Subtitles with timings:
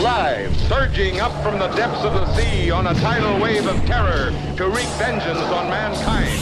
[0.00, 4.32] Live, surging up from the depths of the sea on a tidal wave of terror
[4.56, 6.40] to wreak vengeance on mankind.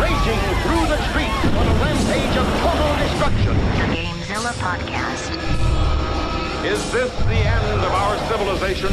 [0.00, 3.52] Raging through the streets on a rampage of total destruction.
[3.76, 5.36] The Gamezilla Podcast.
[6.64, 8.88] Is this the end of our civilization?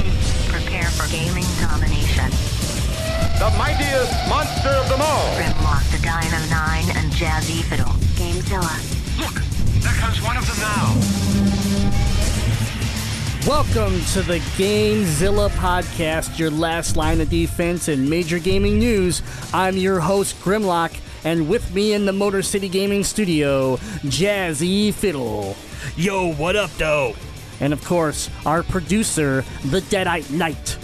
[0.52, 2.28] Prepare for gaming domination.
[3.40, 5.28] The mightiest monster of them all.
[5.40, 7.96] Grimlock the Dino 9 and Jazzy Fiddle.
[8.20, 8.76] Gamezilla.
[9.18, 9.40] Look,
[9.80, 12.07] there comes one of them now.
[13.48, 19.22] Welcome to the GameZilla podcast, your last line of defense in major gaming news.
[19.54, 25.56] I'm your host, Grimlock, and with me in the Motor City Gaming Studio, Jazzy Fiddle.
[25.96, 27.16] Yo, what up, though?
[27.62, 30.78] And of course, our producer, the Deadite Knight.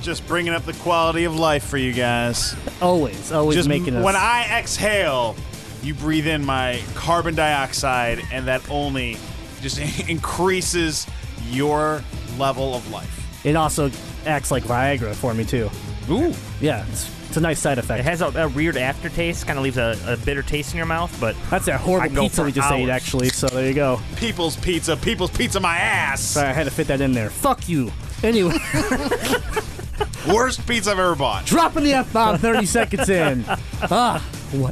[0.00, 2.54] Just bringing up the quality of life for you guys.
[2.80, 4.04] Always, always Just making us.
[4.04, 5.34] when I exhale,
[5.82, 9.16] you breathe in my carbon dioxide, and that only
[9.60, 11.04] just increases
[11.48, 12.02] your
[12.38, 13.44] level of life.
[13.44, 13.90] it also
[14.26, 15.70] acts like Viagra for me, too.
[16.10, 16.32] Ooh.
[16.60, 18.00] Yeah, it's, it's a nice side effect.
[18.00, 20.86] It has a, a weird aftertaste, kind of leaves a, a bitter taste in your
[20.86, 22.90] mouth, but That's that I horrible go pizza for we just ate, hours.
[22.90, 24.00] actually, so there you go.
[24.16, 26.20] People's pizza, people's pizza, my ass.
[26.22, 27.28] Sorry, I had to fit that in there.
[27.30, 27.92] Fuck you.
[28.22, 28.56] Anyway.
[30.28, 31.46] Worst pizza I've ever bought.
[31.46, 33.44] dropping the F bomb 30 seconds in.
[33.90, 34.26] Ah,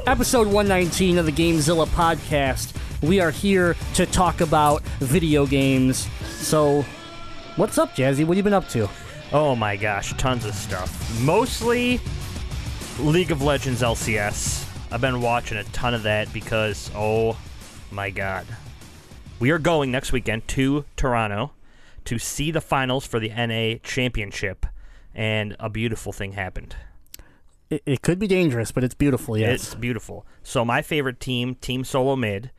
[0.09, 2.75] episode 119 of the Gamezilla podcast.
[3.03, 6.09] We are here to talk about video games.
[6.29, 6.85] So,
[7.57, 8.25] what's up, Jazzy?
[8.25, 8.89] What have you been up to?
[9.33, 11.21] oh my gosh, tons of stuff.
[11.21, 12.01] Mostly
[13.01, 14.65] League of Legends LCS.
[14.93, 17.37] I've been watching a ton of that because, oh
[17.91, 18.47] my god.
[19.39, 21.53] We are going next weekend to Toronto
[22.05, 24.65] to see the finals for the NA Championship,
[25.15, 26.77] and a beautiful thing happened.
[27.69, 29.65] It, it could be dangerous, but it's beautiful, yes.
[29.65, 30.25] It's beautiful.
[30.43, 32.53] So my favorite team, Team Solo Mid,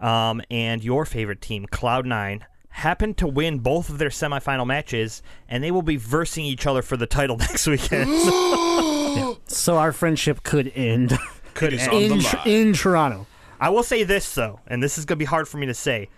[0.00, 5.22] um, and your favorite team, Cloud Nine, happened to win both of their semifinal matches,
[5.48, 8.10] and they will be versing each other for the title next weekend.
[9.46, 11.16] so, our friendship could end
[11.54, 11.92] Could end.
[12.12, 13.26] in, in Toronto.
[13.58, 16.10] I will say this though, and this is gonna be hard for me to say.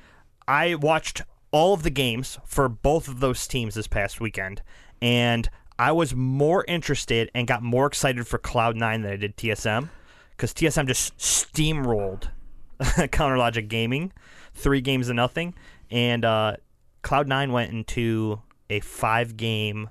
[0.49, 1.23] I watched
[1.53, 4.63] all of the games for both of those teams this past weekend,
[5.01, 9.37] and I was more interested and got more excited for Cloud Nine than I did
[9.37, 9.91] TSM,
[10.37, 12.31] because TSM just steamrolled
[13.13, 14.13] Counter Logic Gaming,
[14.55, 15.55] three games to nothing,
[15.91, 16.57] and uh,
[17.03, 18.41] Cloud Nine went into
[18.71, 19.89] a five game,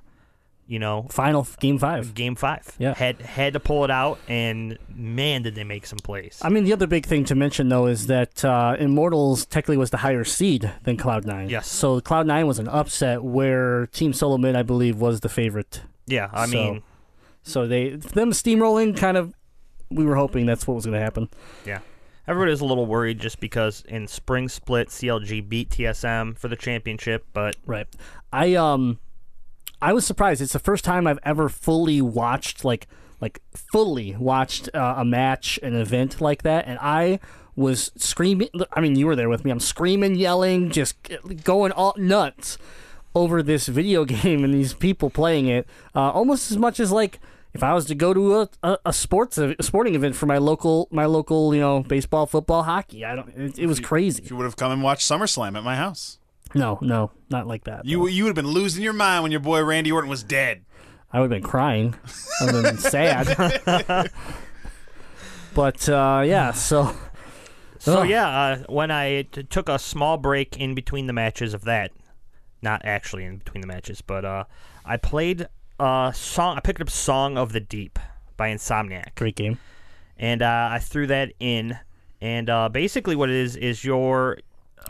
[0.68, 2.14] you know, Final game five.
[2.14, 2.68] game five.
[2.78, 2.94] Yeah.
[2.94, 6.40] had had to pull it out, and man, did they make some plays.
[6.44, 9.90] I mean, the other big thing to mention, though, is that uh, Immortals technically was
[9.90, 11.50] the higher seed than Cloud9.
[11.50, 11.68] Yes.
[11.68, 15.82] So Cloud9 was an upset where Team Solo Mid, I believe, was the favorite.
[16.06, 16.84] yeah, I So- mean.
[17.44, 19.34] So they them steamrolling kind of
[19.90, 21.30] we were hoping that's what was going to happen.
[21.66, 21.80] Yeah.
[22.28, 26.56] Everybody was a little worried just because in spring split CLG beat TSM for the
[26.56, 27.88] championship, but Right.
[28.34, 29.00] I um
[29.82, 30.42] I was surprised.
[30.42, 32.88] It's the first time I've ever fully watched like
[33.22, 37.20] like fully watched uh, a match, an event like that, and I
[37.56, 38.50] was screaming.
[38.72, 39.52] I mean, you were there with me.
[39.52, 40.96] I'm screaming, yelling, just
[41.44, 42.58] going all nuts
[43.16, 45.68] over this video game and these people playing it.
[45.96, 47.20] Uh, almost as much as like
[47.58, 50.38] if I was to go to a, a, a sports a sporting event for my
[50.38, 53.04] local my local you know baseball, football, hockey.
[53.04, 53.30] I don't.
[53.36, 54.24] It, it was crazy.
[54.24, 56.20] If you would have come and watched SummerSlam at my house,
[56.56, 57.84] No, no, not like that.
[57.86, 60.64] you you would have been losing your mind when your boy Randy Orton was dead.
[61.12, 61.96] I would have been crying.
[62.42, 63.26] I would have been sad.
[65.54, 66.96] but uh, yeah, so
[67.80, 68.10] so Ugh.
[68.10, 71.92] yeah, uh, when I t- took a small break in between the matches of that,
[72.62, 74.44] not actually in between the matches, but uh,
[74.86, 75.48] I played
[75.80, 76.58] a song.
[76.58, 78.00] I picked up "Song of the Deep"
[78.36, 79.16] by Insomniac.
[79.16, 79.60] great game.
[80.18, 81.78] and uh, I threw that in.
[82.22, 84.40] And uh, basically, what it is is you're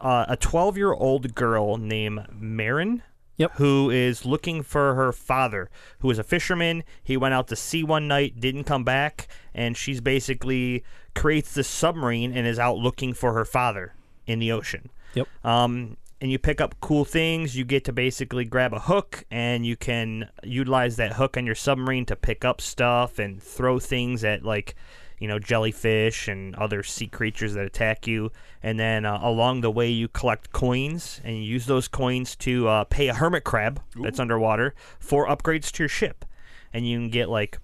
[0.02, 3.02] uh, a 12 year old girl named Merryn.
[3.38, 3.52] Yep.
[3.58, 6.84] Who is looking for her father, who is a fisherman.
[7.04, 11.68] He went out to sea one night, didn't come back, and she's basically creates this
[11.68, 13.94] submarine and is out looking for her father
[14.26, 14.90] in the ocean.
[15.14, 15.28] Yep.
[15.46, 17.56] Um, and you pick up cool things.
[17.56, 21.56] You get to basically grab a hook, and you can utilize that hook on your
[21.56, 24.76] submarine to pick up stuff and throw things at like,
[25.20, 28.32] you know, jellyfish and other sea creatures that attack you.
[28.64, 32.68] And then uh, along the way, you collect coins, and you use those coins to
[32.68, 36.26] uh, pay a hermit crab that's underwater for upgrades to your ship.
[36.74, 37.60] And you can get like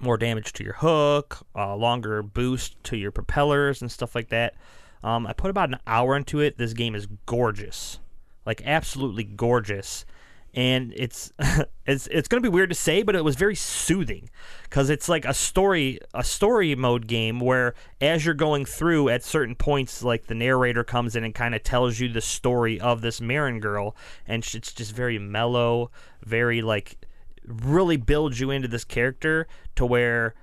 [0.00, 4.54] more damage to your hook, uh, longer boost to your propellers and stuff like that.
[5.02, 6.58] Um, I put about an hour into it.
[6.58, 7.98] This game is gorgeous,
[8.44, 10.04] like absolutely gorgeous,
[10.52, 11.32] and it's
[11.86, 14.28] it's it's to be weird to say, but it was very soothing
[14.64, 19.24] because it's like a story a story mode game where as you're going through at
[19.24, 23.00] certain points, like the narrator comes in and kind of tells you the story of
[23.00, 23.96] this Merryn girl,
[24.26, 25.90] and it's just very mellow,
[26.24, 27.06] very like
[27.46, 30.34] really builds you into this character to where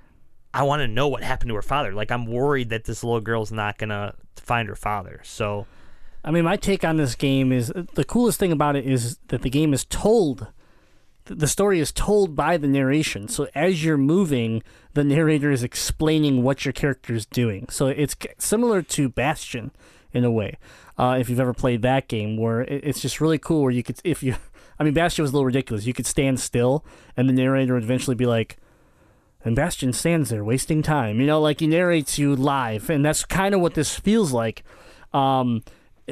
[0.54, 1.94] I want to know what happened to her father.
[1.94, 4.16] Like I'm worried that this little girl's not gonna
[4.48, 5.22] find her father.
[5.24, 5.68] So
[6.28, 9.44] I mean, my take on this game is the coolest thing about it is that
[9.44, 10.48] the game is told.
[11.24, 13.30] The story is told by the narration.
[13.30, 14.62] So as you're moving,
[14.94, 17.68] the narrator is explaining what your character is doing.
[17.70, 19.72] So it's similar to Bastion
[20.12, 20.58] in a way.
[20.98, 24.00] Uh, if you've ever played that game, where it's just really cool, where you could,
[24.04, 24.36] if you,
[24.80, 25.86] I mean, Bastion was a little ridiculous.
[25.86, 26.84] You could stand still,
[27.16, 28.58] and the narrator would eventually be like,
[29.46, 31.20] and Bastion stands there wasting time.
[31.22, 34.64] You know, like he narrates you live, and that's kind of what this feels like.
[35.14, 35.64] Um,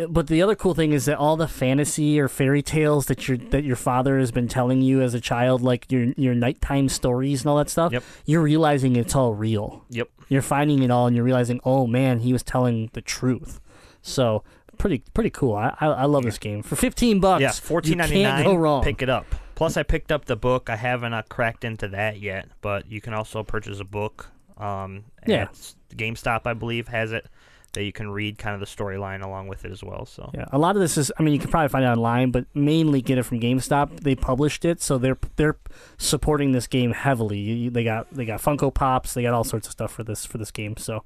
[0.09, 3.37] but the other cool thing is that all the fantasy or fairy tales that your
[3.37, 7.41] that your father has been telling you as a child, like your your nighttime stories
[7.41, 8.03] and all that stuff, Yep.
[8.25, 9.85] you're realizing it's all real.
[9.89, 10.09] yep.
[10.27, 13.61] You're finding it all, and you're realizing, oh man, he was telling the truth.
[14.01, 14.43] So
[14.77, 15.55] pretty pretty cool.
[15.55, 17.41] I I, I love this game for fifteen bucks.
[17.41, 18.83] Yeah, fourteen ninety can't go wrong.
[18.83, 19.25] Pick it up.
[19.55, 20.69] Plus, I picked up the book.
[20.69, 24.29] I haven't uh, cracked into that yet, but you can also purchase a book.
[24.57, 25.47] Um, Yeah.
[25.95, 27.25] GameStop, I believe, has it
[27.73, 30.05] that you can read kind of the storyline along with it as well.
[30.05, 31.11] So Yeah, a lot of this is.
[31.19, 33.99] I mean, you can probably find it online, but mainly get it from GameStop.
[34.01, 35.57] They published it, so they're they're
[35.97, 37.37] supporting this game heavily.
[37.37, 40.03] You- you- They got they got Funko Pops, they got all sorts of stuff for
[40.03, 40.77] this for this game.
[40.77, 41.03] So,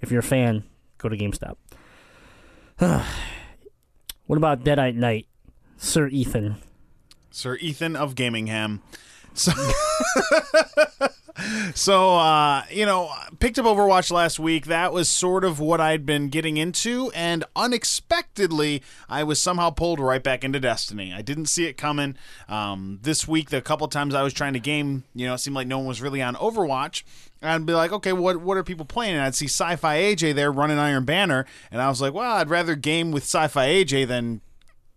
[0.00, 0.64] if you're a fan,
[0.98, 1.56] go to GameStop.
[4.26, 5.26] what about Deadite Knight,
[5.76, 6.56] Sir Ethan?
[7.38, 8.80] Sir Ethan of Gamingham.
[9.32, 9.52] So,
[11.74, 14.66] so uh, you know, picked up Overwatch last week.
[14.66, 20.00] That was sort of what I'd been getting into, and unexpectedly, I was somehow pulled
[20.00, 21.14] right back into Destiny.
[21.14, 22.16] I didn't see it coming.
[22.48, 25.54] Um, this week, the couple times I was trying to game, you know, it seemed
[25.54, 27.04] like no one was really on Overwatch.
[27.40, 29.14] I'd be like, okay, what what are people playing?
[29.14, 32.50] And I'd see Sci-Fi AJ there running Iron Banner, and I was like, well, I'd
[32.50, 34.40] rather game with Sci-Fi AJ than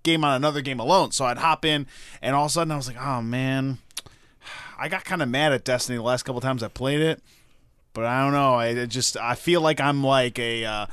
[0.03, 1.12] game on another game alone.
[1.12, 1.88] So I'd hop in,
[2.21, 3.77] and all of a sudden I was like, oh man,
[4.77, 7.21] I got kind of mad at Destiny the last couple times I played it.
[7.94, 8.56] But I don't know.
[8.56, 10.86] I just I feel like I'm like a uh,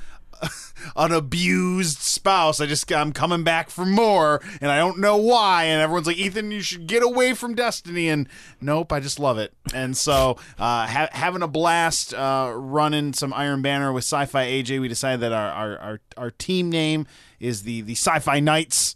[0.96, 2.60] an abused spouse.
[2.60, 5.64] I just I'm coming back for more, and I don't know why.
[5.64, 8.08] And everyone's like, Ethan, you should get away from Destiny.
[8.08, 8.28] And
[8.60, 9.52] nope, I just love it.
[9.74, 14.80] And so uh, ha- having a blast uh, running some Iron Banner with Sci-Fi AJ.
[14.80, 17.06] We decided that our our, our, our team name
[17.40, 18.94] is the the Sci-Fi Knights.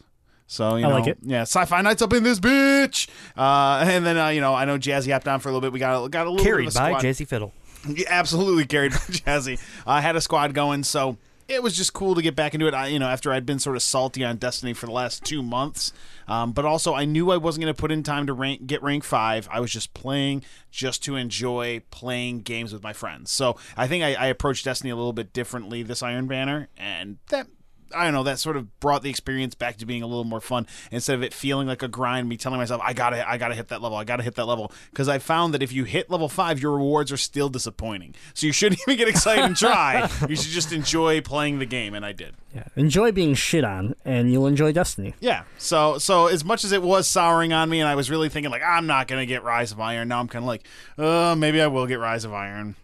[0.52, 1.18] So you I know, like it.
[1.22, 3.08] yeah, sci-fi nights up in this bitch.
[3.34, 5.72] Uh, and then uh, you know, I know Jazzy hopped on for a little bit.
[5.72, 7.00] We got a, got a little carried bit of a by.
[7.00, 7.54] Jazzy Fiddle.
[7.88, 9.58] Yeah, absolutely carried by Jazzy.
[9.86, 11.16] I had a squad going, so
[11.48, 12.74] it was just cool to get back into it.
[12.74, 15.42] I, you know, after I'd been sort of salty on Destiny for the last two
[15.42, 15.92] months,
[16.28, 18.82] um, but also I knew I wasn't going to put in time to rank get
[18.82, 19.48] rank five.
[19.50, 23.30] I was just playing just to enjoy playing games with my friends.
[23.30, 27.18] So I think I, I approached Destiny a little bit differently this Iron Banner, and
[27.28, 27.46] that
[27.94, 30.40] I don't know, that sort of brought the experience back to being a little more
[30.40, 33.54] fun instead of it feeling like a grind, me telling myself, I gotta I gotta
[33.54, 34.72] hit that level, I gotta hit that level.
[34.90, 38.14] Because I found that if you hit level five, your rewards are still disappointing.
[38.34, 40.08] So you shouldn't even get excited and try.
[40.28, 42.34] you should just enjoy playing the game, and I did.
[42.54, 45.14] Yeah, enjoy being shit on, and you'll enjoy Destiny.
[45.20, 45.44] Yeah.
[45.58, 48.50] So so as much as it was souring on me and I was really thinking
[48.50, 50.66] like I'm not gonna get Rise of Iron, now I'm kinda like,
[50.98, 52.76] uh, maybe I will get Rise of Iron.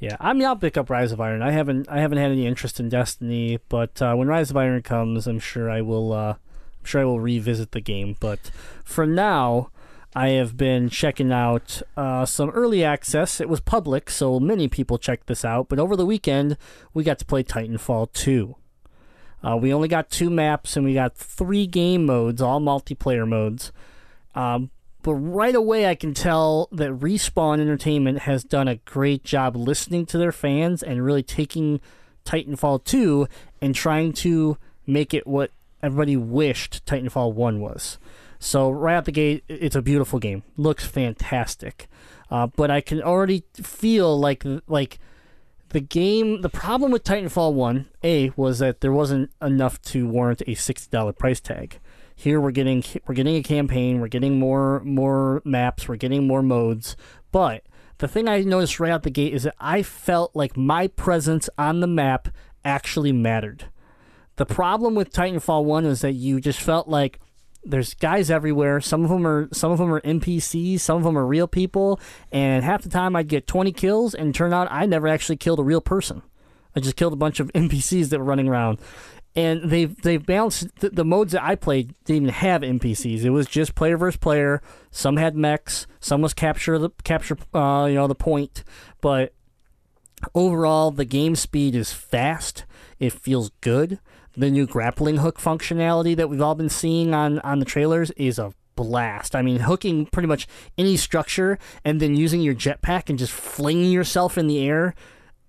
[0.00, 1.42] Yeah, I mean, I'll pick up Rise of Iron.
[1.42, 4.80] I haven't, I haven't had any interest in Destiny, but uh, when Rise of Iron
[4.80, 6.14] comes, I'm sure I will.
[6.14, 6.34] Uh,
[6.80, 8.16] I'm sure I will revisit the game.
[8.18, 8.50] But
[8.82, 9.70] for now,
[10.16, 13.42] I have been checking out uh, some early access.
[13.42, 15.68] It was public, so many people checked this out.
[15.68, 16.56] But over the weekend,
[16.94, 18.56] we got to play Titanfall 2.
[19.42, 23.70] Uh, we only got two maps, and we got three game modes, all multiplayer modes.
[24.34, 24.70] Um,
[25.02, 30.06] but right away, I can tell that Respawn Entertainment has done a great job listening
[30.06, 31.80] to their fans and really taking
[32.24, 33.26] Titanfall 2
[33.62, 35.52] and trying to make it what
[35.82, 37.98] everybody wished Titanfall 1 was.
[38.38, 40.42] So, right out the gate, it's a beautiful game.
[40.56, 41.88] Looks fantastic.
[42.30, 44.98] Uh, but I can already feel like like
[45.70, 50.40] the game the problem with Titanfall 1 A was that there wasn't enough to warrant
[50.42, 51.80] a $60 price tag.
[52.20, 56.42] Here we're getting we're getting a campaign, we're getting more more maps, we're getting more
[56.42, 56.94] modes,
[57.32, 57.64] but
[57.96, 61.48] the thing I noticed right out the gate is that I felt like my presence
[61.56, 62.28] on the map
[62.62, 63.70] actually mattered.
[64.36, 67.20] The problem with Titanfall 1 is that you just felt like
[67.64, 68.82] there's guys everywhere.
[68.82, 71.98] Some of them are some of them are NPCs, some of them are real people,
[72.30, 75.58] and half the time I'd get 20 kills and turn out I never actually killed
[75.58, 76.20] a real person.
[76.76, 78.78] I just killed a bunch of NPCs that were running around.
[79.34, 83.22] And they've they've balanced the, the modes that I played didn't even have NPCs.
[83.24, 84.60] It was just player versus player.
[84.90, 88.64] Some had mechs, some was capture the capture uh, you know the point,
[89.00, 89.32] but
[90.34, 92.64] overall the game speed is fast.
[92.98, 94.00] It feels good.
[94.36, 98.38] The new grappling hook functionality that we've all been seeing on on the trailers is
[98.38, 99.36] a blast.
[99.36, 103.92] I mean, hooking pretty much any structure and then using your jetpack and just flinging
[103.92, 104.94] yourself in the air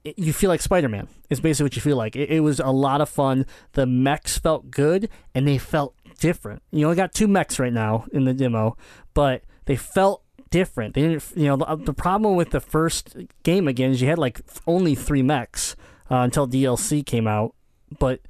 [0.03, 1.07] it- you feel like Spider Man.
[1.29, 2.15] Is basically what you feel like.
[2.15, 3.45] It, it was a lot of fun.
[3.73, 6.61] The mechs felt good and they felt different.
[6.71, 8.75] You only got two mechs right now in the demo,
[9.13, 10.93] but they felt different.
[10.93, 11.23] They didn't.
[11.35, 14.93] You know, the, the problem with the first game again is you had like only
[14.95, 15.75] three mechs
[16.09, 17.55] uh, until DLC came out,
[17.99, 18.21] but.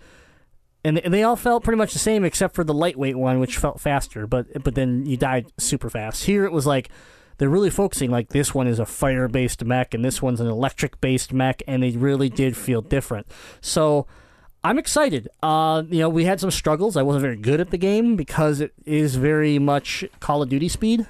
[0.84, 3.80] And they all felt pretty much the same except for the lightweight one, which felt
[3.80, 4.26] faster.
[4.26, 6.24] But but then you died super fast.
[6.24, 6.90] Here it was like
[7.42, 10.46] they're really focusing like this one is a fire based mech and this one's an
[10.46, 13.26] electric based mech and they really did feel different.
[13.62, 14.06] So
[14.64, 15.28] i'm excited.
[15.42, 16.96] Uh you know we had some struggles.
[16.96, 20.70] I wasn't very good at the game because it is very much call of duty
[20.70, 21.08] speed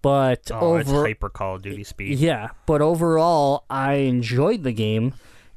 [0.00, 2.18] but Oh, it's over hyper Call of Duty speed.
[2.18, 5.12] yeah but overall i enjoyed the game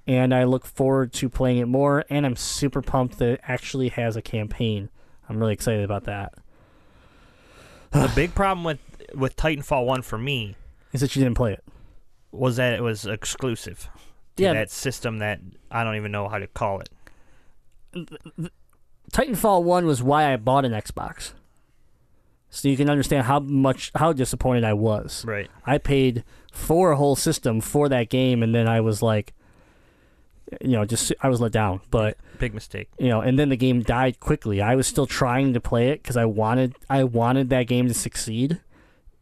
[0.06, 3.88] and i look forward to playing it more and i'm super pumped that it actually
[3.88, 4.90] has a campaign.
[5.30, 6.34] I'm really excited about that.
[7.92, 8.80] The big problem with
[9.16, 10.56] with Titanfall One for me
[10.94, 11.64] is that you didn't play it
[12.32, 13.90] was that it was exclusive
[14.36, 14.54] to Yeah.
[14.54, 15.40] that system that
[15.72, 16.90] I don't even know how to call it.
[19.12, 21.32] Titanfall 1 was why I bought an Xbox.
[22.50, 25.24] So you can understand how much how disappointed I was.
[25.26, 25.50] Right.
[25.66, 29.34] I paid for a whole system for that game and then I was like
[30.62, 32.88] you know, just I was let down, but Big mistake.
[32.98, 34.62] you know, and then the game died quickly.
[34.62, 37.94] I was still trying to play it cuz I wanted I wanted that game to
[37.94, 38.62] succeed.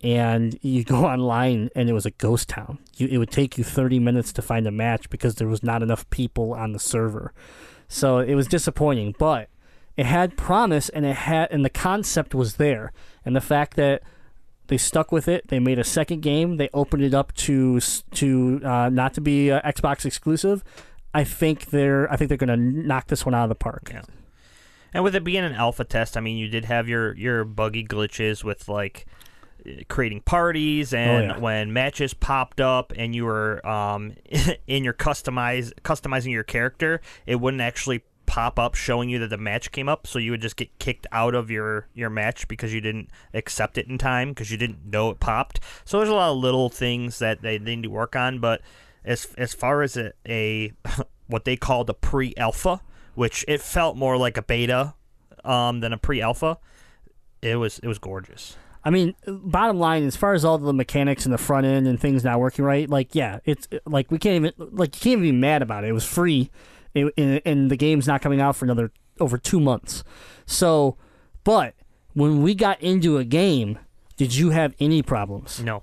[0.06, 2.78] And you go online and it was a ghost town.
[2.96, 5.82] You, it would take you 30 minutes to find a match because there was not
[5.82, 7.34] enough people on the server.
[7.88, 9.50] So it was disappointing, but
[9.98, 12.92] it had promise and it had and the concept was there.
[13.24, 14.04] And the fact that
[14.68, 18.62] they stuck with it, they made a second game, they opened it up to to
[18.64, 20.64] uh, not to be uh, Xbox exclusive.
[21.14, 22.58] I think they're I think they're going to
[22.88, 23.90] knock this one out of the park.
[23.92, 24.02] Yeah.
[24.94, 27.86] And with it being an alpha test, I mean, you did have your your buggy
[27.86, 29.06] glitches with like
[29.88, 31.38] creating parties and yeah.
[31.38, 34.14] when matches popped up and you were um,
[34.68, 39.38] in your customize customizing your character, it wouldn't actually pop up showing you that the
[39.38, 42.74] match came up, so you would just get kicked out of your your match because
[42.74, 45.60] you didn't accept it in time because you didn't know it popped.
[45.86, 48.62] So there's a lot of little things that they, they need to work on, but
[49.04, 50.74] as as far as a, a
[51.28, 52.82] what they called a pre-alpha,
[53.14, 54.96] which it felt more like a beta
[55.44, 56.58] um, than a pre-alpha,
[57.42, 58.58] it was it was gorgeous.
[58.86, 62.00] I mean, bottom line, as far as all the mechanics in the front end and
[62.00, 65.24] things not working right, like yeah, it's like we can't even like you can't even
[65.24, 65.88] be mad about it.
[65.88, 66.52] It was free,
[66.94, 70.04] it, and, and the game's not coming out for another over two months.
[70.46, 70.98] So,
[71.44, 71.74] but
[72.14, 73.80] when we got into a game,
[74.18, 75.64] did you have any problems?
[75.64, 75.82] No,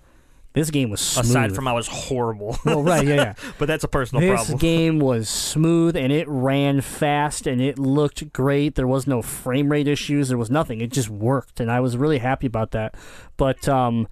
[0.55, 1.27] This game was smooth.
[1.27, 2.59] aside from I was horrible.
[2.65, 3.35] well, right, yeah, yeah.
[3.59, 4.59] but that's a personal this problem.
[4.59, 8.75] game was smooth and it ran fast and it looked great.
[8.75, 10.29] There was no frame rate issues.
[10.29, 10.81] There was nothing.
[10.81, 12.95] It just worked, and I was really happy about that.
[13.37, 14.09] But um,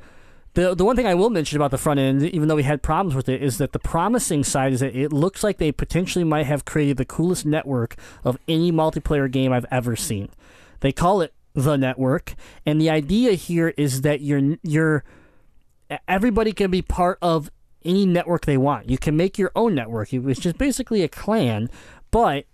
[0.54, 2.82] the the one thing I will mention about the front end, even though we had
[2.82, 6.25] problems with it, is that the promising side is that it looks like they potentially
[6.25, 10.30] might have created the coolest network of any multiplayer game I've ever seen.
[10.80, 15.04] They call it the network, and the idea here is that you're you're
[16.09, 17.50] everybody can be part of
[17.85, 18.90] any network they want.
[18.90, 21.70] You can make your own network, which is basically a clan,
[22.11, 22.47] but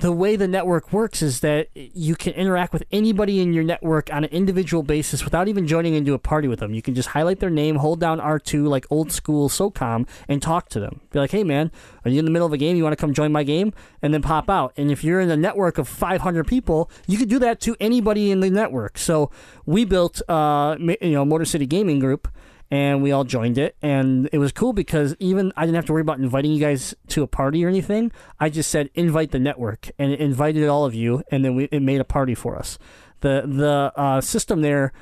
[0.00, 4.10] the way the network works is that you can interact with anybody in your network
[4.12, 6.72] on an individual basis without even joining into a party with them.
[6.72, 10.70] You can just highlight their name, hold down R2 like old school SOCOM, and talk
[10.70, 11.00] to them.
[11.10, 11.70] Be like, hey man,
[12.04, 12.76] are you in the middle of a game?
[12.76, 13.74] You want to come join my game?
[14.00, 14.72] And then pop out.
[14.76, 18.30] And if you're in a network of 500 people, you could do that to anybody
[18.30, 18.96] in the network.
[18.96, 19.30] So
[19.66, 22.26] we built, uh, you know, Motor City Gaming Group
[22.70, 23.76] and we all joined it.
[23.82, 26.94] And it was cool because even i didn't have to worry about inviting you guys
[27.08, 28.12] to a party or anything.
[28.38, 31.64] I just said invite the network and it invited all of you and then we,
[31.64, 32.78] it made a party for us.
[33.20, 34.92] The the uh, system there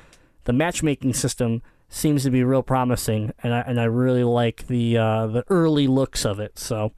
[0.45, 4.97] the matchmaking system seems to be real promising and i, and I really like the
[4.97, 6.91] uh, the early looks of it so.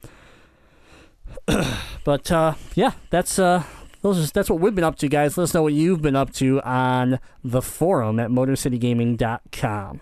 [2.04, 3.62] But uh, yeah that's uh
[4.00, 5.38] those are, that's what we've been up to guys.
[5.38, 10.00] Let us know what you've been up to on the forum at motorcitygaming.com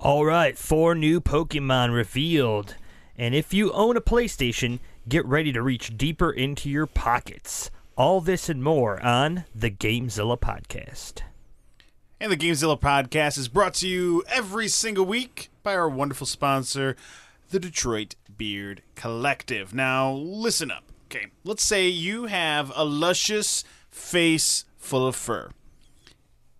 [0.00, 2.76] All right, four new Pokemon revealed.
[3.16, 7.70] And if you own a PlayStation, get ready to reach deeper into your pockets.
[7.96, 11.22] All this and more on the Gamezilla podcast.
[12.20, 16.96] And the Gamezilla podcast is brought to you every single week by our wonderful sponsor,
[17.50, 19.72] the Detroit Beard Collective.
[19.72, 20.84] Now, listen up.
[21.06, 25.50] okay, let's say you have a luscious face full of fur.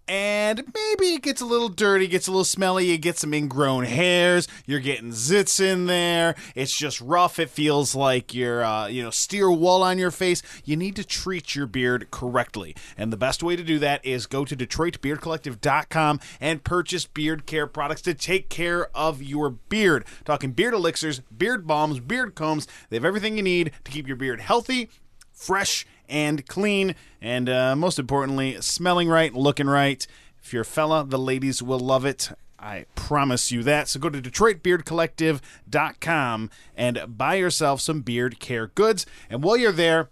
[0.07, 3.85] And maybe it gets a little dirty, gets a little smelly, you get some ingrown
[3.85, 9.03] hairs, you're getting zits in there, it's just rough, it feels like you're, uh, you
[9.03, 10.43] know, steer wool on your face.
[10.65, 12.77] You need to treat your beard correctly.
[12.99, 17.67] And the best way to do that is go to DetroitBeardCollective.com and purchase beard care
[17.67, 20.05] products to take care of your beard.
[20.27, 24.17] Talking beard elixirs, beard balms, beard combs, they have everything you need to keep your
[24.17, 24.91] beard healthy,
[25.33, 30.07] fresh, and clean, and uh, most importantly, smelling right, looking right.
[30.43, 32.31] If you're a fella, the ladies will love it.
[32.59, 33.89] I promise you that.
[33.89, 39.05] So go to DetroitBeardCollective.com and buy yourself some beard care goods.
[39.29, 40.09] And while you're there,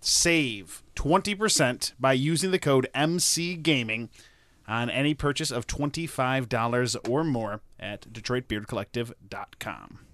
[0.00, 4.10] save 20% by using the code MC Gaming
[4.68, 10.07] on any purchase of $25 or more at DetroitBeardCollective.com.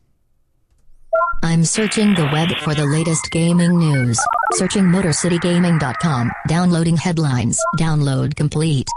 [1.43, 4.19] I'm searching the web for the latest gaming news.
[4.53, 6.33] Searching MotorCityGaming.com.
[6.49, 7.61] Downloading headlines.
[7.79, 8.89] Download complete.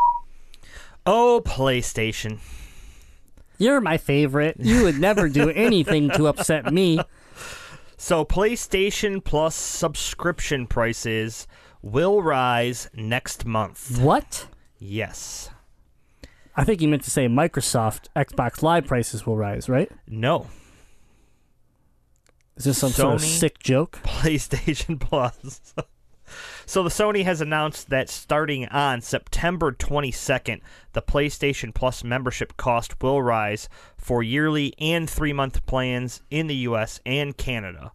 [1.05, 2.39] Oh, PlayStation.
[3.57, 4.57] You're my favorite.
[4.59, 6.99] You would never do anything to upset me.
[7.97, 11.47] So, PlayStation Plus subscription prices
[11.81, 13.99] will rise next month.
[13.99, 14.47] What?
[14.79, 15.49] Yes.
[16.55, 19.91] I think you meant to say Microsoft Xbox Live prices will rise, right?
[20.07, 20.47] No.
[22.57, 23.99] Is this some sort of sick joke?
[24.03, 25.73] PlayStation Plus.
[26.65, 30.61] so the Sony has announced that starting on September 22nd,
[30.93, 36.99] the PlayStation Plus membership cost will rise for yearly and three-month plans in the US
[37.05, 37.91] and Canada.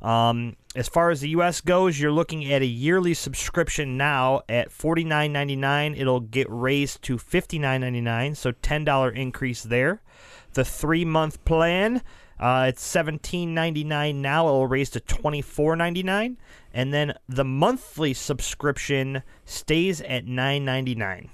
[0.00, 4.68] Um, as far as the US goes, you're looking at a yearly subscription now at
[4.70, 5.98] $49.99.
[5.98, 10.02] It'll get raised to $59.99, so $10 increase there.
[10.52, 12.02] The three month plan,
[12.38, 14.46] uh, it's $17.99 now.
[14.48, 16.36] It'll raise to $24.99.
[16.72, 21.28] And then the monthly subscription stays at $9.99.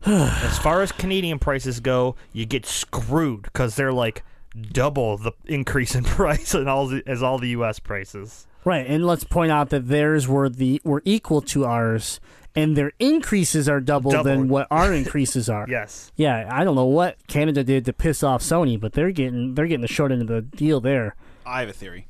[0.06, 4.24] as far as Canadian prices go, you get screwed because they're like
[4.72, 7.78] double the increase in price and all the, as all the U.S.
[7.78, 8.46] prices.
[8.64, 12.20] Right, and let's point out that theirs were the were equal to ours,
[12.54, 14.24] and their increases are double, Double.
[14.24, 15.66] than what our increases are.
[15.68, 16.10] Yes.
[16.16, 19.66] Yeah, I don't know what Canada did to piss off Sony, but they're getting they're
[19.66, 21.14] getting the short end of the deal there.
[21.46, 22.06] I have a theory.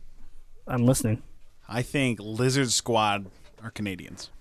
[0.66, 1.22] I'm listening.
[1.68, 3.26] I think Lizard Squad
[3.62, 4.30] are Canadians.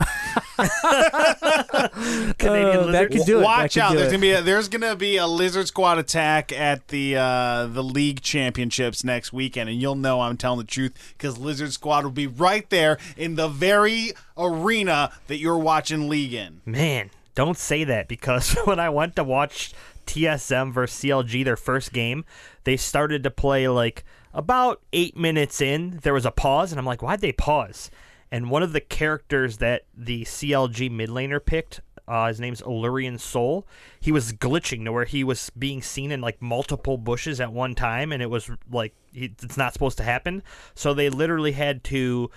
[2.38, 2.94] Canadian Uh, lizard.
[2.94, 3.44] that could do it.
[3.44, 3.92] Watch could out!
[3.92, 4.12] do There's it.
[4.12, 8.22] gonna be a, there's gonna be a Lizard Squad attack at the uh, the league
[8.22, 12.28] championships next weekend, and you'll know I'm telling the truth because Lizard Squad will be
[12.28, 16.62] right there in the very arena that you're watching league in.
[16.66, 19.72] Man, don't say that because when I went to watch
[20.06, 22.26] TSM versus CLG their first game,
[22.64, 24.04] they started to play like
[24.34, 26.00] about eight minutes in.
[26.04, 27.90] There was a pause, and I'm like, why'd they pause?
[28.32, 33.20] And one of the characters that the CLG mid laner picked, uh, his name's Aurelion
[33.20, 33.68] Sol.
[34.00, 37.76] He was glitching to where he was being seen in like multiple bushes at one
[37.76, 40.44] time, and it was like it's not supposed to happen.
[40.74, 42.32] So they literally had to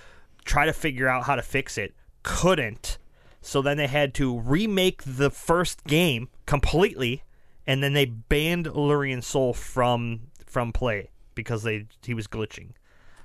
[0.45, 1.95] try to figure out how to fix it.
[2.23, 2.99] Couldn't.
[3.43, 7.23] So then they had to remake the first game completely,
[7.67, 12.71] and then they banned Aurelion Sol from from play because they he was glitching.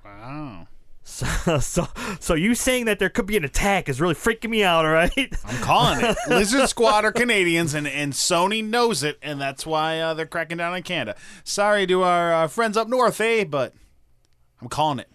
[0.04, 0.68] Wow.
[1.08, 1.88] So, so,
[2.20, 4.92] so you saying that there could be an attack is really freaking me out, all
[4.92, 5.34] right?
[5.46, 6.18] I'm calling it.
[6.28, 10.58] Lizard Squad are Canadians, and, and Sony knows it, and that's why uh, they're cracking
[10.58, 11.16] down on Canada.
[11.44, 13.44] Sorry to our uh, friends up north, eh?
[13.44, 13.74] But
[14.62, 15.08] I'm calling it.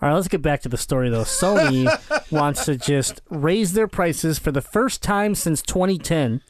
[0.00, 1.22] All right, let's get back to the story though.
[1.22, 1.90] Sony
[2.30, 6.42] wants to just raise their prices for the first time since 2010.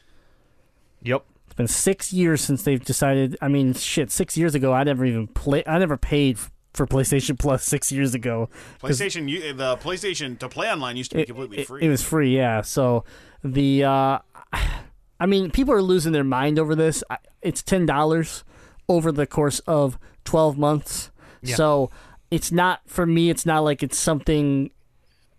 [1.01, 1.23] Yep.
[1.45, 3.37] It's been six years since they've decided.
[3.41, 5.63] I mean, shit, six years ago, I never even played.
[5.67, 6.37] I never paid
[6.73, 8.49] for PlayStation Plus six years ago.
[8.81, 11.83] PlayStation, you, the PlayStation to play online used to be completely free.
[11.83, 12.61] It was free, yeah.
[12.61, 13.03] So
[13.43, 14.19] the, uh,
[15.19, 17.03] I mean, people are losing their mind over this.
[17.41, 18.43] It's ten dollars
[18.87, 21.11] over the course of twelve months.
[21.43, 21.89] So
[22.31, 23.29] it's not for me.
[23.29, 24.71] It's not like it's something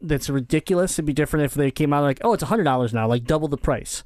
[0.01, 0.95] that's ridiculous.
[0.95, 3.49] It'd be different if they came out like, oh, it's hundred dollars now, like double
[3.49, 4.03] the price.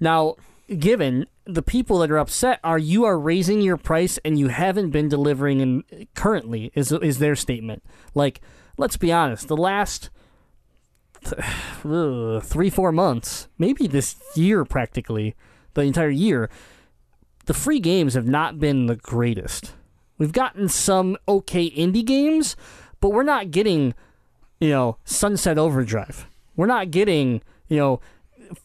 [0.00, 0.36] Now,
[0.76, 4.90] given the people that are upset are you are raising your price and you haven't
[4.90, 7.82] been delivering in currently is is their statement.
[8.14, 8.40] Like,
[8.76, 10.10] let's be honest, the last
[11.84, 15.34] ugh, three four months, maybe this year practically,
[15.74, 16.50] the entire year,
[17.46, 19.72] the free games have not been the greatest.
[20.18, 22.56] We've gotten some okay indie games,
[23.00, 23.94] but we're not getting,
[24.60, 26.26] you know, Sunset Overdrive.
[26.56, 28.00] We're not getting, you know,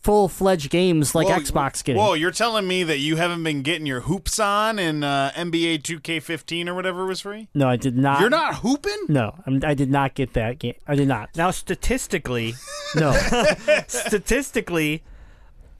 [0.02, 2.02] full fledged games like Whoa, Xbox getting.
[2.02, 5.82] Whoa, you're telling me that you haven't been getting your hoops on in uh, NBA
[5.82, 7.48] 2K15 or whatever was free?
[7.54, 8.20] No, I did not.
[8.20, 9.06] You're not hooping?
[9.10, 10.76] No, I'm, I did not get that game.
[10.88, 11.30] I did not.
[11.36, 12.54] Now, statistically,
[12.96, 13.12] No.
[13.88, 15.04] statistically,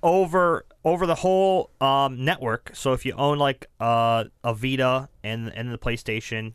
[0.02, 2.72] over over the whole um, network.
[2.74, 6.54] So if you own like uh, a Vita and and the PlayStation,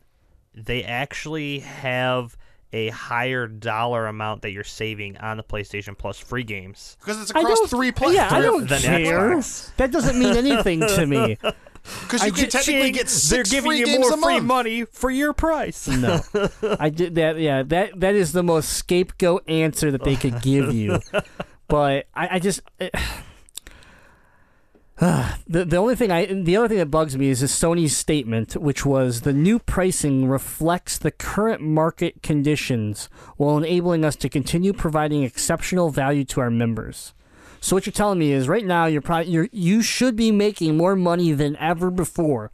[0.55, 2.37] they actually have
[2.73, 6.97] a higher dollar amount that you're saving on the PlayStation Plus free games.
[7.01, 8.17] Because it's across three platforms.
[8.17, 9.31] Yeah, I don't care.
[9.37, 9.77] Xbox.
[9.77, 11.39] That doesn't mean anything to me.
[12.03, 14.17] Because you I can just- technically get six They're giving free you games more a
[14.19, 14.45] free month.
[14.45, 15.89] money for your price.
[15.99, 16.21] No,
[16.79, 17.39] I did that.
[17.39, 21.01] Yeah, that that is the most scapegoat answer that they could give you.
[21.69, 22.95] But I, I just it,
[25.01, 28.85] the the only thing I the other thing that bugs me is Sony's statement, which
[28.85, 35.23] was the new pricing reflects the current market conditions while enabling us to continue providing
[35.23, 37.15] exceptional value to our members.
[37.61, 40.77] So what you're telling me is right now you're probably you're you should be making
[40.77, 42.51] more money than ever before.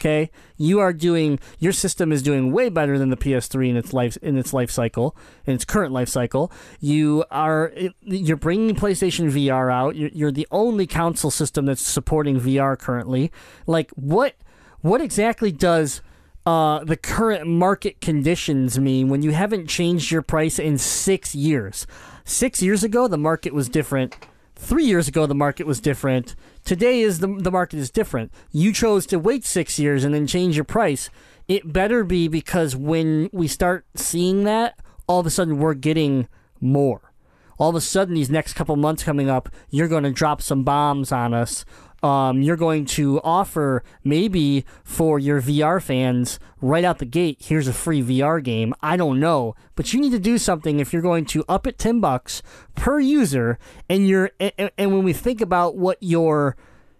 [0.00, 3.92] Okay, you are doing your system is doing way better than the PS3 in its
[3.92, 6.52] life in its life cycle in its current life cycle.
[6.78, 9.96] You are you're bringing PlayStation VR out.
[9.96, 13.32] You're, you're the only console system that's supporting VR currently.
[13.66, 14.36] Like what
[14.82, 16.00] what exactly does
[16.46, 21.88] uh, the current market conditions mean when you haven't changed your price in six years?
[22.24, 24.16] Six years ago, the market was different.
[24.58, 26.34] Three years ago, the market was different.
[26.64, 28.32] Today is the the market is different.
[28.50, 31.10] You chose to wait six years and then change your price.
[31.46, 36.26] It better be because when we start seeing that, all of a sudden we're getting
[36.60, 37.12] more.
[37.56, 40.62] All of a sudden, these next couple months coming up, you're going to drop some
[40.62, 41.64] bombs on us.
[42.02, 47.38] Um, you're going to offer maybe for your VR fans right out the gate.
[47.40, 48.72] Here's a free VR game.
[48.80, 51.76] I don't know, but you need to do something if you're going to up it
[51.78, 52.42] ten bucks
[52.76, 53.58] per user.
[53.88, 56.56] And you're and, and when we think about what your,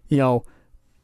[0.09, 0.45] you know,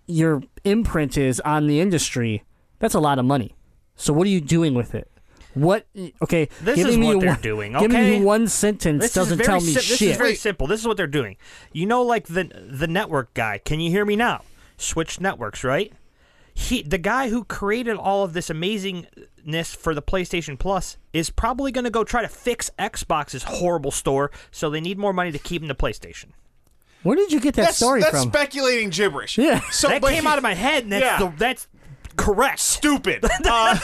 [0.06, 2.42] your imprint is on the industry,
[2.80, 3.54] that's a lot of money.
[3.94, 5.08] So what are you doing with it?
[5.54, 5.86] What?
[6.22, 8.18] Okay, This giving is me what they're one- doing, Giving okay?
[8.18, 9.98] me one sentence This doesn't is very tell me sim- shit.
[9.98, 10.66] This is very simple.
[10.66, 11.36] This is what they're doing.
[11.72, 13.58] You know, like the the network guy.
[13.58, 14.42] Can you hear me now?
[14.76, 15.92] Switch networks, right?
[16.56, 21.72] He, the guy who created all of this amazingness for the PlayStation Plus, is probably
[21.72, 24.30] going to go try to fix Xbox's horrible store.
[24.50, 26.26] So they need more money to keep them to PlayStation.
[27.02, 28.30] Where did you get that That's, story that's from?
[28.30, 29.36] speculating gibberish.
[29.36, 29.60] Yeah.
[29.70, 31.18] So that came he- out of my head, and that's Yeah.
[31.30, 31.68] the, that's
[32.16, 32.60] correct.
[32.60, 33.24] Stupid.
[33.44, 33.78] Uh,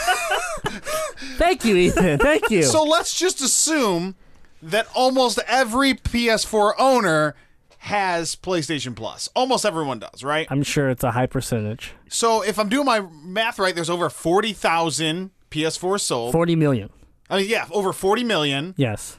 [1.36, 2.18] Thank you, Ethan.
[2.18, 2.62] Thank you.
[2.62, 4.14] so let's just assume
[4.62, 7.34] that almost every PS4 owner
[7.78, 9.28] has PlayStation Plus.
[9.34, 10.46] Almost everyone does, right?
[10.50, 11.92] I'm sure it's a high percentage.
[12.08, 16.32] So if I'm doing my math right, there's over 40,000 PS4 sold.
[16.32, 16.90] Forty million.
[17.30, 18.74] I mean, yeah, over 40 million.
[18.76, 19.18] Yes.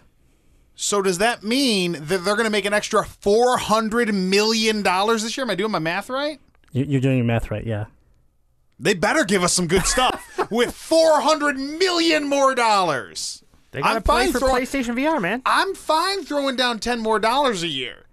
[0.75, 5.35] So does that mean that they're going to make an extra 400 million dollars this
[5.37, 5.43] year?
[5.45, 6.39] Am I doing my math right?
[6.71, 7.65] You- You're doing your math right.
[7.65, 7.85] Yeah.
[8.81, 13.43] They better give us some good stuff with 400 million more dollars.
[13.71, 15.41] They got to I'm play fine for throwing- PlayStation VR, man.
[15.45, 18.05] I'm fine throwing down 10 more dollars a year.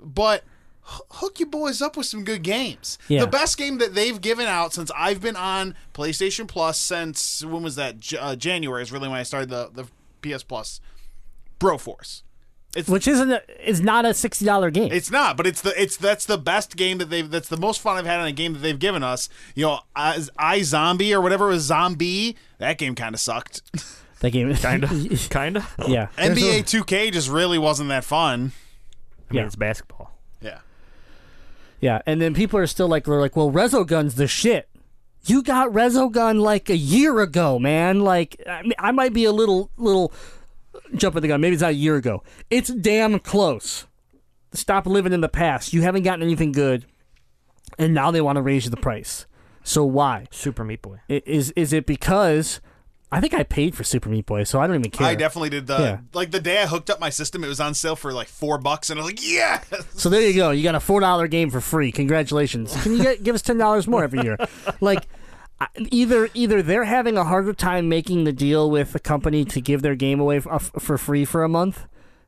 [0.00, 0.44] But
[0.82, 2.96] hook you boys up with some good games.
[3.08, 3.20] Yeah.
[3.20, 7.62] The best game that they've given out since I've been on PlayStation Plus since when
[7.62, 7.98] was that?
[8.00, 9.86] J- uh, January is really when I started the the
[10.36, 10.80] PS Plus.
[11.60, 12.22] Broforce.
[12.76, 14.92] It's Which isn't a, is not a sixty dollar game.
[14.92, 17.80] it's not, but it's the it's that's the best game that they've that's the most
[17.80, 19.28] fun I've had on a game that they've given us.
[19.54, 22.36] You know, I, I Zombie or whatever it was Zombie.
[22.58, 23.62] That game kind of sucked.
[24.20, 24.52] that game.
[24.56, 24.90] Kind of,
[25.30, 25.74] kind of.
[25.88, 26.08] yeah.
[26.18, 28.52] NBA 2K just really wasn't that fun.
[29.30, 29.46] I mean, Yeah.
[29.46, 30.12] it's basketball.
[30.42, 30.58] Yeah.
[31.80, 34.68] Yeah, and then people are still like, they're like, well, Resogun's the shit.
[35.24, 38.00] You got Resogun like a year ago, man.
[38.00, 40.12] Like, I, mean, I might be a little, little
[40.94, 41.40] jumping the gun.
[41.40, 42.22] Maybe it's not a year ago.
[42.50, 43.86] It's damn close.
[44.52, 45.72] Stop living in the past.
[45.72, 46.86] You haven't gotten anything good,
[47.78, 49.26] and now they want to raise the price.
[49.62, 50.26] So why?
[50.30, 51.00] Super Meat Boy.
[51.10, 52.60] I- Is is it because
[53.12, 55.06] I think I paid for Super Meat Boy, so I don't even care.
[55.06, 55.98] I definitely did the Yeah.
[56.14, 57.44] like the day I hooked up my system.
[57.44, 59.62] It was on sale for like four bucks, and I was like, "Yeah!"
[59.94, 60.50] So there you go.
[60.50, 61.92] You got a four dollar game for free.
[61.92, 62.74] Congratulations.
[62.82, 64.38] Can you get, give us ten dollars more every year?
[64.80, 65.06] Like I-
[65.90, 69.82] either either they're having a harder time making the deal with the company to give
[69.82, 71.86] their game away for, uh, for free for a month.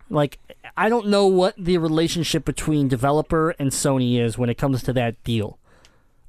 [0.09, 0.39] Like
[0.77, 4.93] I don't know what the relationship between developer and Sony is when it comes to
[4.95, 5.59] that deal.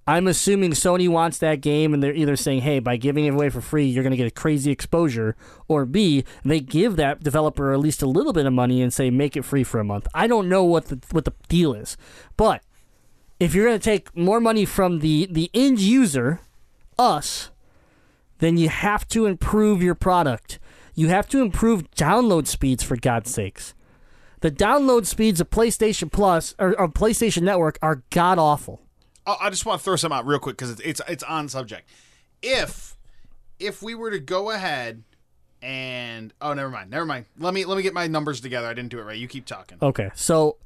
[0.08, 3.50] I'm assuming Sony wants that game, and they're either saying, "Hey, by giving it away
[3.50, 5.36] for free, you're going to get a crazy exposure,"
[5.68, 9.10] or B, they give that developer at least a little bit of money and say,
[9.10, 11.98] "Make it free for a month." I don't know what the what the deal is,
[12.36, 12.64] but
[13.40, 16.42] if you're going to take more money from the the end user,
[17.02, 17.50] us,
[18.38, 20.60] then you have to improve your product.
[20.94, 23.74] You have to improve download speeds for God's sakes.
[24.42, 28.82] The download speeds of PlayStation Plus or, or PlayStation Network are god awful.
[29.26, 31.88] I just want to throw some out real quick because it's, it's it's on subject.
[32.42, 32.98] If
[33.60, 35.04] if we were to go ahead
[35.62, 37.26] and oh, never mind, never mind.
[37.38, 38.68] Let me let me get my numbers together.
[38.68, 39.18] I didn't do it right.
[39.18, 39.78] You keep talking.
[39.80, 40.58] Okay, so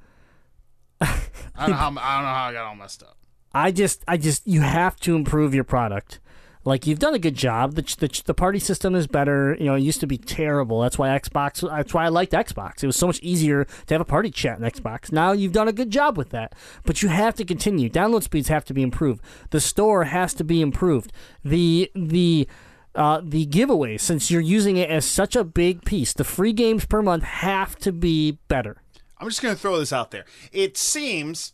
[1.02, 1.20] I
[1.60, 3.18] don't know how I don't know how I got all messed up.
[3.56, 6.20] I just, I just, you have to improve your product.
[6.66, 7.76] Like you've done a good job.
[7.76, 9.56] The, the the party system is better.
[9.60, 10.82] You know, it used to be terrible.
[10.82, 11.62] That's why Xbox.
[11.62, 12.84] That's why I liked Xbox.
[12.84, 15.12] It was so much easier to have a party chat in Xbox.
[15.12, 16.54] Now you've done a good job with that.
[16.84, 17.88] But you have to continue.
[17.88, 19.22] Download speeds have to be improved.
[19.52, 21.14] The store has to be improved.
[21.44, 22.48] The the
[22.96, 26.86] uh, the giveaways, since you're using it as such a big piece, the free games
[26.86, 28.78] per month have to be better.
[29.18, 30.26] I'm just going to throw this out there.
[30.52, 31.54] It seems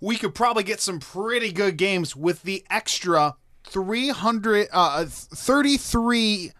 [0.00, 3.36] we could probably get some pretty good games with the extra
[3.68, 6.52] 300 uh 33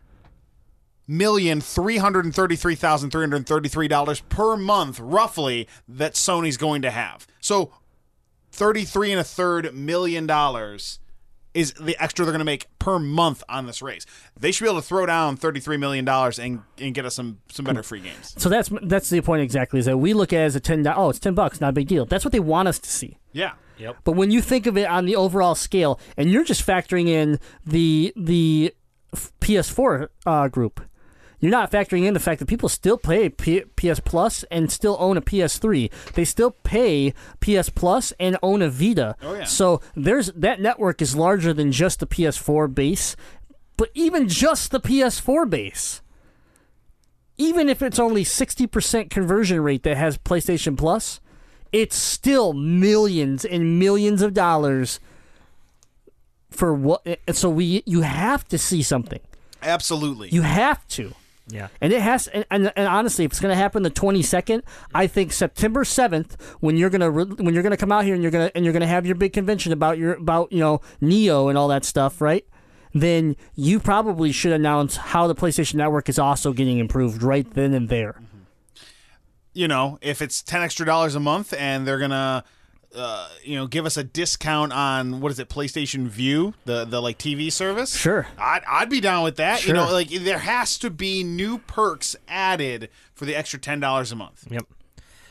[1.09, 6.15] million three hundred and thirty-three thousand three hundred and thirty-three dollars per month, roughly, that
[6.15, 7.27] Sony's going to have.
[7.41, 7.73] So,
[8.53, 11.01] thirty-three and a third million dollars
[11.55, 14.05] is the extra they're going to make per month on this race.
[14.39, 17.41] They should be able to throw down thirty-three million dollars and and get us some
[17.49, 18.35] some better free games.
[18.37, 19.81] So that's that's the point exactly.
[19.81, 20.87] Is that we look at it as a ten.
[20.87, 22.05] Oh, it's ten bucks, not a big deal.
[22.05, 23.19] That's what they want us to see.
[23.33, 23.53] Yeah.
[24.05, 27.39] But when you think of it on the overall scale, and you're just factoring in
[27.65, 28.75] the the
[29.41, 30.81] PS4 uh, group,
[31.41, 34.97] you're not factoring in the fact that people still play P- PS Plus and still
[34.99, 35.91] own a PS3.
[36.15, 39.15] They still pay PS Plus and own a Vita.
[39.23, 39.45] Oh, yeah.
[39.45, 43.15] So there's that network is larger than just the PS4 base,
[43.77, 46.03] but even just the PS4 base.
[47.41, 51.21] Even if it's only 60% conversion rate that has PlayStation Plus,
[51.73, 55.01] it's still millions and millions of dollars
[56.51, 59.21] for what so we you have to see something
[59.63, 60.29] Absolutely.
[60.31, 61.13] you have to
[61.49, 61.69] Yeah.
[61.81, 64.63] and it has and, and, and honestly if it's going to happen the 22nd
[64.95, 67.11] i think september 7th when you're going to
[67.43, 68.87] when you're going to come out here and you're going to and you're going to
[68.87, 72.47] have your big convention about your about you know neo and all that stuff right
[72.95, 77.75] then you probably should announce how the playstation network is also getting improved right then
[77.75, 78.17] and there
[79.59, 82.45] you know, if it's ten extra dollars a month and they're gonna,
[82.95, 87.03] uh, you know, give us a discount on what is it, PlayStation Vue, the the
[87.03, 87.97] like TV service.
[87.97, 88.29] Sure.
[88.39, 89.67] I'd I'd be down with that.
[89.67, 94.13] You know, like there has to be new perks added for the extra ten dollars
[94.13, 94.47] a month.
[94.49, 94.65] Yep.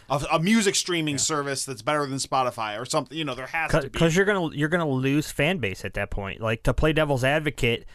[0.10, 3.18] A, a music streaming service that's better than Spotify or something.
[3.18, 3.88] You know, there has to be.
[3.88, 6.42] because you're gonna you're gonna lose fan base at that point.
[6.42, 7.86] Like to play devil's advocate,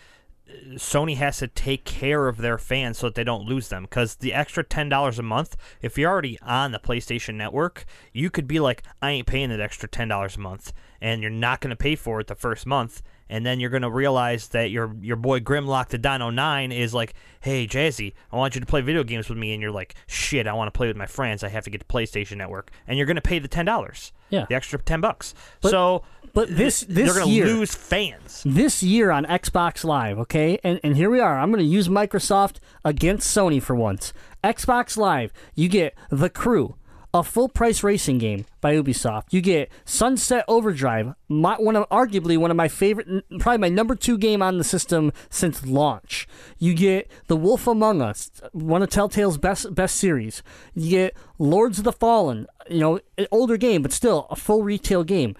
[0.75, 3.83] Sony has to take care of their fans so that they don't lose them.
[3.85, 8.31] Because the extra ten dollars a month, if you're already on the PlayStation Network, you
[8.31, 11.61] could be like, I ain't paying that extra ten dollars a month, and you're not
[11.61, 13.03] gonna pay for it the first month.
[13.33, 17.14] And then you're gonna realize that your your boy Grimlock the Dino Nine is like,
[17.40, 20.47] "Hey Jazzy, I want you to play video games with me," and you're like, "Shit,
[20.47, 21.42] I want to play with my friends.
[21.42, 24.45] I have to get the PlayStation Network," and you're gonna pay the ten dollars, Yeah.
[24.51, 25.35] the extra ten bucks.
[25.62, 26.03] so
[26.35, 28.42] but this this they're gonna year lose fans.
[28.45, 30.59] this year on Xbox Live, okay?
[30.62, 31.38] And and here we are.
[31.38, 34.12] I'm going to use Microsoft against Sony for once.
[34.45, 36.75] Xbox Live, you get The Crew,
[37.14, 39.25] a full price racing game by Ubisoft.
[39.31, 43.94] You get Sunset Overdrive, my, one of arguably one of my favorite, probably my number
[43.94, 46.27] two game on the system since launch.
[46.59, 50.42] You get The Wolf Among Us, one of Telltale's best best series.
[50.75, 54.62] You get Lords of the Fallen, you know, an older game but still a full
[54.62, 55.37] retail game.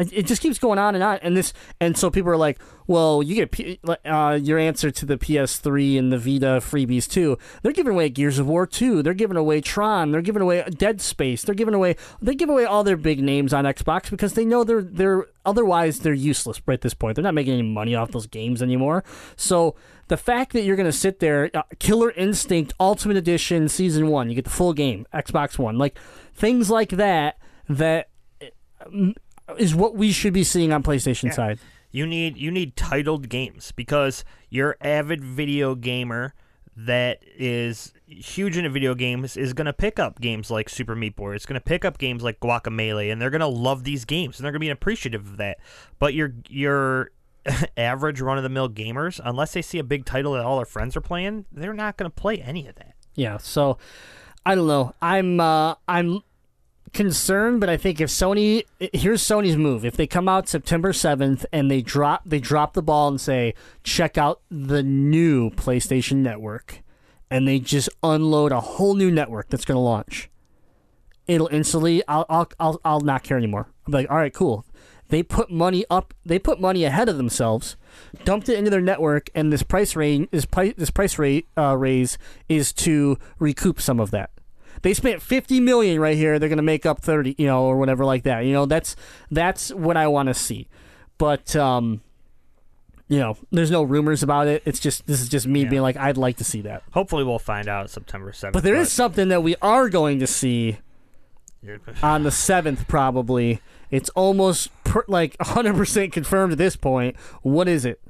[0.00, 3.20] It, just keeps going on and on, and this, and so people are like, "Well,
[3.20, 7.36] you get P- uh, your answer to the PS3 and the Vita freebies too.
[7.62, 9.02] They're giving away Gears of War 2.
[9.02, 10.12] They're giving away Tron.
[10.12, 11.42] They're giving away Dead Space.
[11.42, 14.62] They're giving away they give away all their big names on Xbox because they know
[14.62, 17.16] they're they're otherwise they're useless right at this point.
[17.16, 19.02] They're not making any money off those games anymore.
[19.34, 19.74] So
[20.06, 24.28] the fact that you're going to sit there, uh, Killer Instinct Ultimate Edition Season One,
[24.28, 25.98] you get the full game, Xbox One, like
[26.34, 28.10] things like that, that
[29.56, 31.58] is what we should be seeing on PlayStation side.
[31.90, 36.34] You need you need titled games because your avid video gamer
[36.76, 41.16] that is huge into video games is going to pick up games like Super Meat
[41.16, 41.34] Boy.
[41.34, 44.38] It's going to pick up games like Guacamelee, and they're going to love these games,
[44.38, 45.58] and they're going to be appreciative of that.
[45.98, 47.10] But your your
[47.76, 50.66] average run of the mill gamers, unless they see a big title that all their
[50.66, 52.94] friends are playing, they're not going to play any of that.
[53.14, 53.78] Yeah, so
[54.46, 54.94] I don't know.
[55.02, 56.20] I'm uh, I'm
[56.92, 59.84] concerned, but I think if Sony here's Sony's move.
[59.84, 63.54] If they come out September 7th and they drop they drop the ball and say,
[63.82, 66.82] "Check out the new PlayStation Network."
[67.30, 70.30] And they just unload a whole new network that's going to launch.
[71.26, 73.68] It'll instantly I'll, I'll I'll I'll not care anymore.
[73.86, 74.64] I'll be like, "All right, cool."
[75.08, 76.12] They put money up.
[76.24, 77.76] They put money ahead of themselves,
[78.24, 81.76] dumped it into their network, and this price range, this price, this price rate uh,
[81.76, 84.30] raise is to recoup some of that.
[84.82, 86.38] They spent 50 million right here.
[86.38, 88.40] They're going to make up 30, you know, or whatever like that.
[88.40, 88.96] You know, that's
[89.30, 90.68] that's what I want to see.
[91.18, 92.00] But um
[93.08, 94.62] you know, there's no rumors about it.
[94.66, 96.82] It's just this is just me being like I'd like to see that.
[96.92, 98.52] Hopefully, we'll find out September 7th.
[98.52, 100.78] But there is something that we are going to see
[102.02, 103.60] on the 7th probably.
[103.90, 107.16] It's almost per, like 100% confirmed at this point.
[107.40, 108.00] What is it?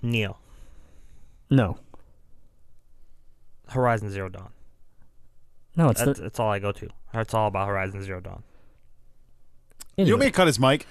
[0.00, 0.38] Neil.
[1.50, 1.78] No.
[3.70, 4.50] Horizon Zero Dawn.
[5.76, 6.88] No, it's That's, the, that's all I go to.
[7.14, 8.42] It's all about Horizon Zero Dawn.
[9.96, 10.12] You anyway.
[10.12, 10.86] want me to cut his mic?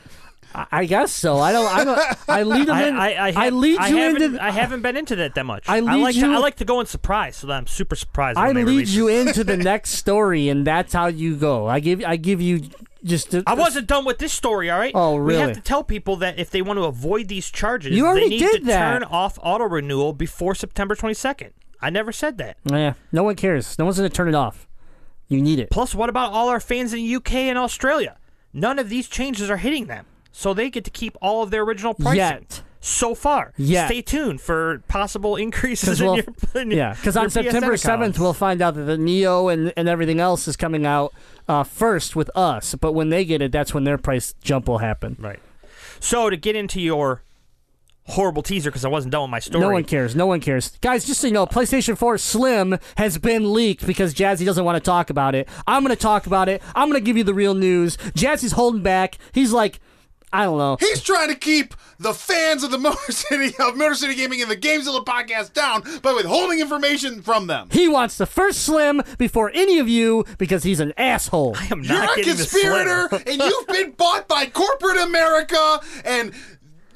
[0.56, 1.40] I I guess so.
[1.40, 1.68] I don't.
[1.68, 2.30] I don't.
[2.30, 2.96] I lead them I, in.
[2.96, 4.44] I, I, ha- lead I you haven't, into.
[4.44, 5.66] I haven't been into that that much.
[5.68, 8.38] I lead like to, I like to go in surprise, so that I'm super surprised.
[8.38, 9.28] I when they lead you it.
[9.28, 11.68] into the next story, and that's how you go.
[11.68, 12.02] I give.
[12.06, 12.62] I give you
[13.04, 13.34] just.
[13.34, 14.70] A, I wasn't done with this story.
[14.70, 14.94] All right.
[14.96, 15.40] Oh, We really?
[15.42, 18.30] have to tell people that if they want to avoid these charges, You they already
[18.30, 18.94] need did to that.
[18.94, 21.52] turn off auto renewal before September 22nd.
[21.82, 22.58] I never said that.
[22.66, 22.94] Yeah.
[23.12, 23.78] No one cares.
[23.78, 24.68] No one's gonna turn it off.
[25.28, 25.70] You need it.
[25.70, 28.18] Plus, what about all our fans in the UK and Australia?
[28.54, 31.64] None of these changes are hitting them, so they get to keep all of their
[31.64, 32.18] original pricing.
[32.18, 32.62] Yet.
[32.80, 33.88] So far, Yet.
[33.88, 36.26] stay tuned for possible increases in we'll- your
[36.62, 40.20] in Yeah, because on September seventh, we'll find out that the Neo and, and everything
[40.20, 41.14] else is coming out
[41.50, 42.76] uh, first with us.
[42.76, 45.18] But when they get it, that's when their price jump will happen.
[45.20, 45.40] Right.
[46.00, 47.24] So to get into your
[48.08, 49.62] horrible teaser, because I wasn't done with my story.
[49.64, 50.16] No one cares.
[50.16, 50.78] No one cares.
[50.82, 54.76] Guys, just so you know, PlayStation 4 Slim has been leaked because Jazzy doesn't want
[54.76, 55.48] to talk about it.
[55.68, 56.62] I'm going to talk about it.
[56.76, 57.98] I'm going to give you the real news.
[57.98, 59.18] Jazzy's holding back.
[59.34, 59.80] He's like,
[60.34, 60.76] I don't know.
[60.80, 64.52] He's trying to keep the fans of the Motor City of Motor City Gaming and
[64.52, 67.70] the Gamezilla podcast down by withholding information from them.
[67.72, 71.56] He wants the first Slim before any of you because he's an asshole.
[71.58, 72.64] I am You're not a getting the slim.
[73.10, 76.34] conspirator, and you've been bought by corporate America, and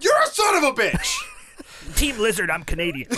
[0.02, 1.16] you're a son of a bitch.
[1.96, 3.10] Team Lizard, I'm Canadian.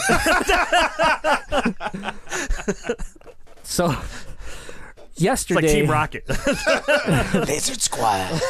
[3.66, 3.96] So,
[5.14, 5.62] It's yesterday.
[5.62, 6.28] like Team Rocket.
[7.48, 8.42] Lizard Squad.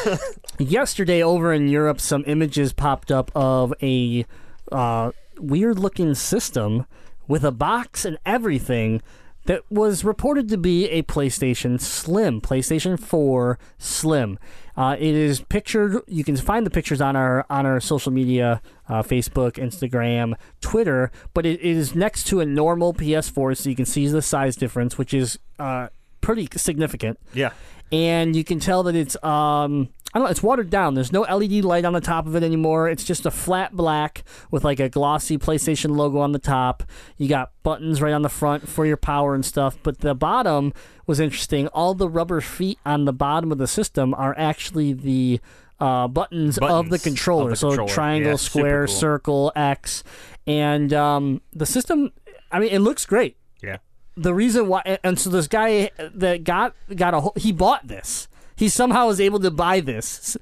[0.58, 4.26] yesterday over in Europe, some images popped up of a
[4.72, 6.86] uh, weird looking system
[7.28, 9.00] with a box and everything
[9.46, 14.38] that was reported to be a PlayStation Slim, PlayStation 4 Slim.
[14.76, 16.00] Uh, it is pictured.
[16.06, 21.12] You can find the pictures on our on our social media, uh, Facebook, Instagram, Twitter.
[21.32, 24.98] But it is next to a normal PS4, so you can see the size difference,
[24.98, 25.88] which is uh,
[26.24, 27.50] pretty significant yeah.
[27.92, 30.94] and you can tell that it's um I don't know, it's watered down.
[30.94, 32.88] There's no LED light on the top of it anymore.
[32.88, 34.22] It's just a flat black
[34.52, 36.84] with like a glossy PlayStation logo on the top.
[37.18, 40.72] You got buttons right on the front for your power and stuff, but the bottom
[41.08, 41.66] was interesting.
[41.68, 45.40] All the rubber feet on the bottom of the system are actually the
[45.80, 47.44] uh, buttons, of the controller.
[47.46, 48.94] of the so triangle, Yeah, square, cool.
[48.94, 50.04] circle, X,
[50.46, 52.12] and um, the system.
[52.52, 53.78] I mean, it looks great Yeah.
[54.16, 57.88] the reason why and- and so this guy that got got a whole- he bought
[57.88, 60.36] this he somehow was able to buy this.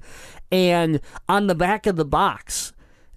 [0.51, 2.73] And on the back of the box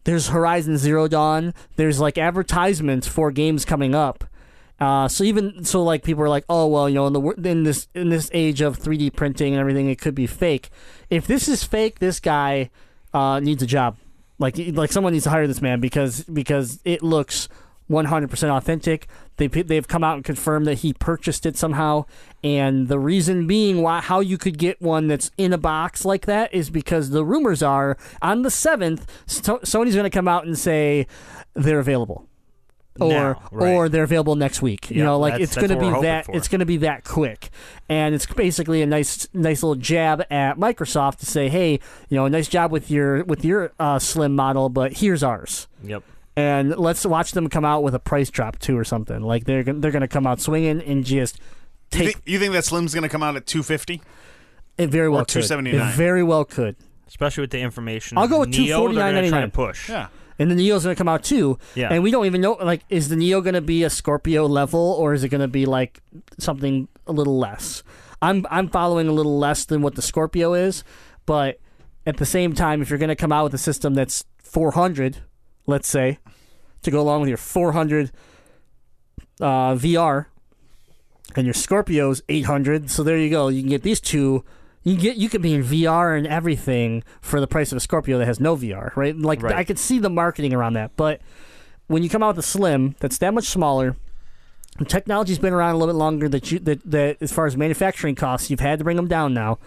[0.06, 1.52] there's horizon zero dawn.
[1.74, 4.24] There's like advertisements for games coming up.
[4.78, 7.64] Uh, so even so like people are like oh well you know in the in
[7.64, 10.70] this in this age of 3d printing and everything it could be fake.
[11.10, 12.70] If this is fake this guy
[13.12, 13.96] uh, needs a job.
[14.38, 17.48] Like like someone needs to hire this man because because it looks
[17.90, 19.06] 100% authentic.
[19.36, 22.06] They they've come out and confirmed that he purchased it somehow,
[22.42, 26.26] and the reason being why how you could get one that's in a box like
[26.26, 30.46] that is because the rumors are on the seventh, so- Sony's going to come out
[30.46, 31.06] and say
[31.54, 32.26] they're available.
[32.98, 33.74] Or Now, right.
[33.74, 34.90] or they're available next week.
[34.90, 36.34] You Yeah, know, like it's going to be that for.
[36.34, 37.50] it's going to be that quick,
[37.90, 41.72] and it's basically a nice nice little jab at Microsoft to say, hey,
[42.08, 46.04] you know, nice job with your with your uh, slim model, but here's ours Yep.
[46.36, 49.22] And let's watch them come out with a price drop too or something.
[49.22, 51.44] Like they're they're gonna come out swinging and just You
[51.90, 54.02] take think, you think that Slim's going to come out at 250?
[54.78, 54.90] it.
[54.90, 55.42] Very well or could.
[55.42, 55.72] $279.
[55.74, 56.76] It very well could.
[57.08, 58.18] Especially with the information.
[58.18, 59.52] I'll go with Neo, they're gonna try $249.99.
[59.52, 59.88] push.
[59.88, 60.08] Yeah.
[60.38, 61.58] And the Neo's gonna come out too.
[61.74, 61.88] Yeah.
[61.92, 65.14] And we don't even know like is the Neo gonna be a Scorpio level or
[65.14, 66.00] is it gonna be like
[66.38, 67.82] something a little less?
[68.20, 70.84] I'm I'm following a little less than what the Scorpio is,
[71.24, 71.58] but
[72.04, 75.18] at the same time, if you're gonna come out with a system that's 400,
[75.66, 76.18] let's say,
[76.82, 78.10] to go along with your 400
[79.40, 80.26] uh, VR,
[81.34, 83.48] and your Scorpio's 800, so there you go.
[83.48, 84.44] You can get these two.
[84.84, 87.80] You can get you can be in VR and everything for the price of a
[87.80, 89.16] Scorpio that has no VR, right?
[89.16, 89.54] Like Right.
[89.54, 91.20] I could see the marketing around that, but
[91.88, 93.96] when you come out with a Slim that's that much smaller,
[94.78, 96.28] the technology's been around a little bit longer.
[96.28, 99.34] That you that, that as far as manufacturing costs, you've had to bring them down
[99.34, 99.58] now.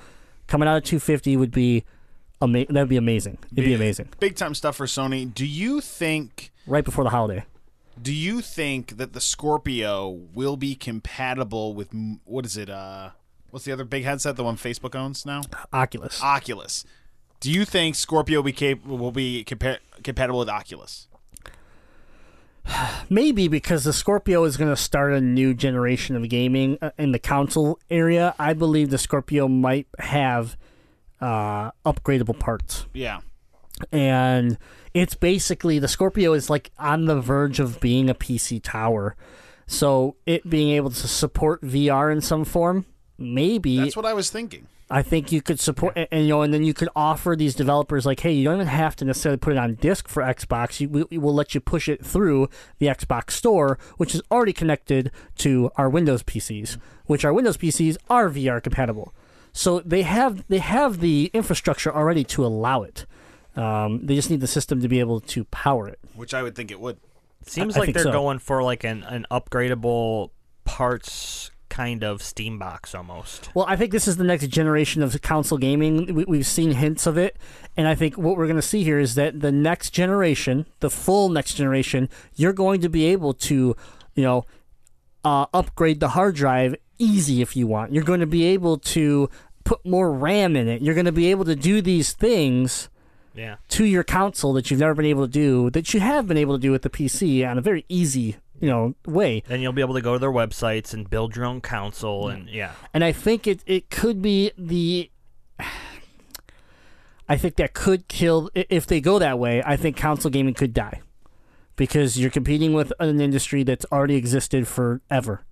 [0.48, 1.84] Coming out at 250 would be
[2.42, 3.38] ama- that'd be amazing.
[3.52, 5.32] It'd be amazing Big time stuff for Sony.
[5.34, 7.44] Do you think right before the holiday.
[8.02, 11.90] Do you think that the Scorpio will be compatible with
[12.24, 12.70] what is it?
[12.70, 13.10] Uh,
[13.50, 14.38] what's the other big headset?
[14.38, 15.42] The one Facebook owns now,
[15.74, 16.22] Oculus.
[16.24, 16.86] Oculus.
[17.42, 21.08] Do you think Scorpio will be cap- will be compa- compatible with Oculus?
[23.10, 27.12] Maybe because the Scorpio is going to start a new generation of gaming uh, in
[27.12, 28.36] the console area.
[28.40, 30.58] I believe the Scorpio might have
[31.22, 32.86] uh, upgradable parts.
[32.94, 33.20] Yeah.
[33.92, 34.58] and
[34.94, 39.16] it's basically the Scorpio is like on the verge of being a PC tower.
[39.68, 42.86] So it being able to support VR in some form,
[43.18, 44.68] maybe That's what I was thinking.
[44.90, 47.54] I think you could support, and, and, you know, and then you could offer these
[47.54, 50.80] developers like, hey, you don't even have to necessarily put it on disc for Xbox.
[50.80, 52.50] You, we, we will let you push it through
[52.80, 57.98] the Xbox Store, which is already connected to our Windows PCs, which our Windows PCs
[58.10, 59.14] are VR compatible.
[59.54, 63.06] So they have they have the infrastructure already to allow it.
[63.56, 66.00] Um, they just need the system to be able to power it.
[66.16, 66.98] Which I would think it would.
[67.46, 68.12] Seems I like think they're so.
[68.12, 70.30] going for like an, an upgradable
[70.66, 73.50] parts kind of Steam box almost.
[73.56, 76.14] Well, I think this is the next generation of console gaming.
[76.14, 77.38] We, we've seen hints of it,
[77.78, 80.90] and I think what we're going to see here is that the next generation, the
[80.90, 83.76] full next generation, you're going to be able to,
[84.16, 84.46] you know,
[85.24, 87.94] uh, upgrade the hard drive easy if you want.
[87.94, 89.30] You're going to be able to
[89.64, 90.82] put more RAM in it.
[90.82, 92.90] You're going to be able to do these things
[93.36, 93.56] Yeah.
[93.70, 96.56] to your console that you've never been able to do that you have been able
[96.56, 99.44] to do with the PC on a very easy, you know, way.
[99.50, 102.50] And you'll be able to go to their websites and build your own console and
[102.50, 102.72] yeah.
[102.94, 105.10] and I think it it could be the.
[107.28, 109.62] I think that could kill if they go that way.
[109.64, 111.02] I think console gaming could die
[111.76, 115.46] because you're competing with an industry that's already existed forever.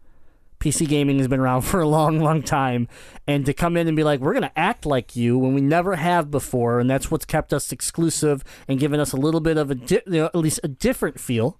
[0.59, 2.87] PC gaming has been around for a long, long time,
[3.27, 5.95] and to come in and be like, "We're gonna act like you" when we never
[5.95, 9.69] have before, and that's what's kept us exclusive and given us a little bit of
[9.71, 11.59] a, di- you know, at least a different feel.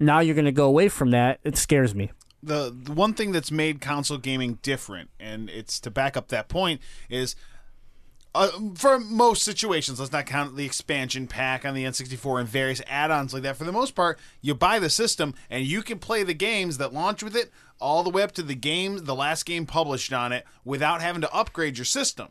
[0.00, 1.40] Now you're gonna go away from that.
[1.42, 2.10] It scares me.
[2.42, 6.48] the, the one thing that's made console gaming different, and it's to back up that
[6.48, 6.80] point,
[7.10, 7.34] is
[8.34, 12.82] uh, for most situations, let's not count the expansion pack on the N64 and various
[12.86, 13.56] add-ons like that.
[13.56, 16.92] For the most part, you buy the system and you can play the games that
[16.92, 17.50] launch with it
[17.80, 21.22] all the way up to the game, the last game published on it, without having
[21.22, 22.28] to upgrade your system.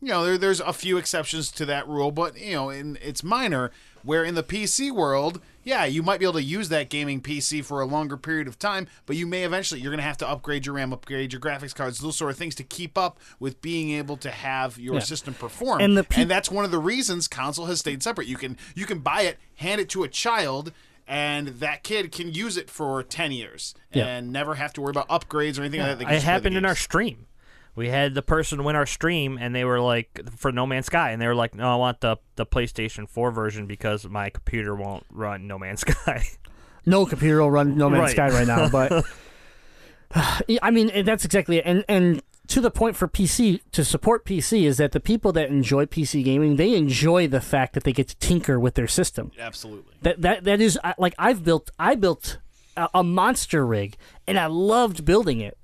[0.00, 3.24] You know, there, there's a few exceptions to that rule, but you know, in, it's
[3.24, 3.72] minor.
[4.02, 7.62] Where in the PC world, yeah, you might be able to use that gaming PC
[7.62, 10.28] for a longer period of time, but you may eventually you're going to have to
[10.28, 13.60] upgrade your RAM, upgrade your graphics cards, those sort of things to keep up with
[13.60, 15.00] being able to have your Yeah.
[15.00, 15.80] system perform.
[15.80, 18.28] And the pe- and that's one of the reasons console has stayed separate.
[18.28, 20.72] You can you can buy it, hand it to a child.
[21.08, 24.06] And that kid can use it for ten years Yeah.
[24.06, 26.02] and never have to worry about upgrades or anything like that.
[26.02, 27.26] It just play the happened in our stream.
[27.76, 31.10] We had the person win our stream, and they were like, for No Man's Sky,
[31.10, 34.74] and they were like, no, I want the the PlayStation 4 version because my computer
[34.74, 36.24] won't run No Man's Sky.
[36.86, 38.30] no computer will run No Man's Right.
[38.30, 39.04] Sky right now, but
[40.62, 41.64] I mean that's exactly it.
[41.66, 45.48] And and to the point for PC to support PC is that the people that
[45.48, 49.32] enjoy PC gaming they enjoy the fact that they get to tinker with their system.
[49.38, 49.94] Absolutely.
[50.02, 52.38] That that that is like I've built I built
[52.76, 53.96] a, a monster rig
[54.26, 55.58] and I loved building it.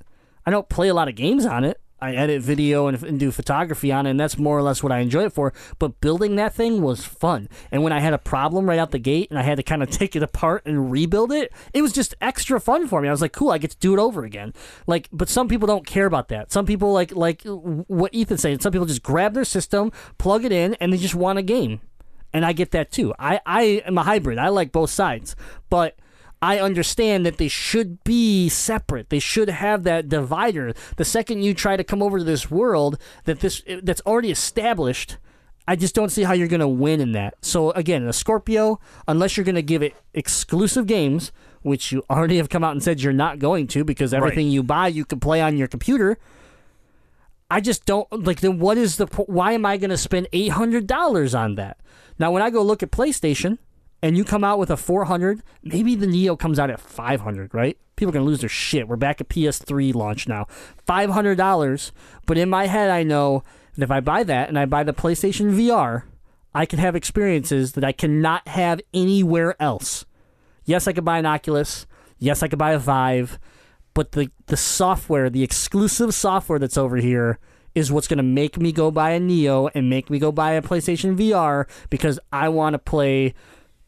[0.44, 1.80] I don't play a lot of games on it.
[2.02, 4.90] I edit video and, and do photography on it, and that's more or less what
[4.90, 5.52] I enjoy it for.
[5.78, 7.48] But building that thing was fun.
[7.70, 9.82] And when I had a problem right out the gate and I had to kind
[9.82, 13.08] of take it apart and rebuild it, it was just extra fun for me.
[13.08, 14.52] I was like, cool, I get to do it over again.
[14.86, 16.50] Like, but some people don't care about that.
[16.52, 18.60] Some people like like uh, what Ethan's saying.
[18.60, 21.80] Some people just grab their system, plug it in, and they just want a game
[22.32, 23.14] and I get that too.
[23.18, 24.38] I, I am a hybrid.
[24.38, 25.36] I like both sides,
[25.68, 25.96] but
[26.42, 29.10] I understand that they should be separate.
[29.10, 30.74] They should have that divider.
[30.96, 35.18] The second you try to come over to this world that this that's already established,
[35.68, 37.34] I just don't see how you're going to win in that.
[37.42, 41.30] So again, a Scorpio, unless you're going to give it exclusive games,
[41.62, 44.64] which you already have come out and said you're not going to because everything you
[44.64, 46.18] buy you can play on your computer.
[47.48, 48.40] I just don't like.
[48.40, 49.06] Then what is the?
[49.26, 51.78] Why am I going to spend eight hundred dollars on that?
[52.18, 53.58] Now, when I go look at PlayStation,
[54.02, 57.20] and you come out with a four hundred, maybe the Neo comes out at five
[57.20, 57.78] hundred, right?
[57.96, 58.88] People are going to lose their shit.
[58.88, 60.46] We're back at PS3 launch now,
[60.86, 61.92] five hundred dollars.
[62.26, 63.44] But in my head, I know
[63.76, 66.04] that if I buy that and I buy the PlayStation VR,
[66.54, 70.04] I can have experiences that I cannot have anywhere else.
[70.64, 71.86] Yes, I could buy an Oculus.
[72.18, 73.38] Yes, I could buy a Vive
[73.94, 77.38] but the the software, the exclusive software that's over here
[77.74, 80.52] is what's going to make me go buy a Neo and make me go buy
[80.52, 83.34] a PlayStation VR because I want to play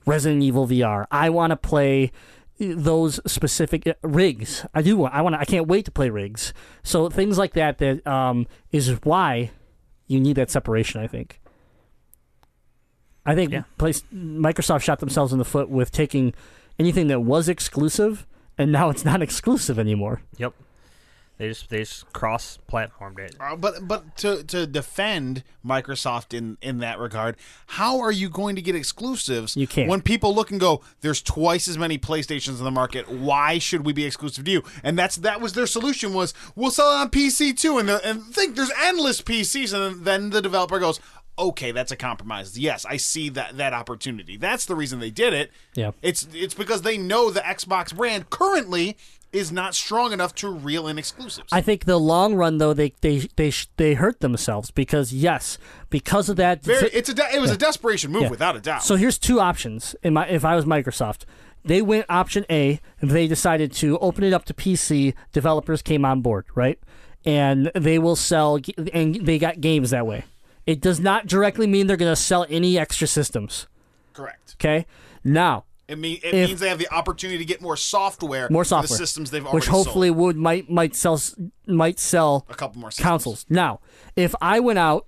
[0.07, 1.07] Resident Evil VR.
[1.11, 2.13] I want to play
[2.59, 4.65] those specific uh, rigs.
[4.75, 6.53] I do want I want I can't wait to play rigs.
[6.83, 9.51] So things like that that um is why
[10.07, 11.41] you need that separation, I think.
[13.27, 13.63] I think Yeah.
[13.79, 16.35] place, Microsoft shot themselves in the foot with taking
[16.79, 18.27] anything that was exclusive,
[18.59, 20.21] and now it's not exclusive anymore.
[20.37, 20.53] Yep.
[21.37, 23.35] They just they just cross platformed it.
[23.41, 28.55] Uh, but but to to defend Microsoft in in that regard, how are you going
[28.55, 29.57] to get exclusives?
[29.57, 29.89] You can't.
[29.89, 33.11] When people look and go, there's twice as many PlayStations in the market.
[33.11, 34.62] Why should we be exclusive to you?
[34.85, 38.07] And that's that was their solution was we'll sell it on PC too, and the,
[38.07, 41.01] and think there's endless PCs, and then the developer goes.
[41.37, 42.57] Okay, that's a compromise.
[42.57, 44.37] Yes, I see that that opportunity.
[44.37, 45.51] That's the reason they did it.
[45.74, 45.91] Yeah.
[46.01, 48.97] It's it's because they know the Xbox brand currently
[49.35, 51.49] is not strong enough to reel in exclusives.
[51.53, 55.59] I think the long run though they they they they hurt themselves because yes
[55.91, 58.30] because of that Very, it's a de- it was a desperation move Yeah.
[58.30, 58.82] without a doubt.
[58.85, 59.95] So here's two options.
[60.03, 61.24] In my, if I was Microsoft,
[61.64, 62.80] they went option A.
[63.03, 65.14] They decided to open it up to PC.
[65.32, 66.78] Developers came on board, right?
[67.24, 68.59] And they will sell,
[68.93, 70.24] and they got games that way.
[70.66, 73.66] It does not directly mean they're going to sell any extra systems.
[74.12, 74.57] correct.
[74.61, 74.85] Okay.
[75.24, 75.64] Now,
[75.95, 78.88] It, mean, it If- means they have the opportunity to get more software, more software,
[78.88, 80.18] the systems they've already which hopefully sold.
[80.18, 81.34] would might might sell s-
[81.66, 83.07] might sell a couple more systems.
[83.09, 83.47] consoles.
[83.49, 83.80] Now,
[84.16, 85.07] if I went out,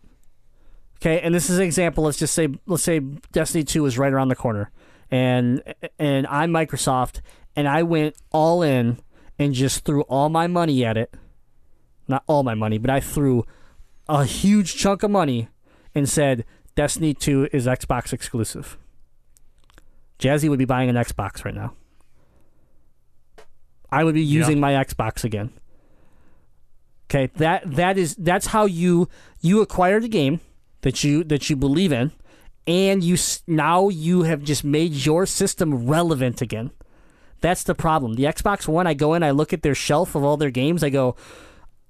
[1.00, 2.04] okay, and this is an example.
[2.04, 3.00] Let's just say, let's say
[3.32, 4.70] Destiny Two is right around the corner,
[5.10, 5.62] and
[5.98, 7.20] and I'm Microsoft,
[7.54, 8.98] and I went all in
[9.38, 11.14] and just threw all my money at it.
[12.08, 13.44] Not all my money, but I threw
[14.08, 15.48] a huge chunk of money
[15.94, 16.44] and said
[16.76, 18.78] Destiny Two is Xbox exclusive.
[20.18, 21.74] Jazzy would be buying an Xbox right now.
[23.90, 25.50] I would be using my Xbox again.
[27.08, 29.08] Okay, that that is that's how you
[29.40, 30.40] you acquire the game
[30.80, 32.10] that you that you believe in,
[32.66, 36.72] and you s- now you have just made your system relevant again.
[37.40, 38.14] That's the problem.
[38.14, 40.82] The Xbox One, I go in, I look at their shelf of all their games,
[40.82, 41.14] I go,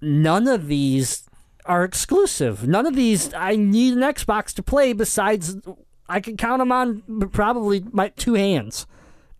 [0.02, 1.22] none of these
[1.64, 2.68] are exclusive.
[2.68, 4.92] None of these I need an Xbox to play.
[4.92, 5.56] Besides,
[6.08, 7.02] I can count them on
[7.32, 8.86] probably my two hands,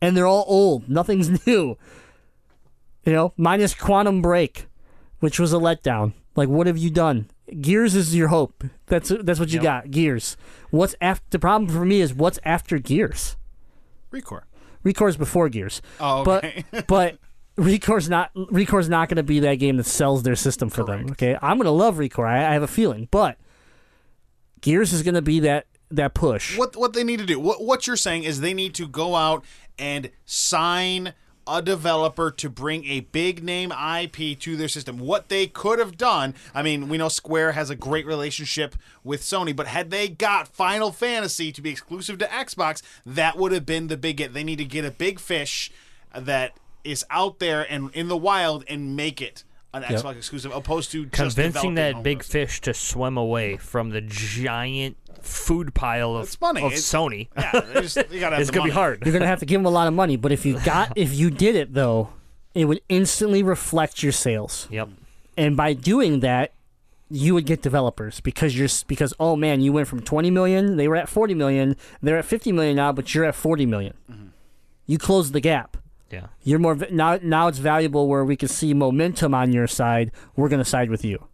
[0.01, 0.89] and they're all old.
[0.89, 1.77] Nothing's new.
[3.05, 4.67] You know, minus Quantum Break,
[5.21, 6.12] which was a letdown.
[6.35, 7.31] Like, what have you done?
[7.61, 8.64] Gears is your hope.
[8.87, 9.91] That's that's what you got.
[9.91, 10.37] Gears.
[10.71, 11.25] What's after?
[11.31, 13.37] The problem for me is what's after Gears.
[14.12, 14.43] Recore.
[14.83, 15.81] Recore's before Gears.
[16.01, 16.64] Oh, okay.
[16.71, 17.19] But but
[17.57, 21.11] Recore's not Recore's not going to be that game that sells their system for them.
[21.12, 22.27] Okay, I'm going to love Recore.
[22.29, 23.39] I, I have a feeling, but
[24.61, 26.57] Gears is going to be that that push.
[26.57, 27.39] What what they need to do?
[27.39, 29.45] What what you're saying is they need to go out
[29.78, 31.14] and sign
[31.47, 34.99] a developer to bring a big name IP to their system.
[34.99, 38.74] What they could have done, I mean, we know Square has a great relationship
[39.05, 43.53] with Sony, but had they got Final Fantasy to be exclusive to Xbox, that would
[43.53, 44.34] have been the big get.
[44.34, 45.70] They need to get a big fish
[46.14, 49.45] that is out there and in the wild and make it
[49.77, 52.29] an Xbox exclusive, opposed to Convincing developing that big grows.
[52.29, 56.61] fish to swim away from the giant food pile of, It's funny.
[56.62, 57.29] of It's- Sony.
[57.37, 59.03] Yeah, just, you have it's gonna be hard.
[59.05, 60.93] You're going to have to give them a lot of money, but if you got
[60.97, 62.11] if you did it though,
[62.55, 64.68] it would instantly reflect your sales.
[64.70, 64.89] Yep.
[65.37, 66.53] and by doing that
[67.09, 70.89] you would get developers because you're because oh man you went from 20 million they
[70.89, 73.95] were at 40 million they're at 50 million now but you're at 40 million.
[74.11, 74.27] Mm-hmm.
[74.87, 75.77] you close the gap
[76.11, 76.26] Yeah.
[76.44, 80.48] you're more now now it's valuable where we can see momentum on your side we're
[80.48, 81.26] going to side with you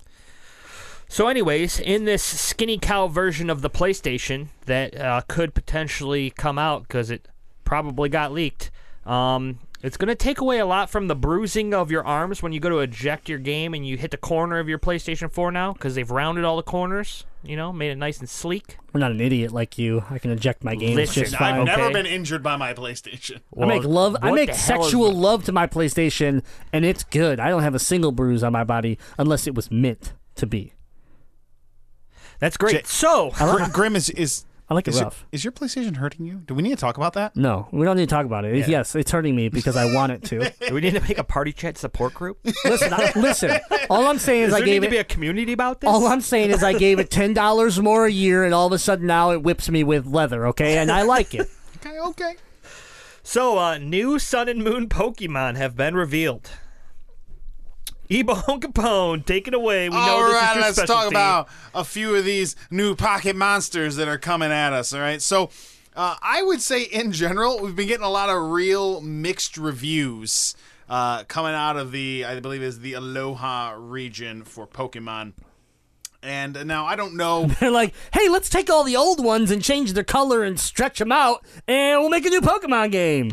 [1.08, 6.58] So, anyways, in this skinny cow version of the PlayStation that uh, could potentially come
[6.58, 7.28] out because it
[7.64, 8.70] probably got leaked,
[9.04, 12.52] um, it's going to take away a lot from the bruising of your arms when
[12.52, 15.50] you go to eject your game and you hit the corner of your PlayStation 4
[15.50, 18.76] now because they've rounded all the corners, you know, made it nice and sleek.
[18.94, 21.54] i'm not an idiot like you i can eject my games Listen, just fine.
[21.54, 21.92] I've fine never Okay.
[21.94, 23.40] been injured by my PlayStation.
[23.60, 24.16] I make love.
[24.22, 27.40] I make the is sexual love to my PlayStation, and it's good.
[27.40, 30.72] I don't have a single bruise on my body unless it was meant to be.
[32.38, 32.72] That's great.
[32.76, 35.26] J- so, Gr- Grim is is I like it is your, rough.
[35.32, 36.36] is your PlayStation hurting you?
[36.46, 37.36] Do we need to talk about that?
[37.36, 38.66] No, we don't need to talk about it.
[38.66, 40.50] Yes, it's hurting me because I want it to.
[40.66, 42.38] do we need to make a party chat support group?
[42.64, 43.60] listen, I, listen.
[43.90, 44.90] All I'm saying is, Does I there need gave to it.
[44.92, 45.88] be a community about this?
[45.90, 48.72] all I'm saying is I gave it ten dollars more a year, and all of
[48.72, 50.46] a sudden now it whips me with leather.
[50.46, 51.48] Okay, and I like it.
[51.84, 52.34] Okay, okay.
[53.24, 56.48] So, uh, new Sun and Moon Pokemon have been revealed.
[58.12, 59.88] Ebon Capone, take it away.
[59.88, 63.34] We know All this is your let's talk about a few of these new pocket
[63.34, 64.92] monsters that are coming at us.
[64.92, 65.48] All right, so
[65.96, 70.54] uh, I would say in general we've been getting a lot of real mixed reviews
[70.90, 75.32] uh, coming out of the I believe is the Alola region for Pokemon.
[76.22, 77.46] And now I don't know.
[77.60, 80.98] They're like, hey, let's take all the old ones and change their color and stretch
[80.98, 83.32] them out, and we'll make a new Pokemon game.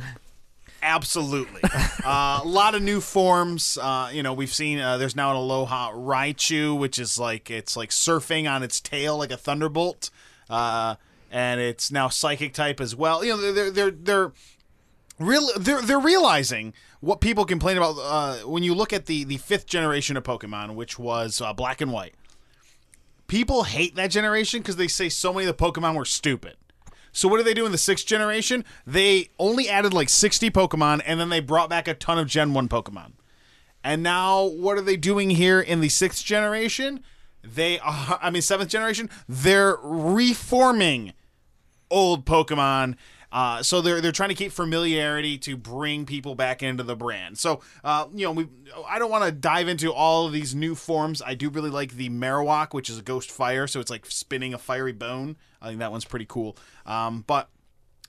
[0.81, 1.61] Absolutely.
[2.05, 3.77] uh, a lot of new forms.
[3.81, 7.75] Uh, you know, we've seen uh, there's now an Alola Raichu, which is like it's
[7.75, 10.09] like surfing on its tail like a thunderbolt,
[10.49, 10.95] uh,
[11.31, 13.23] and it's now psychic type as well.
[13.23, 14.31] You know, they're they're they're
[15.19, 19.37] real they're they're realizing what people complain about uh, when you look at the the
[19.37, 22.13] fifth generation of Pokemon, which was uh, Black and White.
[23.27, 26.55] People hate that generation because they say so many of the Pokemon were stupid.
[27.11, 28.63] So what do they do in the sixth generation?
[28.85, 32.53] They only added like sixty Pokemon, and then they brought back a ton of Gen
[32.53, 33.13] One Pokemon.
[33.83, 37.03] And now, what are they doing here in the sixth generation?
[37.43, 39.09] They are, I mean, seventh generation.
[39.27, 41.13] They're reforming
[41.89, 42.95] old Pokemon.
[43.31, 47.37] Uh, so they're they're trying to keep familiarity to bring people back into the brand.
[47.37, 48.47] So uh, you know, we
[48.87, 51.21] I don't want to dive into all of these new forms.
[51.21, 54.53] I do really like the Marowak, which is a ghost fire, so it's like spinning
[54.53, 55.37] a fiery bone.
[55.61, 56.57] I think that one's pretty cool.
[56.85, 57.49] Um, but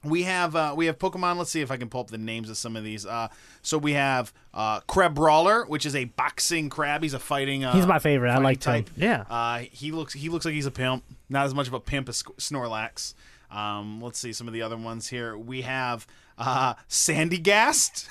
[0.02, 1.36] we have uh, we have Pokemon.
[1.36, 3.04] Let's see if I can pull up the names of some of these.
[3.04, 3.28] Uh,
[3.60, 7.02] so we have uh, Crabrawler, which is a boxing crab.
[7.02, 7.64] He's a fighting.
[7.64, 8.30] Uh, He's my favorite.
[8.30, 8.72] I like liked him.
[8.84, 8.90] type.
[8.96, 9.24] Yeah.
[9.28, 11.04] Uh, he looks he looks like he's a pimp.
[11.28, 13.12] Not as much of a pimp as Snorlax.
[13.51, 15.36] Um, let's see some of the other ones here.
[15.36, 16.07] We have
[16.38, 18.09] uh, Sandygast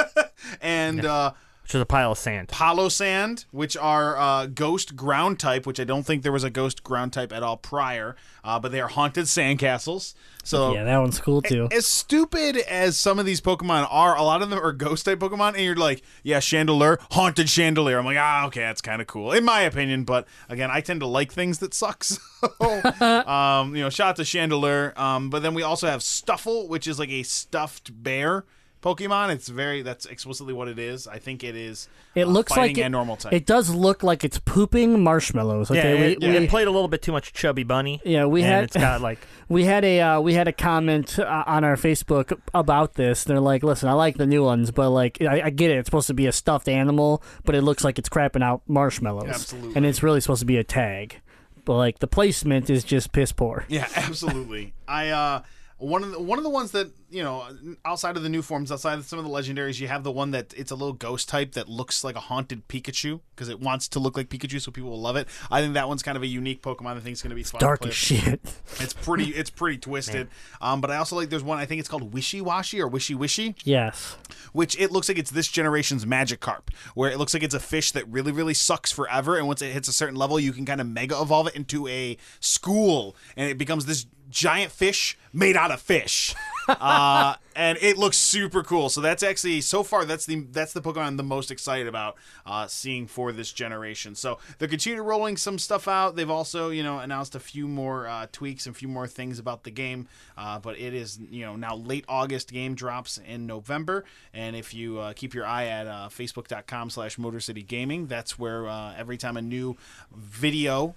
[0.60, 1.32] and uh,
[1.72, 2.48] Which is a pile of sand.
[2.48, 6.84] Palossand, which are uh, ghost ground type, which I don't think there was a ghost
[6.84, 8.14] ground type at all prior,
[8.44, 10.12] uh, but they are haunted sandcastles.
[10.44, 11.68] So Yeah, that one's cool too.
[11.72, 15.18] as stupid as some of these Pokemon are, a lot of them are ghost type
[15.20, 17.98] Pokemon, and you're like, yeah, Chandelier, haunted Chandelier.
[17.98, 20.04] I'm like, ah, okay, that's kind of cool, in my opinion.
[20.04, 22.04] But again, I tend to like things that suck.
[22.60, 24.92] So, um, you know, shout out to Chandelier.
[24.96, 28.44] Um, but then we also have Stufful, which is like a stuffed bear.
[28.82, 31.06] Pokemon, it's very that's explicitly what it is.
[31.06, 31.88] I think it is.
[32.16, 33.32] It uh, looks fighting like it, and normal type.
[33.32, 35.70] it does look like it's pooping marshmallows.
[35.70, 38.00] Yeah, Okay, it, we, it we, played a little bit too much chubby bunny.
[38.04, 41.18] Yeah, we and had- It's got like we had a uh, we had a comment
[41.20, 43.22] uh, on our Facebook about this.
[43.22, 45.78] They're like, "Listen, I like the new ones, but like, I, I get it.
[45.78, 49.28] It's supposed to be a stuffed animal, but it looks like it's crapping out marshmallows,
[49.28, 49.76] Absolutely.
[49.76, 51.20] and it's really supposed to be a tag.
[51.64, 53.64] But like, the placement is just piss poor.
[53.68, 54.74] Yeah, absolutely.
[54.88, 55.42] I uh
[55.78, 57.46] one of the one of the ones that you know
[57.84, 60.30] outside of the new forms, outside of some of the legendaries, you have the one
[60.32, 63.88] that it's a little ghost type that looks like a haunted Pikachu because it wants
[63.88, 65.28] to look like Pikachu, so people will love it.
[65.50, 66.96] I think that one's kind of a unique Pokemon.
[66.96, 67.60] I think it's going to be fun.
[67.60, 68.40] Dark as shit.
[68.80, 69.30] It's pretty.
[69.30, 70.28] It's pretty twisted.
[70.60, 71.30] Um, but I also like.
[71.30, 71.58] There's one.
[71.58, 74.16] I think it's called Wishy Washy or Wishy Wishy yes.
[74.52, 77.92] which it looks like it's this generation's Magikarp, where it looks like it's a fish
[77.92, 80.80] that really, really sucks forever, and once it hits a certain level, you can kind
[80.80, 85.70] of mega evolve it into a school, and it becomes this giant fish made out
[85.70, 86.34] of fish.
[86.80, 88.88] uh, and it looks super cool.
[88.88, 92.16] So that's actually so far that's the that's the Pokemon I'm the most excited about
[92.46, 94.14] uh, seeing for this generation.
[94.14, 96.16] So they're continuing rolling some stuff out.
[96.16, 99.38] They've also you know announced a few more uh, tweaks and a few more things
[99.38, 100.08] about the game.
[100.36, 104.74] Uh, but it is you know now late August game drops in November, and if
[104.74, 108.66] you uh, keep your eye at uh, Facebook.com/slash Motor City Gaming, that's where
[108.96, 109.76] every time a new
[110.14, 110.94] video.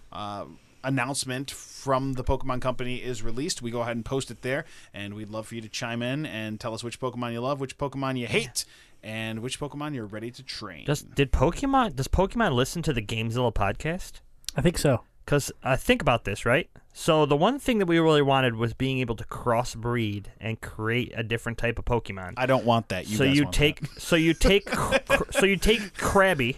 [0.86, 5.13] Announcement from the Pokemon Company is released, we go ahead and post it there, and
[5.13, 7.77] we'd love for you to chime in and tell us which Pokemon you love, which
[7.77, 8.65] Pokemon you hate,
[9.03, 10.86] and which Pokemon you're ready to train.
[10.86, 14.21] does did Pokemon does Pokemon listen to the Gamezilla podcast?
[14.55, 15.01] I think so.
[15.25, 16.69] Because uh, think about this, right?
[16.93, 21.11] So the one thing that we really wanted was being able to crossbreed and create
[21.15, 22.36] a different type of Pokemon.
[22.38, 23.09] I don't want that.
[23.09, 26.57] You so guys you want take so you take cr- so you take Krabby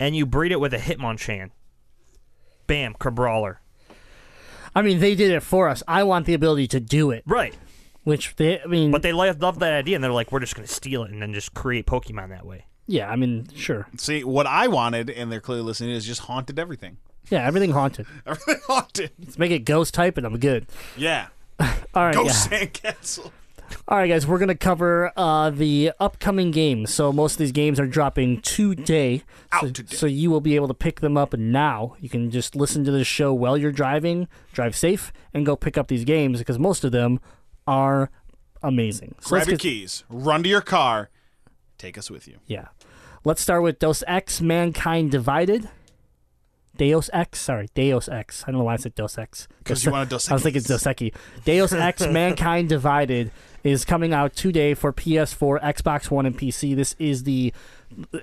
[0.00, 1.50] and you breed it with a Hitmonchan.
[2.70, 3.56] Bam, Crabrawler.
[4.76, 5.82] I mean, they did it for us.
[5.88, 7.52] I want the ability to do it, Right.
[8.04, 8.60] which they.
[8.60, 10.72] I mean, But they lo- love that idea and they're like, we're just going to
[10.72, 12.66] steal it and then just create Pokemon that way.
[12.86, 13.10] yeah.
[13.10, 13.88] I mean, sure.
[13.96, 16.98] See, what I wanted, and they're clearly listening, is just haunted everything.
[17.28, 18.06] Yeah, everything haunted.
[18.26, 19.10] Everything haunted.
[19.18, 20.66] Let's make it ghost type, and I'm good.
[20.96, 21.26] Yeah.
[21.60, 22.60] All right, Ghost yeah.
[22.66, 23.30] Sandcastle.
[23.88, 26.92] All right, guys, we're gonna cover uh, the upcoming games.
[26.92, 29.22] So most of these games are dropping today.
[29.52, 29.96] Out so, today.
[29.96, 31.96] so you will be able to pick them up now.
[32.00, 35.76] You can just listen to this show while you're driving, drive safe, and go pick
[35.78, 37.20] up these games because most of them
[37.66, 38.10] are
[38.62, 39.14] amazing.
[39.20, 41.10] So Grab your get- keys, run to your car,
[41.78, 42.38] take us with you.
[42.46, 42.68] Yeah.
[43.24, 45.68] Let's start with Deus Ex Mankind Divided.
[46.76, 48.44] Deus Ex, sorry, Deus Ex.
[48.46, 49.18] I don't know why I said Ex.
[49.18, 51.02] 'Cause Because you wanted Dos I was thinking Deus Ex.
[51.44, 53.30] Deus Ex Mankind Divided
[53.64, 56.74] is coming out today for PS4, Xbox One, and PC.
[56.74, 57.52] This is the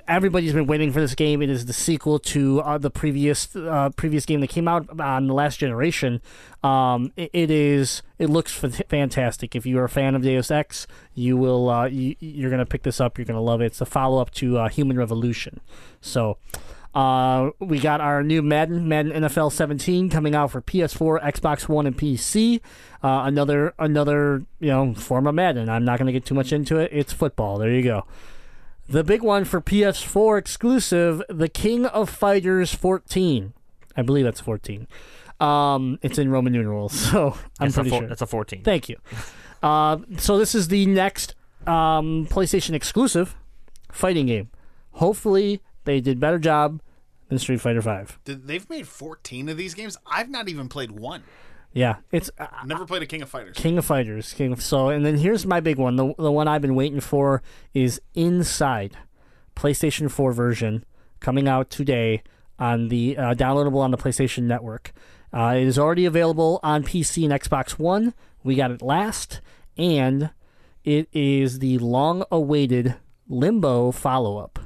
[0.08, 1.42] everybody's been waiting for this game.
[1.42, 5.28] It is the sequel to uh, the previous uh, previous game that came out on
[5.28, 6.22] the last generation.
[6.64, 9.56] Um, it, it is it looks fantastic.
[9.56, 12.84] If you are a fan of Deus Ex, you will uh, you, you're gonna pick
[12.84, 13.18] this up.
[13.18, 13.68] You're gonna love it.
[13.68, 15.62] It's a follow up to uh, Human Revolution.
[16.02, 16.38] So.
[16.98, 21.86] Uh, we got our new Madden, Madden NFL 17, coming out for PS4, Xbox One,
[21.86, 22.60] and PC.
[23.04, 25.70] Uh, another, another, you know, form of Madden.
[25.70, 26.90] I'm not going to get too much into it.
[26.92, 27.60] It's football.
[27.60, 28.08] There you go.
[28.90, 33.54] The big one for PS4 exclusive, The King of Fighters 14.
[33.96, 34.88] I believe that's 14.
[35.40, 38.08] Um, it's in Roman numerals, so I'm That's a pretty four- sure.
[38.10, 38.64] That's a 14.
[38.64, 38.98] Thank you.
[39.64, 41.34] Uh, so this is the next
[41.66, 43.36] um, PlayStation exclusive
[43.92, 44.52] fighting game.
[44.92, 46.80] Hopefully, they did better job
[47.30, 48.20] than Street Fighter Five.
[48.26, 49.98] Did- They've made 14 of these games.
[50.06, 51.24] I've not even played one.
[51.74, 53.56] Yeah, it's uh, Never played a King of Fighters.
[53.58, 54.34] King of Fighters.
[54.34, 55.96] King of so, and then here's my big one.
[55.96, 58.98] The the one I've been waiting for is Inside,
[59.56, 60.86] PlayStation 4 version
[61.20, 62.24] coming out today
[62.58, 64.92] on the uh, downloadable on the PlayStation Network.
[65.32, 68.14] Uh, it is already available on PC and Xbox One.
[68.44, 69.42] We got it last,
[69.78, 70.32] and
[70.84, 72.96] it is the long-awaited
[73.28, 74.58] Limbo follow-up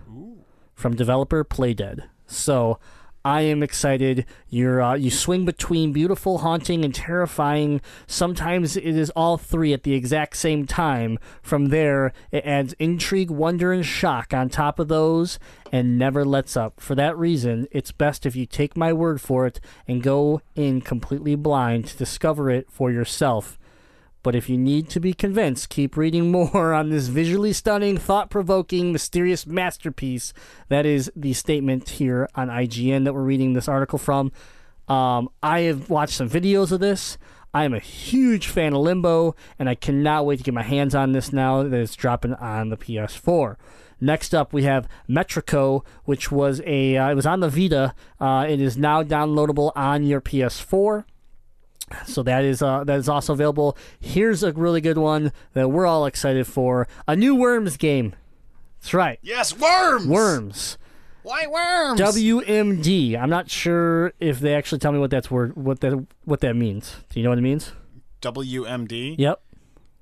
[0.75, 2.03] from developer Playdead.
[2.31, 2.79] So
[3.23, 4.25] I am excited.
[4.49, 7.81] You're uh, you swing between beautiful, haunting, and terrifying.
[8.07, 11.19] Sometimes it is all three at the exact same time.
[11.43, 15.37] From there, it adds intrigue, wonder, and shock on top of those,
[15.71, 16.79] and never lets up.
[16.79, 20.81] For that reason, it's best if you take my word for it and go in
[20.81, 23.59] completely blind to discover it for yourself.
[24.23, 28.29] But if you need to be convinced, keep reading more on this visually stunning, thought
[28.29, 30.33] provoking, mysterious masterpiece.
[30.69, 34.31] That is the statement here on IGN that we're reading this article from.
[34.87, 37.17] Um, I have watched some videos of this.
[37.53, 40.95] I am a huge fan of Limbo, and I cannot wait to get my hands
[40.95, 43.57] on this now that it's dropping on the PS4.
[43.99, 47.93] Next up, we have Metrico, which was a uh, it was on the Vita.
[48.19, 51.03] Uh, it is now downloadable on your PS4.
[52.05, 53.77] So that is uh, that is also available.
[53.99, 58.15] Here's a really good one that we're all excited for: a new Worms game.
[58.81, 60.07] That's right, Yes, worms.
[60.07, 60.77] Worms.
[61.23, 62.01] Why worms?
[62.01, 63.15] WMD.
[63.15, 66.55] I'm not sure if they actually tell me what that's word what that what that
[66.55, 66.95] means.
[67.09, 67.73] Do you know what it means?
[68.21, 69.15] WMD.
[69.19, 69.41] Yep.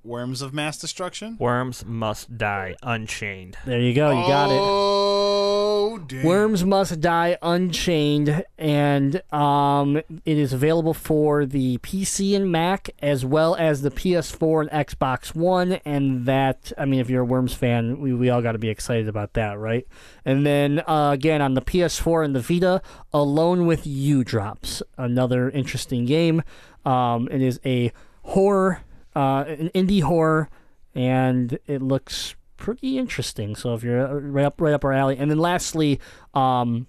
[0.03, 1.37] Worms of mass destruction.
[1.39, 3.57] Worms must die unchained.
[3.65, 4.09] There you go.
[4.11, 4.59] You got it.
[4.59, 6.23] Oh, damn.
[6.23, 13.25] Worms Must Die Unchained, and um, it is available for the PC and Mac as
[13.25, 15.73] well as the PS4 and Xbox One.
[15.85, 18.69] And that, I mean, if you're a Worms fan, we, we all got to be
[18.69, 19.87] excited about that, right?
[20.25, 22.81] And then uh, again on the PS4 and the Vita,
[23.13, 24.83] Alone with You drops.
[24.97, 26.43] Another interesting game.
[26.85, 27.91] Um, it is a
[28.23, 28.81] horror,
[29.19, 30.49] uh, an indie horror,
[30.95, 33.53] and it looks pretty interesting.
[33.53, 35.99] So if you're uh, right up right up our alley, and then lastly,
[36.33, 36.87] um,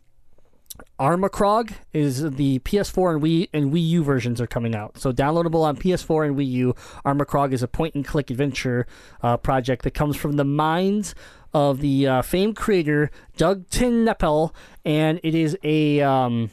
[1.01, 4.97] Armikrog is the PS4 and Wii and Wii U versions are coming out.
[4.97, 6.75] So downloadable on PS4 and Wii U.
[7.05, 8.87] Armikrog is a point and click adventure
[9.23, 11.17] uh, project that comes from the minds
[11.53, 14.55] of the uh, famed creator Doug TenNapel,
[14.85, 16.53] and it is a um,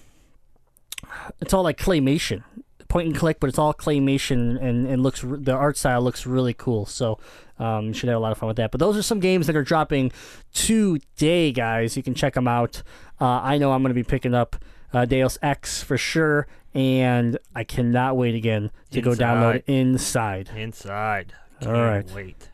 [1.40, 2.44] it's all like claymation
[2.88, 6.54] point and click but it's all claymation and, and looks the art style looks really
[6.54, 7.20] cool so
[7.60, 9.48] um, you should have a lot of fun with that but those are some games
[9.48, 10.12] that are dropping
[10.54, 12.84] today guys you can check them out
[13.20, 14.56] uh, i know i'm going to be picking up
[14.94, 21.34] uh, deus ex for sure and i cannot wait again to go download inside Inside.
[21.62, 22.16] All Can't right.
[22.16, 22.50] Wait.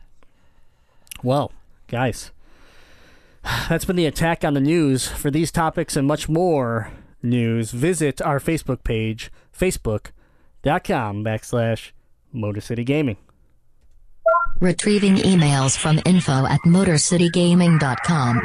[1.22, 1.52] Well,
[1.88, 2.32] guys,
[3.68, 5.08] that's been the attack on the news.
[5.08, 6.90] For these topics and much more
[7.22, 9.30] news, visit our Facebook page,
[10.64, 11.90] facebook.com backslash
[12.32, 13.16] Motor City Gaming.
[14.60, 18.40] Retrieving emails from info at MotorCityGaming.com.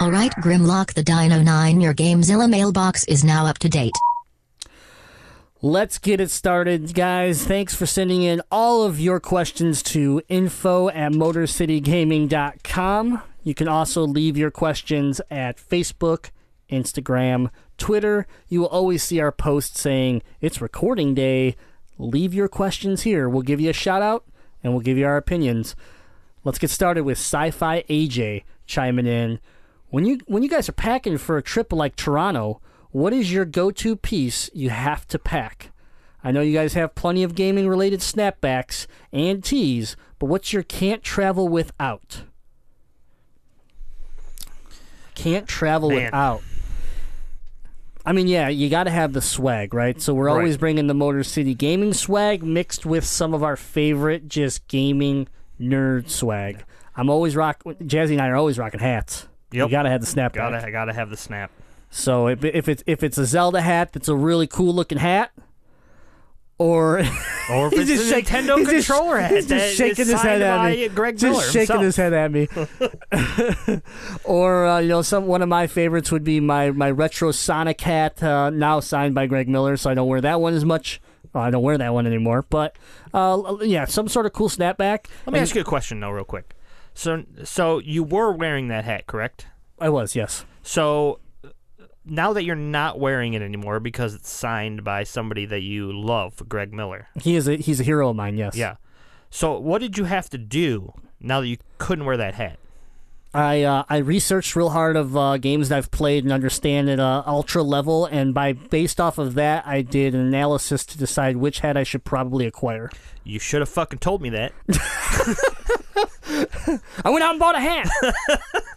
[0.00, 3.94] Alright Grimlock the Dino 9 your Gamezilla mailbox is now up to date.
[5.62, 7.44] Let's get it started, guys.
[7.44, 13.22] Thanks for sending in all of your questions to info at motorcitygaming.com.
[13.42, 16.28] You can also leave your questions at Facebook,
[16.70, 17.48] Instagram,
[17.78, 18.26] Twitter.
[18.48, 21.56] You will always see our post saying it's recording day.
[21.98, 23.28] Leave your questions here.
[23.28, 24.24] We'll give you a shout out
[24.62, 25.76] and we'll give you our opinions.
[26.42, 29.40] Let's get started with Sci-Fi AJ chiming in.
[29.90, 32.60] When you when you guys are packing for a trip like Toronto,
[32.90, 35.70] what is your go-to piece you have to pack?
[36.22, 40.62] I know you guys have plenty of gaming related snapbacks and tees, but what's your
[40.62, 42.22] can't travel without?
[45.14, 46.04] Can't travel Man.
[46.06, 46.42] without.
[48.06, 50.00] I mean, yeah, you got to have the swag, right?
[50.00, 50.32] So we're Right.
[50.32, 55.26] always bringing the Motor City gaming swag mixed with some of our favorite just gaming
[55.60, 56.64] nerd swag.
[56.96, 57.62] I'm always rock.
[57.64, 59.26] Jazzy and I are always rocking hats.
[59.52, 59.66] Yep.
[59.66, 60.34] You got to have the snapback.
[60.34, 61.50] Gotta, gotta have the snap.
[61.90, 65.30] So if, if it's if it's a Zelda hat that's a really cool looking hat,
[66.58, 67.02] or Or
[67.68, 70.40] if it's just a shak- Nintendo he's just- controller hat he's just shaking his head
[70.42, 70.88] at me.
[70.88, 71.82] Greg just Miller shaking himself.
[71.82, 72.48] his head at me.
[74.24, 77.80] or uh, you know, some one of my favorites would be my my retro Sonic
[77.80, 79.76] hat, uh, now signed by Greg Miller.
[79.76, 81.00] So I don't wear that one as much.
[81.32, 82.44] Well, I don't wear that one anymore.
[82.48, 82.76] But
[83.12, 85.06] uh, yeah, some sort of cool snapback.
[85.26, 86.54] Let me ask you a question though, real quick.
[86.94, 89.48] So, so you were wearing that hat, correct?
[89.80, 90.44] I was yes.
[90.62, 91.18] So
[92.04, 96.48] now that you're not wearing it anymore because it's signed by somebody that you love,
[96.48, 97.08] Greg Miller.
[97.20, 98.36] He is a he's a hero of mine.
[98.36, 98.56] Yes.
[98.56, 98.76] Yeah.
[99.30, 102.58] So what did you have to do now that you couldn't wear that hat?
[103.34, 107.00] I uh, I researched real hard of uh, games that I've played and understand at
[107.00, 111.36] uh, ultra level, and by based off of that, I did an analysis to decide
[111.36, 112.90] which hat I should probably acquire.
[113.24, 114.52] You should have fucking told me that,
[117.04, 117.88] I went out and bought a hat.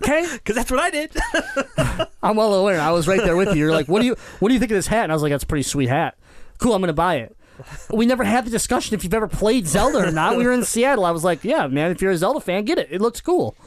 [0.04, 1.12] okay, because that's what I did.
[2.24, 2.80] I'm well aware.
[2.80, 3.56] I was right there with you.
[3.56, 5.04] You're like, what do you what do you think of this hat?
[5.04, 6.16] And I was like, that's a pretty sweet hat.
[6.60, 7.36] Cool, I'm gonna buy it.
[7.90, 10.38] We never had the discussion if you've ever played Zelda or not.
[10.38, 11.06] We were in Seattle.
[11.06, 12.88] I was like, yeah, man, if you're a Zelda fan, get it.
[12.92, 13.56] It looks cool.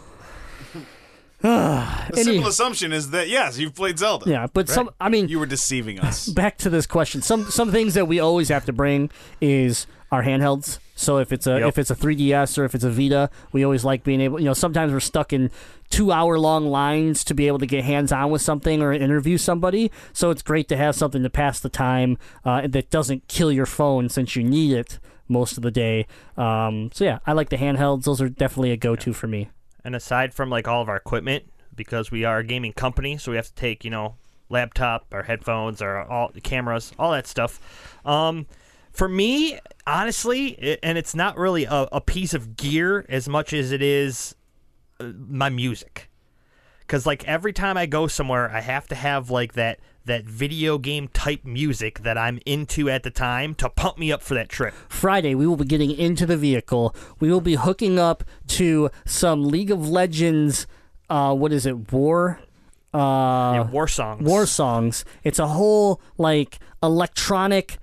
[1.42, 4.28] The Any- simple assumption is that yes, you've played Zelda.
[4.28, 4.90] Yeah, but some.
[5.00, 6.28] I mean, You were deceiving us.
[6.34, 7.22] back to this question.
[7.22, 10.78] Some some things that we always have to bring is our handhelds.
[11.00, 11.68] So if it's a Yep.
[11.68, 14.38] if it's a 3DS or if it's a Vita, we always like being able.
[14.38, 15.50] You know, sometimes we're stuck in
[15.88, 19.38] two hour long lines to be able to get hands on with something or interview
[19.38, 19.90] somebody.
[20.12, 23.66] So it's great to have something to pass the time uh, that doesn't kill your
[23.66, 26.06] phone since you need it most of the day.
[26.36, 28.04] Um, so yeah, I like the handhelds.
[28.04, 29.48] Those are definitely a go to for me.
[29.82, 31.44] And aside from like all of our equipment,
[31.74, 34.16] because we are a gaming company, so we have to take you know
[34.50, 37.58] laptop, our headphones, our all the cameras, all that stuff.
[38.04, 38.46] Um,
[38.92, 43.72] for me, honestly, and it's not really a, a piece of gear as much as
[43.72, 44.34] it is
[44.98, 46.08] uh, my music.
[46.80, 50.78] Because like every time I go somewhere, I have to have like that that video
[50.78, 54.48] game type music that I'm into at the time to pump me up for that
[54.48, 54.74] trip.
[54.88, 56.94] Friday, we will be getting into the vehicle.
[57.20, 60.66] We will be hooking up to some League of Legends.
[61.08, 61.92] Uh, what is it?
[61.92, 62.40] War.
[62.92, 62.98] Uh,
[63.54, 64.22] Yeah, war songs.
[64.22, 65.04] war songs.
[65.22, 67.78] It's a whole like electronic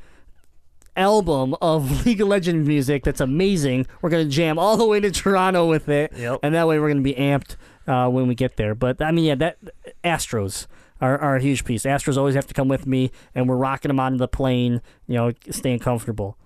[0.97, 3.87] album of League of Legends music that's amazing.
[4.01, 6.39] We're gonna jam all the way to Toronto with it, Yep.
[6.43, 7.55] and that way we're gonna be amped
[7.87, 8.75] uh, when we get there.
[8.75, 9.57] But I mean, yeah, that
[10.03, 10.67] Astros
[10.99, 11.83] are, are a huge piece.
[11.83, 14.81] Astros always have to come with me, and we're rocking them onto the plane.
[15.07, 16.37] You know, staying comfortable.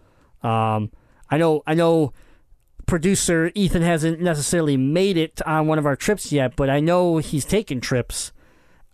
[0.44, 0.92] Um,
[1.30, 2.14] I know, I know.
[2.88, 7.18] Producer Ethan hasn't necessarily made it on one of our trips yet, but I know
[7.20, 8.34] he's taken trips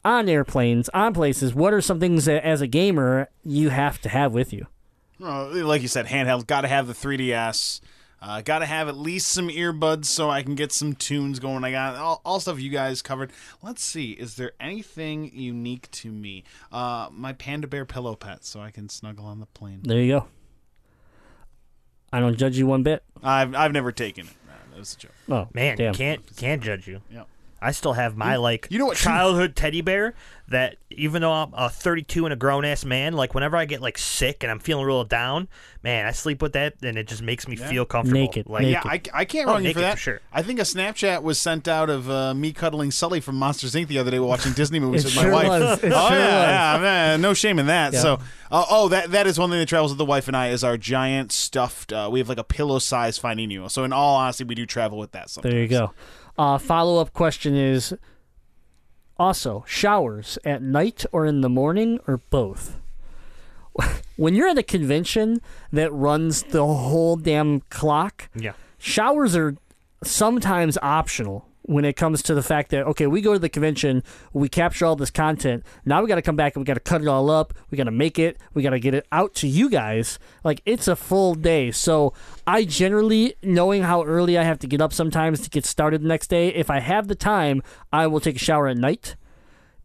[0.06, 1.56] on airplanes, on places.
[1.56, 4.68] What are some things that, as a gamer, you have to have with you?
[5.20, 6.48] Well, like you said, handheld.
[6.48, 7.82] Got to have the 3DS.
[8.20, 11.64] Uh, got to have at least some earbuds so I can get some tunes going.
[11.64, 13.32] I got all, all stuff you guys covered.
[13.62, 14.12] Let's see.
[14.14, 16.44] Is there anything unique to me?
[16.72, 19.82] Uh, my panda bear pillow pet, so I can snuggle on the plane.
[19.84, 20.28] There you go.
[22.12, 23.04] I don't judge you one bit.
[23.22, 24.34] I've I've never taken it.
[24.48, 25.12] Nah, that was a joke.
[25.30, 25.94] Oh Man, damn.
[25.94, 27.02] can't can't judge you.
[27.12, 27.24] Yeah.
[27.62, 30.14] I still have my like you know what, too- childhood teddy bear
[30.50, 33.82] that even though I'm a 32 and a grown ass man, like whenever I get
[33.82, 35.50] like sick and I'm feeling real down,
[35.84, 38.22] man, I sleep with that and it just makes me feel comfortable.
[38.22, 38.82] Naked, Like naked.
[38.86, 39.96] Yeah, I, I can't Oh, wrong you for that.
[39.96, 40.22] for sure.
[40.32, 43.88] I think a Snapchat was sent out of uh, me cuddling Sully from Monsters Inc.
[43.88, 45.50] the other day watching Disney movies It with sure my wife.
[45.50, 45.84] was.
[45.84, 46.78] It oh sure yeah, was.
[46.78, 47.92] yeah, man, no shame in that.
[47.92, 48.00] Yeah.
[48.02, 48.14] So,
[48.50, 50.64] uh, oh, that that is one thing that travels with the wife and I is
[50.64, 51.92] our giant stuffed.
[51.92, 53.68] Uh, we have like a pillow size Finding Nemo.
[53.68, 55.30] So, in all honesty, we do travel with that.
[55.30, 55.52] Sometimes.
[55.54, 55.94] There you go.
[56.38, 57.94] Uh, Follow up question is
[59.18, 62.78] also showers at night or in the morning or both.
[64.18, 68.54] When you're at a convention that runs the whole damn clock, yeah.
[68.80, 69.56] showers are
[70.04, 74.02] sometimes optional when it comes to the fact that okay we go to the convention
[74.34, 75.64] we capture all this content.
[75.86, 77.54] Now we got to come back and we got to cut it all up.
[77.70, 78.38] We got to make it.
[78.54, 80.18] We got to get it out to you guys.
[80.44, 81.72] Like it's a full day.
[81.72, 82.14] So
[82.46, 86.08] i generally knowing how early i have to get up sometimes to get started the
[86.08, 87.62] next day if i have the time
[87.92, 89.16] i will take a shower at night.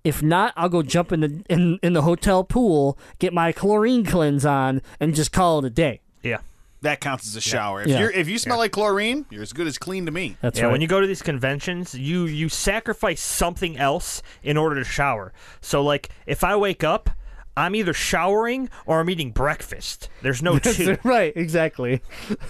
[0.04, 4.04] If not i'll go jump in the in, in the hotel pool get my chlorine
[4.04, 6.00] cleanse on and just call it a day.
[6.22, 6.38] Yeah.
[6.82, 7.82] That counts as a shower.
[7.82, 8.00] If Yeah.
[8.00, 10.36] you're if you smell like chlorine, you're as good as clean to me.
[10.40, 14.56] that's yeah, right when you go to these conventions, you you sacrifice something else in
[14.56, 15.32] order to shower.
[15.60, 17.10] So like if I wake up,
[17.56, 20.08] I'm either showering or I'm eating breakfast.
[20.22, 20.98] There's no two.
[21.04, 22.00] right exactly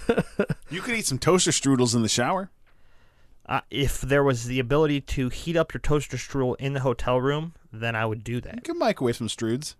[0.69, 2.49] You could eat some toaster strudels in the shower.
[3.45, 7.19] Uh, if there was the ability to heat up your toaster strudel in the hotel
[7.19, 8.49] room, then I would do that.
[8.53, 8.63] You that.
[8.63, 9.75] can microwave some struds.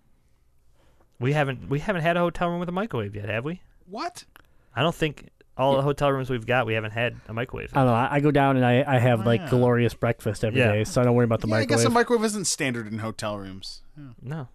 [1.20, 3.62] We haven't we haven't had a hotel room with a microwave yet, have we?
[3.86, 4.26] What?
[4.76, 7.70] I don't think all the hotel rooms we've got we haven't had a microwave.
[7.74, 7.94] I don't know.
[7.94, 9.50] I, I go down and I, I have oh, like yeah.
[9.50, 10.84] glorious breakfast every day, Yeah.
[10.84, 11.80] so I don't worry about the yeah, I microwave.
[11.80, 13.82] guess a microwave isn't standard in hotel rooms.
[14.22, 14.48] no.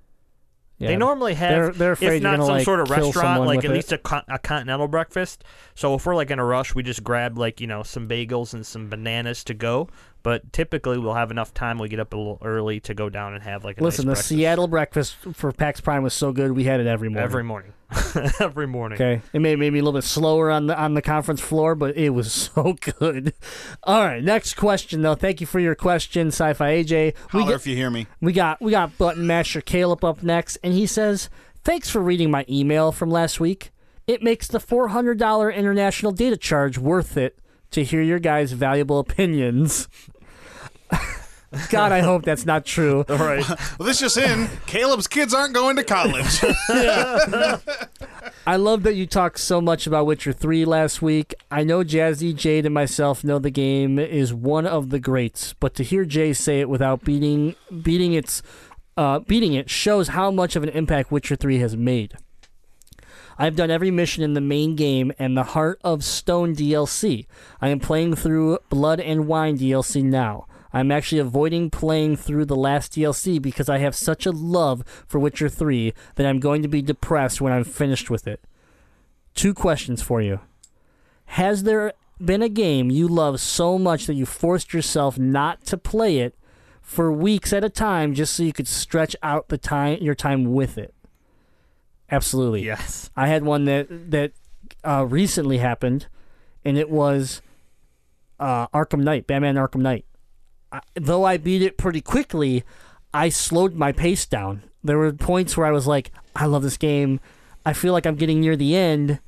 [0.80, 0.88] Yeah.
[0.90, 3.06] They normally have, They're- they're afraid if you're not gonna, some like, sort of kill
[3.06, 3.74] restaurant, someone like with at it.
[3.74, 5.42] least a, con- a continental breakfast.
[5.74, 8.54] So if we're like in a rush, we just grab like you know some bagels
[8.54, 9.88] and some bananas to go.
[10.22, 11.78] But typically, we'll have enough time.
[11.78, 14.10] We get up a little early to go down and have like a Listen, the
[14.10, 14.28] breakfast.
[14.28, 16.52] Seattle breakfast for PAX Prime was so good.
[16.52, 17.24] We had it every morning.
[17.24, 17.72] every morning,
[18.40, 18.96] every morning.
[18.96, 21.74] Okay, it may maybe be a little bit slower on the on the conference floor,
[21.74, 23.32] but it was so good.
[23.84, 25.14] All right, next question though.
[25.14, 27.14] Thank you for your question, Sci-Fi AJ.
[27.32, 28.06] We Holler get, if you hear me.
[28.20, 31.30] we got we got Button Master Caleb up next, and he says,
[31.62, 33.70] "Thanks for reading my email from last week.
[34.08, 37.38] It makes the four hundred dollar international data charge worth it
[37.70, 39.88] to hear your guys' valuable opinions.
[41.70, 43.04] God, I hope that's not true.
[43.08, 43.46] All right.
[43.78, 46.44] Well, this just in: Caleb's kids aren't going to college.
[48.46, 51.34] I love that you talked so much about Witcher 3 last week.
[51.50, 55.74] I know Jazzy, Jade, and myself know the game is one of the greats, but
[55.76, 58.42] to hear Jay say it without beating beating its
[58.96, 62.14] uh, beating it shows how much of an impact Witcher 3 has made.
[63.38, 67.26] I've done every mission in the main game and the Heart of Stone DLC.
[67.60, 70.46] I am playing through Blood and Wine DLC now.
[70.72, 75.20] I'm actually avoiding playing through the last DLC because I have such a love for
[75.20, 78.42] Witcher 3 that I'm going to be depressed when I'm finished with it.
[79.34, 80.40] Two questions for you.
[81.26, 85.78] Has there been a game you love so much that you forced yourself not to
[85.78, 86.34] play it
[86.82, 90.52] for weeks at a time just so you could stretch out the time your time
[90.52, 90.92] with it?
[92.10, 92.64] Absolutely.
[92.64, 93.10] Yes.
[93.16, 94.32] I had one that that
[94.84, 96.06] uh, recently happened,
[96.64, 97.42] and it was
[98.40, 100.04] uh, Arkham Knight, Batman Arkham Knight.
[100.72, 102.64] I, though I beat it pretty quickly,
[103.12, 104.62] I slowed my pace down.
[104.82, 107.20] There were points where I was like, "I love this game.
[107.66, 109.20] I feel like I'm getting near the end.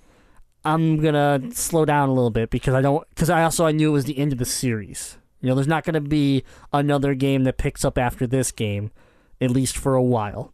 [0.64, 3.08] I'm gonna slow down a little bit because I don't.
[3.10, 5.18] Because I also I knew it was the end of the series.
[5.40, 8.90] You know, there's not gonna be another game that picks up after this game,
[9.40, 10.52] at least for a while,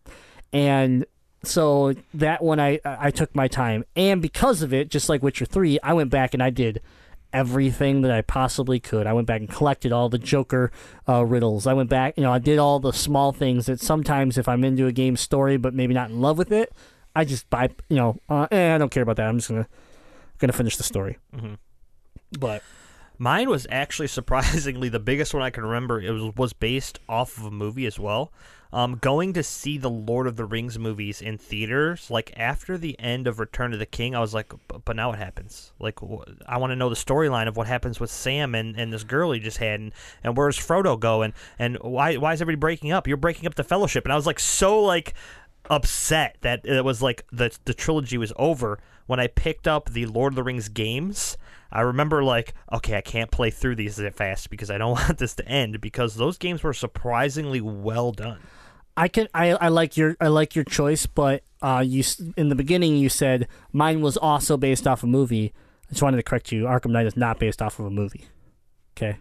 [0.53, 1.05] and
[1.47, 5.45] so that one I I took my time, and because of it, just like Witcher
[5.45, 6.81] Three, I went back and I did
[7.33, 9.07] everything that I possibly could.
[9.07, 10.71] I went back and collected all the Joker
[11.09, 11.67] uh, riddles.
[11.67, 14.65] I went back, you know, I did all the small things that sometimes if I'm
[14.65, 16.73] into a game story but maybe not in love with it,
[17.15, 19.27] I just buy, you know, uh, eh, I don't care about that.
[19.29, 19.69] I'm just gonna
[20.39, 21.19] gonna finish the story.
[21.35, 21.55] Mm-hmm.
[22.39, 22.63] But
[23.19, 26.01] Mine was actually surprisingly the biggest one I can remember.
[26.01, 28.33] It was was based off of a movie as well.
[28.73, 32.99] Um, going to see the Lord of the Rings movies in theaters, like after the
[32.99, 34.53] end of Return of the King, I was like,
[34.85, 35.73] but now what happens?
[35.79, 35.99] Like,
[36.47, 39.31] I want to know the storyline of what happens with Sam and, and this girl
[39.31, 39.93] he just had, and,
[40.25, 43.07] and where's Frodo going, and why why is everybody breaking up?
[43.07, 45.15] You're breaking up the Fellowship, and I was like so like
[45.71, 50.07] upset that it was like the the trilogy was over when I picked up the
[50.07, 51.37] Lord of the Rings games.
[51.71, 55.19] I remember like, okay, I can't play through these that fast because I don't want
[55.19, 58.41] this to end because those games were surprisingly well done.
[58.97, 62.03] I can I, I like your I like your choice, but uh, you
[62.37, 65.53] in the beginning you said mine was also based off a movie.
[65.89, 66.65] I just wanted to correct you.
[66.65, 68.25] Arkham Knight is not based off of a movie.
[68.97, 69.19] Okay.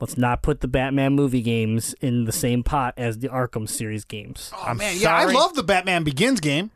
[0.00, 4.04] Let's not put the Batman movie games in the same pot as the Arkham series
[4.04, 4.50] games.
[4.52, 6.72] Oh I'm man, yeah, I love the Batman Begins game.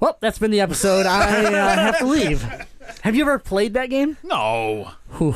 [0.00, 1.06] Well, that's been the episode.
[1.06, 2.42] I uh, have to leave.
[3.02, 4.16] Have you ever played that game?
[4.22, 5.34] No, Whew.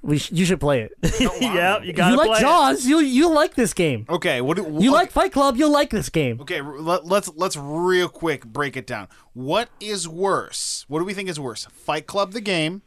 [0.00, 0.92] We sh- you should play it.
[1.40, 2.40] yep, you got you like play it.
[2.40, 2.86] Jaws?
[2.86, 4.06] You you like this game?
[4.08, 4.40] okay.
[4.40, 5.56] What do, You like Fight Club?
[5.56, 6.40] You'll like this game.
[6.40, 9.08] Okay, r- let, let's let's real quick break it down.
[9.34, 10.84] What is worse?
[10.88, 11.66] What do we think is worse?
[11.66, 12.82] Fight Club the game.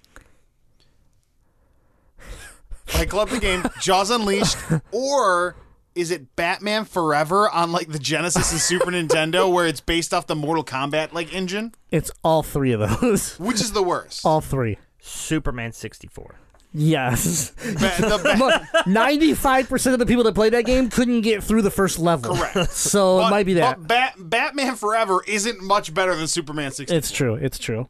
[2.85, 4.57] Fight Club the game, Jaws Unleashed,
[4.91, 5.55] or
[5.95, 10.27] is it Batman Forever on like the Genesis and Super Nintendo where it's based off
[10.27, 11.73] the Mortal Kombat like engine?
[11.91, 13.37] It's all three of those.
[13.39, 14.25] Which is the worst?
[14.25, 14.77] all three.
[14.99, 16.35] Superman 64.
[16.73, 17.51] Yes.
[17.79, 21.99] Ba- Ninety-five percent of the people that played that game couldn't get through the first
[21.99, 22.35] level.
[22.35, 22.71] Correct.
[22.71, 23.77] So it might be that.
[23.79, 26.97] But Bat- Batman Forever isn't much better than Superman 64.
[26.97, 27.35] it's true.
[27.35, 27.89] It's true.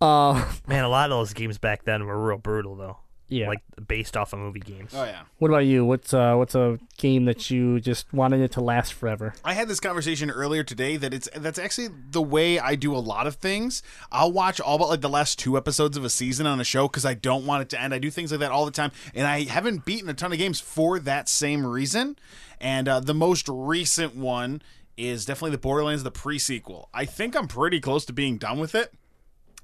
[0.00, 2.98] Uh, Man, a lot of those games back then were real brutal though.
[3.32, 3.48] Yeah.
[3.48, 4.92] Like based off of movie games.
[4.94, 5.22] oh yeah.
[5.38, 5.84] what about you?
[5.84, 9.34] What's uh, what's a game that you just wanted it to last forever?
[9.44, 12.98] I had this conversation earlier today that it's that's actually the way I do a
[12.98, 13.82] lot of things.
[14.10, 16.88] I'll watch all but like the last two episodes of a season on a show
[16.88, 17.94] because I don't want it to end.
[17.94, 20.38] I do things like that all the time, and I haven't beaten a ton of
[20.38, 22.16] games for that same reason.
[22.60, 24.62] And uh, the most recent one
[24.96, 26.88] is definitely the Borderlands the pre-sequel.
[26.92, 28.92] I think I'm pretty close to being done with it,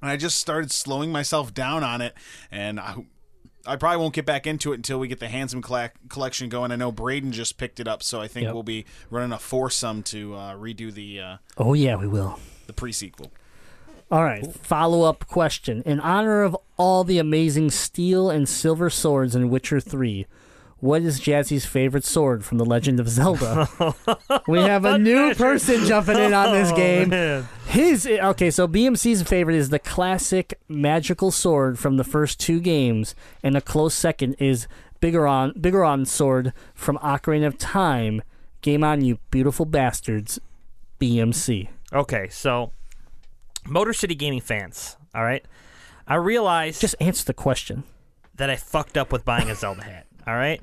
[0.01, 2.15] and I just started slowing myself down on it,
[2.51, 3.05] and I.
[3.69, 6.73] I probably won't get back into it until we get the Handsome colla- collection going.
[6.73, 8.55] I know Braden just picked it up, so I think Yep.
[8.55, 12.41] we'll be running a foursome to uh, redo the uh, Oh yeah, we will.
[12.67, 13.31] the pre-sequel.
[14.11, 14.51] All right.
[14.57, 15.83] Follow up question.
[15.85, 20.27] In honor of all the amazing steel and silver swords in Witcher 3,
[20.81, 23.69] what is Jazzy's favorite sword from The Legend of Zelda?
[24.49, 27.09] we have a new person jumping in on this oh, game.
[27.11, 27.49] Man.
[27.67, 33.15] His okay, so BMC's favorite is the classic magical sword from the first two games,
[33.43, 34.67] and a close second is
[35.01, 38.23] Bigoron Bigoron's sword from Ocarina of Time.
[38.63, 40.41] Game on, you beautiful bastards.
[41.01, 41.69] BMC.
[41.93, 42.73] Okay, so
[43.67, 45.45] Motor City Gaming fans, all right?
[46.07, 47.85] I realized Just answer the question.
[48.35, 50.61] that I fucked up with buying a Zelda hat, all right?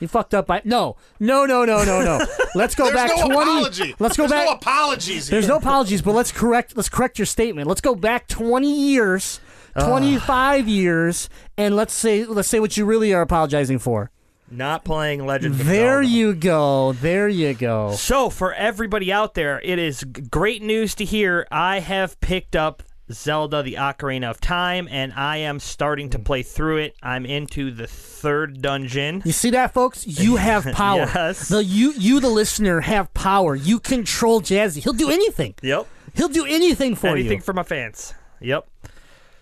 [0.00, 2.24] You fucked up by no, no, no, no, no, no.
[2.54, 3.34] Let's go back no twenty.
[3.34, 3.94] apology.
[3.98, 4.46] Let's go There's back.
[4.46, 5.28] no apologies.
[5.28, 5.54] There's here.
[5.54, 6.76] no apologies, but let's correct.
[6.76, 7.66] Let's correct your statement.
[7.66, 9.40] Let's go back twenty years,
[9.76, 14.12] twenty five years, and let's say let's say what you really are apologizing for.
[14.50, 15.56] Not playing Legend.
[15.56, 16.92] There you go.
[16.94, 17.92] There you go.
[17.92, 21.46] So, for everybody out there, it is great news to hear.
[21.50, 22.82] I have picked up
[23.12, 26.96] Zelda: The Ocarina of Time, and I am starting to play through it.
[27.02, 29.22] I'm into the third dungeon.
[29.24, 30.06] You see that, folks?
[30.06, 31.00] You have power.
[31.00, 31.48] Yes.
[31.48, 33.54] The you you the listener have power.
[33.54, 34.82] You control Jazzy.
[34.82, 35.54] He'll do anything.
[35.62, 35.86] Yep.
[36.14, 37.30] He'll do anything for Anything you.
[37.30, 38.14] Anything for my fans.
[38.40, 38.68] Yep.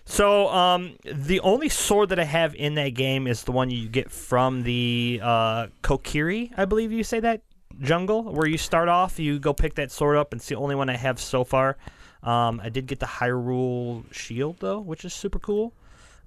[0.09, 3.89] So, um, the only sword that I have in that game is the one you
[3.89, 7.41] get from the uh, Kokiri, I believe you say that
[7.81, 9.19] jungle, where you start off.
[9.19, 11.77] You go pick that sword up, and it's the only one I have so far.
[12.27, 15.71] Um, I did get the Hyrule shield though, which is super cool.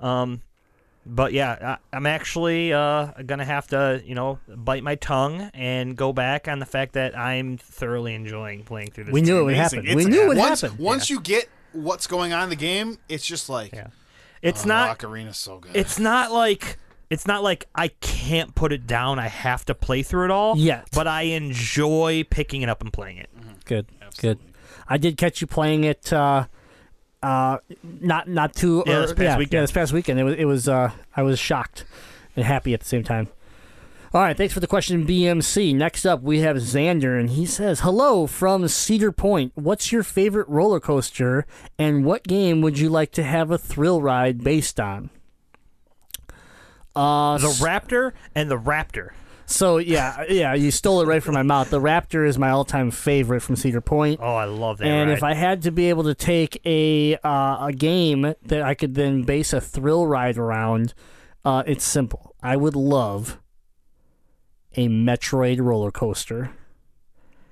[0.00, 0.40] Um,
[1.04, 5.94] but yeah, I, I'm actually uh, gonna have to, you know, bite my tongue and
[5.94, 9.12] go back on the fact that I'm thoroughly enjoying playing through this.
[9.12, 9.84] We knew it would Amazing.
[9.84, 9.96] happen.
[9.96, 10.78] We knew it would once, happen.
[10.78, 13.88] Once you get what's going on in the game, it's just like Yeah.
[14.40, 14.98] It's oh, not.
[14.98, 15.76] Ocarina's so good.
[15.76, 16.78] It's not like
[17.10, 19.18] it's not like I can't put it down.
[19.18, 20.56] I have to play through it all.
[20.56, 23.28] Yeah, But I enjoy picking it up and playing it.
[23.66, 23.86] Good.
[24.18, 24.38] Good.
[24.90, 26.12] I did catch you playing it.
[26.12, 26.46] Uh,
[27.22, 27.58] uh,
[28.00, 28.82] not not too.
[28.86, 29.52] Yeah, or- this past yeah, weekend.
[29.52, 30.18] Yeah, this past weekend.
[30.20, 30.34] It was.
[30.34, 30.68] It was.
[30.68, 31.84] Uh, I was shocked
[32.34, 33.28] and happy at the same time.
[34.12, 35.72] All right, thanks for the question, BMC.
[35.72, 39.52] Next up, we have Xander, and he says, "Hello from Cedar Point.
[39.54, 41.46] What's your favorite roller coaster,
[41.78, 45.10] and what game would you like to have a thrill ride based on?"
[46.96, 49.10] Uh, The Raptor and the Raptor.
[49.50, 51.70] So yeah, yeah, you stole it right from my mouth.
[51.70, 54.20] The Raptor is my all-time favorite from Cedar Point.
[54.22, 54.86] Oh, I love that.
[54.86, 55.16] And ride.
[55.16, 58.94] if I had to be able to take a uh, a game that I could
[58.94, 60.94] then base a thrill ride around,
[61.44, 62.34] uh, it's simple.
[62.42, 63.38] I would love
[64.76, 66.52] a Metroid roller coaster.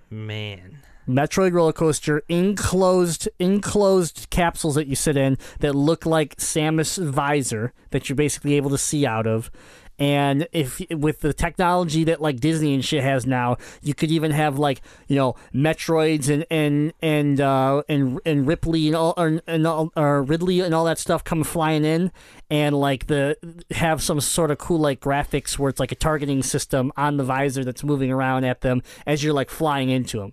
[0.08, 0.78] man,
[1.08, 7.72] Metroid roller coaster, enclosed enclosed capsules that you sit in that look like Samus visor
[7.90, 9.50] that you're basically able to see out of.
[9.98, 14.30] And if with the technology that like Disney and shit has now, you could even
[14.30, 19.40] have like you know Metroids and and and uh, and and Ripley and all or,
[19.46, 22.12] and all, or Ridley and all that stuff come flying in,
[22.48, 23.36] and like the
[23.72, 27.24] have some sort of cool like graphics where it's like a targeting system on the
[27.24, 30.32] visor that's moving around at them as you're like flying into them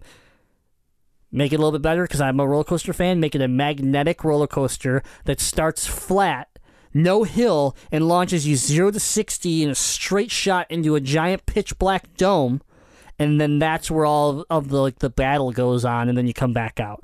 [1.36, 3.20] make it a little bit better because I'm a roller coaster fan.
[3.20, 6.48] Make it a magnetic roller coaster that starts flat,
[6.96, 11.46] no hill, and launches you zero to sixty in a straight shot into a giant
[11.46, 12.62] pitch black dome,
[13.20, 16.34] and then that's where all of the like the battle goes on, and then you
[16.34, 17.04] come back out.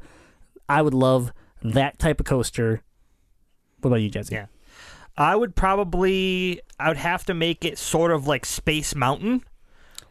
[0.68, 1.32] I would love
[1.62, 2.82] that type of coaster.
[3.82, 4.34] What about you, Jesse?
[4.34, 4.46] Yeah.
[5.18, 9.44] I would probably I would have to make it sort of like Space Mountain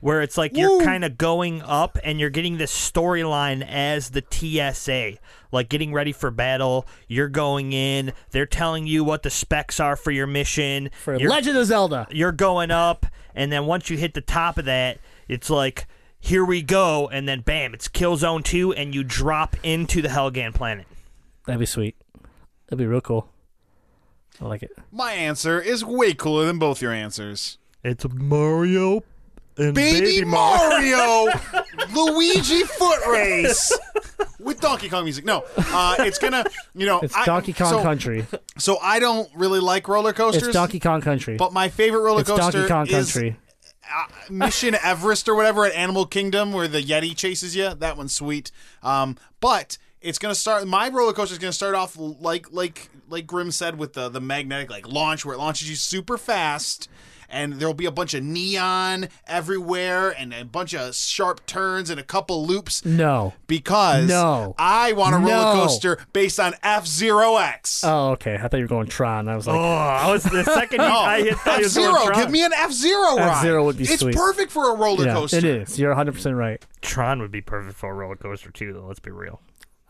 [0.01, 4.25] where it's like you're kind of going up and you're getting this storyline as the
[4.43, 5.19] ISA,
[5.53, 6.87] like getting ready for battle.
[7.07, 10.91] You're going in, they're telling you what the specs are for your mission.
[11.03, 12.07] For you're, Legend of Zelda.
[12.11, 14.99] you're going up, and then once you hit the top of that,
[15.29, 15.87] it's like
[16.19, 20.55] here we go, and then bam, it's Killzone 2, and you drop into the Helghan
[20.55, 20.87] planet.
[21.47, 21.97] That'd be sweet.
[22.67, 23.29] That'd be real cool.
[24.41, 24.71] I like it.
[24.93, 27.59] My answer is way cooler than both your answers.
[27.83, 29.03] It's Mario
[29.57, 31.27] and Baby, Mario,
[31.95, 33.77] Luigi foot race
[34.39, 35.25] with Donkey Kong music.
[35.25, 36.45] No, uh, it's gonna,
[36.75, 38.27] you know, It's I- Donkey Kong so, Country.
[38.59, 40.45] So I don't really like roller coasters.
[40.49, 41.37] It's Donkey Kong Country.
[41.37, 43.37] But my favorite roller it's coaster Donkey Kong is Country.
[43.85, 47.75] uh, Mission Everest or whatever at Animal Kingdom where the Yeti chases you.
[47.75, 48.51] That one's sweet.
[48.83, 50.67] Um, but it's gonna start.
[50.67, 54.21] My roller coaster is gonna start off like like like Grim said with the the
[54.21, 56.89] magnetic like launch where it launches you super fast.
[57.31, 62.01] And there'll be a bunch of neon everywhere, and a bunch of sharp turns, and
[62.01, 62.85] a couple loops.
[62.85, 63.35] No.
[63.47, 64.55] Because No.
[64.59, 67.83] I want a roller coaster based on F Zero X.
[67.85, 68.35] Oh, okay.
[68.35, 69.29] I thought you were going Tron.
[69.29, 72.11] I was like, Oh, I was the second he, No, I hit F Zero.
[72.15, 73.29] Give me an F Zero ride.
[73.39, 74.15] F-Zero would be It's sweet.
[74.17, 75.39] perfect for a roller yeah, coaster.
[75.39, 75.79] it is.
[75.79, 76.65] You're 100 percent right.
[76.83, 78.87] Tron would be perfect for a roller coaster too, though.
[78.87, 79.41] Let's be real.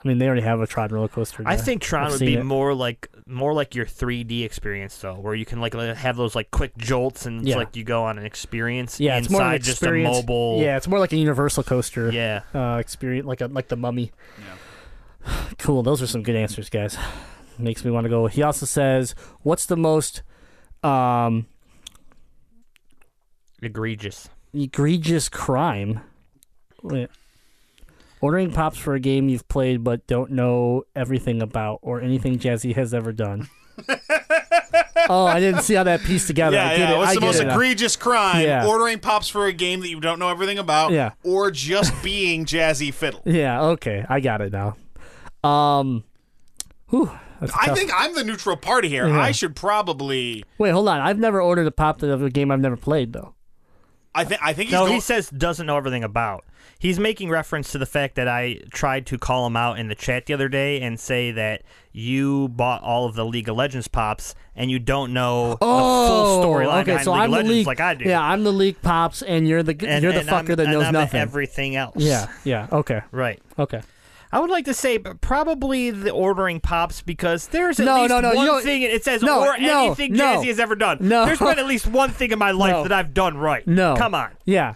[0.02, 1.42] I mean, they already have a Tron roller coaster.
[1.44, 2.44] I think Tron I've would be it.
[2.44, 6.34] more like more like your 3D experience though, where you can like like, have those
[6.34, 7.56] like quick jolts and Yeah.
[7.56, 10.58] like you go on an experience Yeah, it's more of an just a mobile.
[10.62, 12.10] Yeah, it's more like a Universal coaster.
[12.10, 12.42] Yeah.
[12.54, 14.10] uh, experience, like a like the Mummy.
[15.58, 15.82] cool.
[15.82, 16.96] Those are some good answers, guys.
[17.58, 18.26] Makes me want to go.
[18.26, 20.22] He also says, "What's the most
[20.82, 21.46] um,
[23.62, 24.30] egregious.
[24.54, 26.00] egregious crime?"
[28.20, 32.74] Ordering pops for a game you've played but don't know everything about or anything Jazzy
[32.74, 33.48] has ever done.
[35.08, 36.58] oh, I didn't see how that pieced together.
[36.58, 36.94] I Yeah, get yeah.
[36.94, 36.98] it.
[36.98, 37.50] What's I the most now.
[37.54, 38.42] egregious crime?
[38.44, 38.66] Yeah.
[38.66, 41.12] Ordering pops for a game that you don't know everything about, Yeah.
[41.24, 43.22] or just being Jazzy Fiddle.
[43.24, 44.76] Yeah, okay, I got it now.
[45.48, 46.04] Um,
[46.90, 47.10] whew,
[47.56, 49.08] I think I'm the neutral party here.
[49.08, 49.18] Yeah.
[49.20, 50.44] I should probably.
[50.58, 51.00] Wait, hold on.
[51.00, 53.34] I've never ordered a pop of a game I've never played though.
[54.14, 54.40] I think.
[54.42, 54.94] I think he's No, going.
[54.94, 56.44] he says doesn't know everything about.
[56.78, 59.94] He's making reference to the fact that I tried to call him out in the
[59.94, 61.62] chat the other day and say that
[61.92, 65.68] you bought all of the League of Legends pops and you don't know the full
[65.68, 67.66] oh, storyline Oh, okay, so League I'm of the Legends league.
[67.66, 68.04] like I do.
[68.08, 70.72] Yeah, I'm the league pops, and you're the and, you're the fucker I'm, that and
[70.72, 71.20] knows I'm nothing.
[71.20, 71.96] everything else.
[71.98, 72.66] yeah, yeah.
[72.72, 73.40] Okay, Right.
[73.58, 73.82] okay.
[74.32, 78.10] I would like to say but probably the ordering pops because there's at No, least
[78.10, 80.36] no, no, one don't- thing it says no, or no, anything no.
[80.36, 80.98] Jazzy has ever done.
[81.00, 81.26] No.
[81.26, 82.82] There's been at least one thing in my life No.
[82.84, 83.66] that I've done right.
[83.66, 84.30] No, Come on.
[84.44, 84.74] Yeah,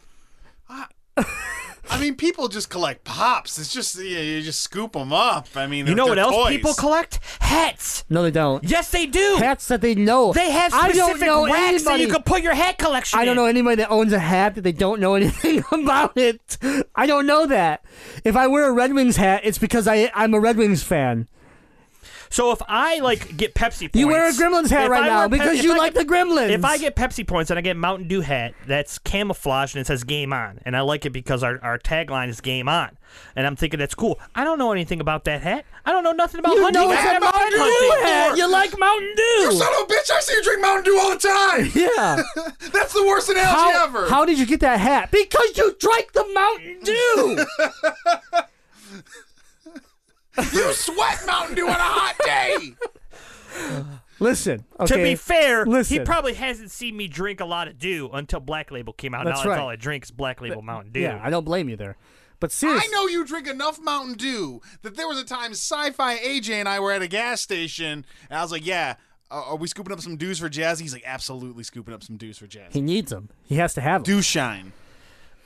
[1.90, 3.58] I mean, people just collect pops.
[3.58, 5.48] It's just you, you just scoop them up.
[5.54, 6.56] I mean, You know what else toys.
[6.56, 7.20] people collect?
[7.40, 8.04] Hats.
[8.08, 8.64] no, they don't.
[8.64, 9.36] Yes, they do.
[9.38, 10.32] Hats that they know.
[10.32, 12.02] They have I don't know racks that anybody.
[12.04, 13.36] you could put your hat collection I don't in.
[13.36, 16.56] know anybody that owns a hat that they don't know anything about it.
[16.94, 17.84] I don't know that.
[18.24, 21.28] If I wear a Red Wings hat, it's because I I'm a Red Wings fan.
[22.34, 25.38] So if I like get Pepsi points, You wear a Gremlins hat right now Pe-
[25.38, 26.50] because you I like get- the Gremlins.
[26.50, 29.86] If I get Pepsi points and I get Mountain Dew hat, that's camouflage and it
[29.86, 32.90] says "Game On," and I like it because our, our tagline is "Game On,"
[33.36, 34.18] and I'm thinking that's cool.
[34.34, 35.64] I don't know anything about that hat.
[35.86, 36.82] I don't know nothing about you hunting.
[36.82, 37.88] know it's a have no Mountain hunting.
[38.00, 38.36] Dew hat.
[38.36, 39.22] You like Mountain Dew?
[39.22, 39.56] You Dew.
[39.56, 40.10] son of a bitch!
[40.10, 41.70] I see you drink Mountain Dew all the time.
[41.72, 42.22] Yeah.
[42.72, 44.08] That's the worst analogy How, ever.
[44.08, 45.12] how did you get that hat?
[45.12, 47.44] Because you drank the Mountain Dew.
[50.52, 52.74] you sweat Mountain Dew on a hot day?
[54.20, 55.98] Listen, To be fair, Listen.
[55.98, 59.24] he probably hasn't seen me drink a lot of Dew until Black Label came out.
[59.24, 59.56] That's now right.
[59.56, 61.00] that's all I drink is Black Label Mountain Dew.
[61.00, 61.96] Yeah, I don't blame you there.
[62.40, 66.16] But seriously, I know you drink enough Mountain Dew that there was a time Sci-Fi
[66.18, 68.96] AJ and I were at a gas station, and I was like, "Yeah,
[69.30, 72.16] uh, are we scooping up some dews for Jazzy?" He's like, "Absolutely, scooping up some
[72.16, 73.30] dews for Jazzy." he needs them.
[73.44, 74.16] He has to have them.
[74.16, 74.72] Dew shine.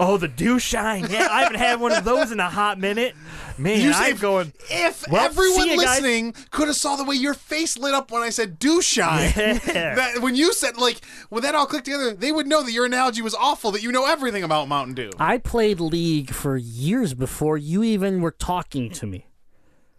[0.00, 1.06] Oh, the Dew Shine.
[1.10, 3.16] Yeah, I haven't had one of those in a hot minute.
[3.58, 4.52] Man, You I'm say- going.
[4.70, 5.78] If Well, everyone see guys.
[5.78, 9.32] listening could have saw the way your face lit up when I said "dew shine,"
[9.36, 9.58] Yeah.
[9.96, 12.84] that when you said like when that all clicked together, they would know that your
[12.86, 13.72] analogy was awful.
[13.72, 15.10] That you know everything about Mountain Dew.
[15.18, 19.26] I played League for years before you even were talking to me.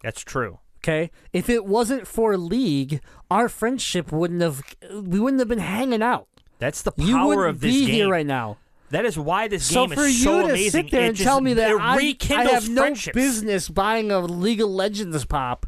[0.01, 0.59] That's true.
[0.81, 4.63] Okay, if it wasn't for League, our friendship wouldn't have.
[4.89, 6.27] We wouldn't have been hanging out.
[6.59, 7.95] That's the power You power wouldn't of this be game.
[7.95, 8.57] here right now.
[8.89, 10.71] That is why this So game for is you so to amazing.
[10.71, 14.19] sit there and just- tell me that it I, I have no business buying a
[14.19, 15.65] League of Legends pop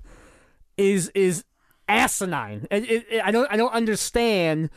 [0.78, 1.44] is is
[1.88, 2.68] asinine.
[2.72, 4.70] It, it, it- I don't I don't understand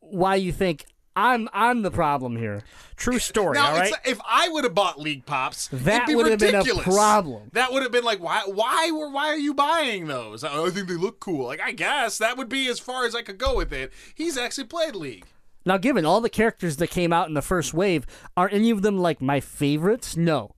[0.00, 2.62] why you think I'm I'm the problem here.
[2.96, 3.54] True story.
[3.58, 3.92] Now, all right.
[4.04, 6.84] it's, if I would have bought League Pops, That it'd be have been a ridiculous.
[6.84, 7.50] problem.
[7.52, 10.42] That would have been like, why, why, were, why are you buying those?
[10.44, 11.46] I I think they look cool.
[11.46, 13.92] Like, I guess that would be as far as I could go with it.
[14.14, 15.26] He's actually played League.
[15.68, 18.06] Now, given all the characters that came out in the first wave,
[18.38, 20.16] are any of them like my favorites?
[20.16, 20.54] No.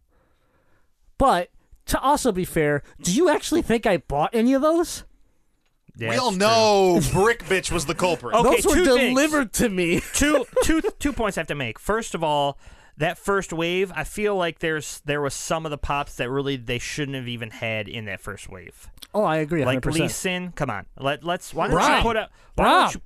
[1.18, 1.50] But
[1.86, 5.02] to also be fair, do you actually think I bought any of those?
[5.96, 8.36] Yeah, we all it's know Brick Bitch was the culprit.
[8.36, 9.08] Okay, those were two things.
[9.08, 10.00] delivered to me.
[10.14, 11.80] two, two, two points I have to make.
[11.80, 12.56] First of all,
[12.96, 16.54] that first wave, I feel like there's there was some of the pops that really
[16.56, 18.88] they shouldn't have even had in that first wave.
[19.12, 19.62] Oh, I agree.
[19.62, 19.66] 100%.
[19.66, 20.86] Like Lee Sin, come on.
[20.96, 21.96] Let let's why don't Braum.
[21.96, 22.94] you put out why Braum.
[22.94, 23.00] you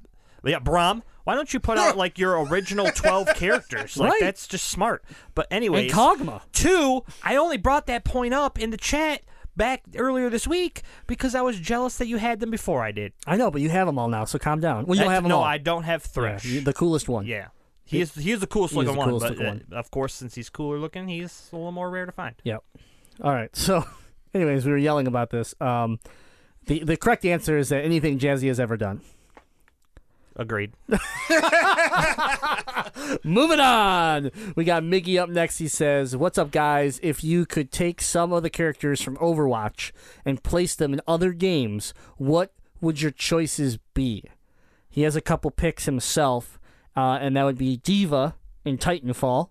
[0.51, 1.01] yeah, Braum.
[1.25, 3.97] Why don't you put out like your original twelve characters?
[3.97, 4.21] Like Right.
[4.21, 5.05] that's just smart.
[5.35, 6.43] But anyways, and Kog'Maw.
[6.53, 9.23] Two, I only brought that point up in the chat
[9.57, 13.13] back earlier this week because I was jealous that you had them before I did.
[13.27, 14.85] I know, but you have them all now, so calm down.
[14.87, 15.39] Well, you don't have them all.
[15.39, 15.49] no, all.
[15.51, 16.45] I don't have Yeah, Thresh.
[16.45, 17.27] you- the coolest one.
[17.27, 17.49] Yeah.
[17.87, 20.15] He is he is the coolest looking the one, coolest but looking uh, of course
[20.15, 22.35] since he's cooler looking, he's a little more rare to find.
[22.43, 22.65] Yep.
[23.23, 23.55] All right.
[23.55, 23.85] So,
[24.35, 25.55] anyways, we were yelling about this.
[25.61, 26.01] Um,
[26.67, 29.03] the the correct answer is that anything Jazzy has ever done.
[30.37, 30.73] Agreed.
[33.25, 34.31] Moving on.
[34.57, 35.59] We got Miggy up next.
[35.59, 36.99] He says, What's up, guys?
[37.03, 39.93] If you could take some of the characters from Overwatch
[40.25, 44.25] and place them in other games, what would your choices be?
[44.89, 46.59] He has a couple picks himself,
[46.97, 48.35] uh, and that would be D.Va
[48.65, 49.51] in Titanfall.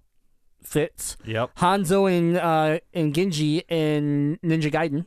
[0.61, 1.17] Fits.
[1.25, 1.55] Yep.
[1.55, 5.05] Hanzo in, uh, in Genji in Ninja Gaiden.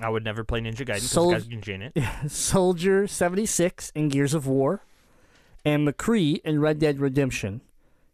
[0.00, 1.98] I would never play Ninja Gaiden because Sol- the guy's Genji in it.
[2.30, 4.82] Soldier 76 in Gears of War,
[5.64, 7.60] and McCree in Red Dead Redemption.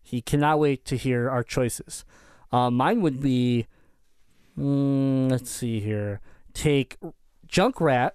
[0.02, 2.04] He cannot wait to hear our choices.
[2.52, 3.66] Uh, mine would be,
[4.58, 6.20] mm, let's see here,
[6.54, 6.96] take
[7.48, 8.12] Junkrat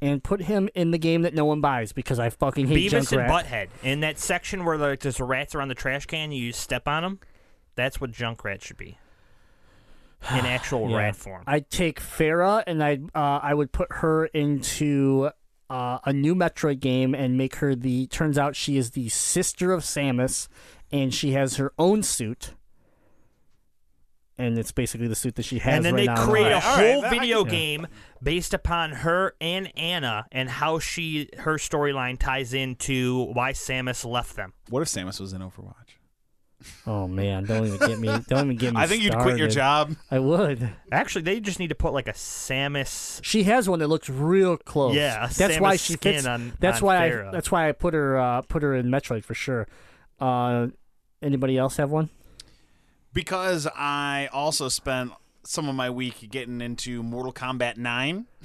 [0.00, 3.12] and put him in the game that no one buys because I fucking hate Beavis
[3.12, 3.28] and Junkrat.
[3.44, 3.68] Butthead.
[3.82, 7.20] In that section where like, there's rats around the trash can, you step on them.
[7.74, 8.98] That's what Junkrat should be.
[10.30, 10.96] In actual Yeah.
[10.98, 11.44] rat form.
[11.46, 15.30] I'd take Pharah and I uh, I would put her into
[15.72, 18.06] uh, a new Metroid game and make her the.
[18.08, 20.48] Turns out she is the sister of Samus,
[20.90, 22.54] and she has her own suit.
[24.38, 26.24] And it's basically the suit that she has and then right they now.
[26.26, 27.86] create a Alright, alright, whole that I video can- game
[28.22, 34.34] based upon her and Anna and how she her storyline ties into why Samus left
[34.36, 34.54] them.
[34.70, 35.96] What if Samus was in Overwatch?
[36.86, 38.08] Oh man, don't even get me.
[38.28, 38.80] Don't even get me.
[38.80, 39.94] I think you'd quit your started.
[39.94, 39.96] job.
[40.10, 40.68] I would.
[40.90, 43.20] Actually, they just need to put like a Samus.
[43.22, 44.94] She has one that looks real close.
[44.94, 46.26] Yeah, a that's why she skin fits.
[46.26, 47.28] on- that's on why Pharah.
[47.28, 47.30] I.
[47.32, 48.18] That's why I put her.
[48.18, 49.66] Uh, put her in Metroid for sure.
[50.20, 50.68] Uh,
[51.20, 52.10] anybody else have one?
[53.14, 55.12] because I also spent
[55.44, 58.26] some of my week getting into Mortal Kombat 9.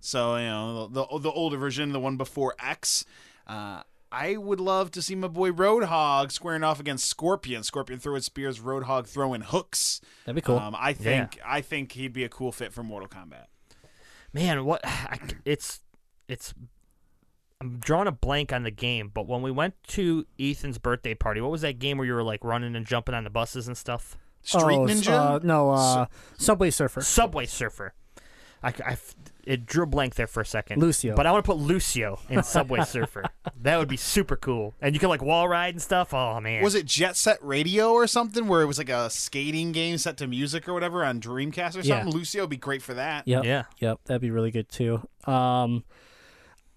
[0.00, 3.04] So, you know, the, the, the older version, the one before X.
[3.48, 7.62] Uh, I would love to see my boy Roadhog squaring off against Scorpion.
[7.62, 10.00] Scorpion throwing spears, Roadhog throwing hooks.
[10.24, 10.58] That'd be cool.
[10.58, 13.46] Um, I think I think he'd be a cool fit for Mortal Kombat.
[14.32, 14.80] Man, what?
[14.84, 15.80] I, it's
[16.28, 16.54] it's.
[17.60, 21.40] I'm drawing a blank on the game, but when we went to Ethan's birthday party,
[21.40, 23.76] what was that game where you were like running and jumping on the buses and
[23.76, 24.16] stuff?
[24.42, 25.08] Street oh, Ninja?
[25.08, 26.06] Uh, no, uh,
[26.36, 27.00] Subway Surfer.
[27.00, 27.94] Subway Surfer.
[28.62, 29.16] I, I f-
[29.48, 30.80] it drew a blank there for a second.
[30.80, 31.16] Lucio.
[31.16, 33.24] But I want to put Lucio in Subway Surfer.
[33.62, 34.74] That would be super cool.
[34.80, 36.12] And you can like wall ride and stuff.
[36.14, 36.62] Oh man.
[36.62, 40.16] Was it Jet Set Radio or something where it was like a skating game set
[40.18, 42.00] to music or whatever on Dreamcast or Yeah.
[42.00, 42.12] something?
[42.18, 43.26] Lucio would be great for that.
[43.26, 43.44] Yep.
[43.44, 43.64] Yeah.
[43.78, 44.00] Yep.
[44.04, 45.06] That'd be really good too.
[45.24, 45.84] Um,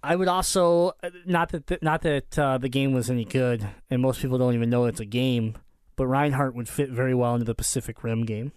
[0.03, 0.93] I would also
[1.25, 4.55] not that th- not that uh, the game was any good, and most people don't
[4.55, 5.55] even know it's a game.
[5.95, 8.53] But Reinhardt would fit very well into the Pacific Rim game.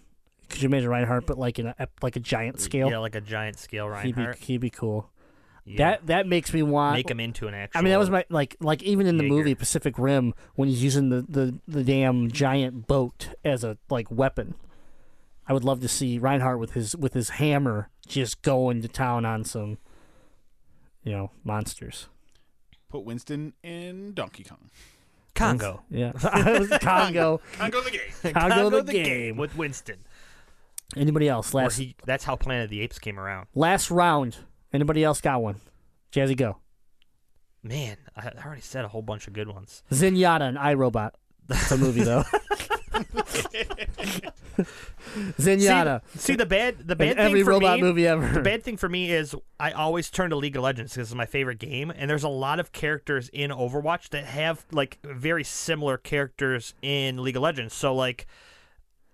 [0.49, 2.89] Could you imagine Reinhardt, but like in a like a giant scale?
[2.89, 4.37] Yeah, like a giant scale he'd be Reinhardt.
[4.39, 5.09] he'd be cool.
[5.65, 5.77] Yeah.
[5.77, 7.79] That that makes me want Make him into an actual.
[7.79, 9.35] I mean, that was my like like even in the Jaeger.
[9.35, 14.11] movie Pacific Rim when he's using the, the the damn giant boat as a like
[14.11, 14.53] weapon.
[15.47, 19.25] I would love to see Reinhardt with his with his hammer just going to town
[19.25, 19.79] on some,
[21.03, 22.07] you know, monsters.
[22.89, 24.69] Put Winston in Donkey Kong.
[25.33, 25.81] Congo.
[25.89, 26.11] Yeah,
[26.81, 28.33] Congo, Congo the game.
[28.33, 29.37] Congo the game.
[29.37, 29.97] with Winston.
[30.95, 31.53] Anybody else?
[31.53, 33.47] Last he, that's how Planet of the Apes came around.
[33.55, 34.37] last round.
[34.71, 35.61] Anybody else got one?
[36.11, 36.57] Jazzy, go.
[37.63, 39.83] Man, I I already said a whole bunch of good ones.
[39.91, 41.11] Zenyatta and iRobot.
[41.47, 42.23] That's a movie though.
[45.37, 46.01] Zenyatta.
[46.13, 48.27] See, see the bad the in bad every thing for robot me, movie ever.
[48.27, 51.15] The bad thing for me is I always turn to League of Legends because it's
[51.15, 55.43] my favorite game, and there's a lot of characters in Overwatch that have like very
[55.43, 57.73] similar characters in League of Legends.
[57.73, 58.27] So like,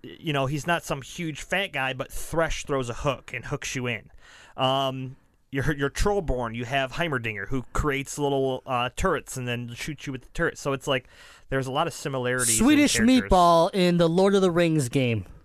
[0.04, 3.76] you know, he's not some huge fat guy, but Thresh throws a hook and hooks
[3.76, 4.10] you in.
[4.58, 5.16] Um,
[5.52, 6.56] you're you're Trollborn.
[6.56, 10.62] You have Heimerdinger who creates little uh, turrets and then shoots you with the turrets.
[10.62, 11.08] So it's like
[11.50, 12.58] there's a lot of similarities.
[12.58, 13.22] Swedish characters.
[13.24, 15.26] meatball in the Lord of the Rings game.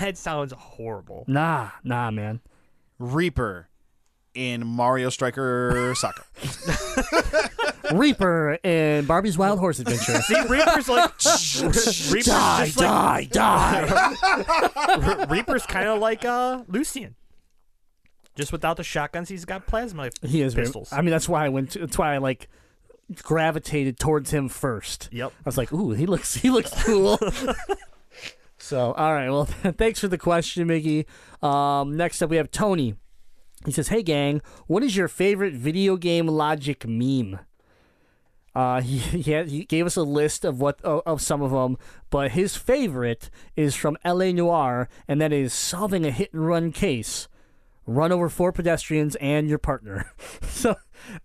[0.00, 1.24] That sounds horrible.
[1.26, 2.40] Nah, nah, man.
[2.98, 3.68] Reaper
[4.34, 6.24] in Mario Striker Soccer.
[7.92, 10.20] Reaper in Barbie's Wild Horse Adventure.
[10.22, 11.10] See, Reaper's like
[12.12, 15.26] Reaper's die, just like die, die.
[15.30, 17.14] Reaper's kind of like uh, Lucian,
[18.34, 19.28] just without the shotguns.
[19.28, 20.92] He's got plasma he is pistols.
[20.92, 21.72] I mean, that's why I went.
[21.72, 22.48] To, that's why I like
[23.22, 25.08] gravitated towards him first.
[25.12, 25.32] Yep.
[25.32, 27.18] I was like, ooh, he looks, he looks cool.
[28.58, 29.28] so, all right.
[29.28, 31.06] Well, thanks for the question, Mickey.
[31.42, 32.96] Um, next up, we have Tony.
[33.64, 37.38] He says, "Hey, gang, what is your favorite video game logic meme?"
[38.54, 41.50] Uh, he he, had, he gave us a list of what of, of some of
[41.50, 41.76] them,
[42.10, 44.32] but his favorite is from L.A.
[44.32, 47.28] Noire, and that is solving a hit and run case.
[47.86, 50.10] Run over four pedestrians and your partner.
[50.42, 50.76] so,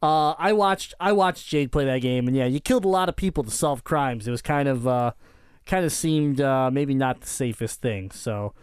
[0.03, 3.10] uh, I watched I watched Jade play that game, and yeah, you killed a lot
[3.10, 4.28] of people to solve crimes.
[4.28, 5.11] It was kind of uh,
[5.66, 8.11] kind of seemed uh, maybe not the safest thing.
[8.11, 8.53] So,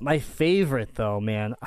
[0.00, 1.54] my favorite though, man.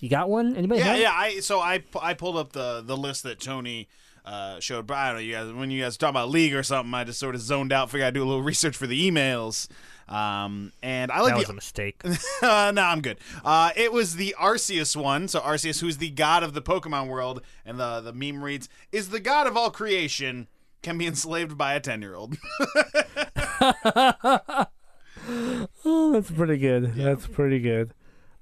[0.00, 0.56] You got one?
[0.56, 0.80] Anybody?
[0.80, 1.00] yeah, have?
[1.00, 1.12] yeah.
[1.12, 3.88] I so I I pulled up the the list that Tony
[4.24, 6.62] uh, showed, but I don't know you guys when you guys talk about league or
[6.62, 6.92] something.
[6.92, 7.90] I just sort of zoned out.
[7.90, 9.68] Figured I'd do a little research for the emails.
[10.08, 12.00] Um, and I like that the was a mistake.
[12.42, 13.18] uh, no, I'm good.
[13.44, 15.26] Uh, it was the Arceus one.
[15.28, 19.08] So Arceus, who's the god of the Pokemon world, and the the meme reads, "Is
[19.08, 20.48] the god of all creation,
[20.82, 22.36] can be enslaved by a ten year old."
[25.84, 26.94] Oh, that's pretty good.
[26.94, 27.92] That's pretty good.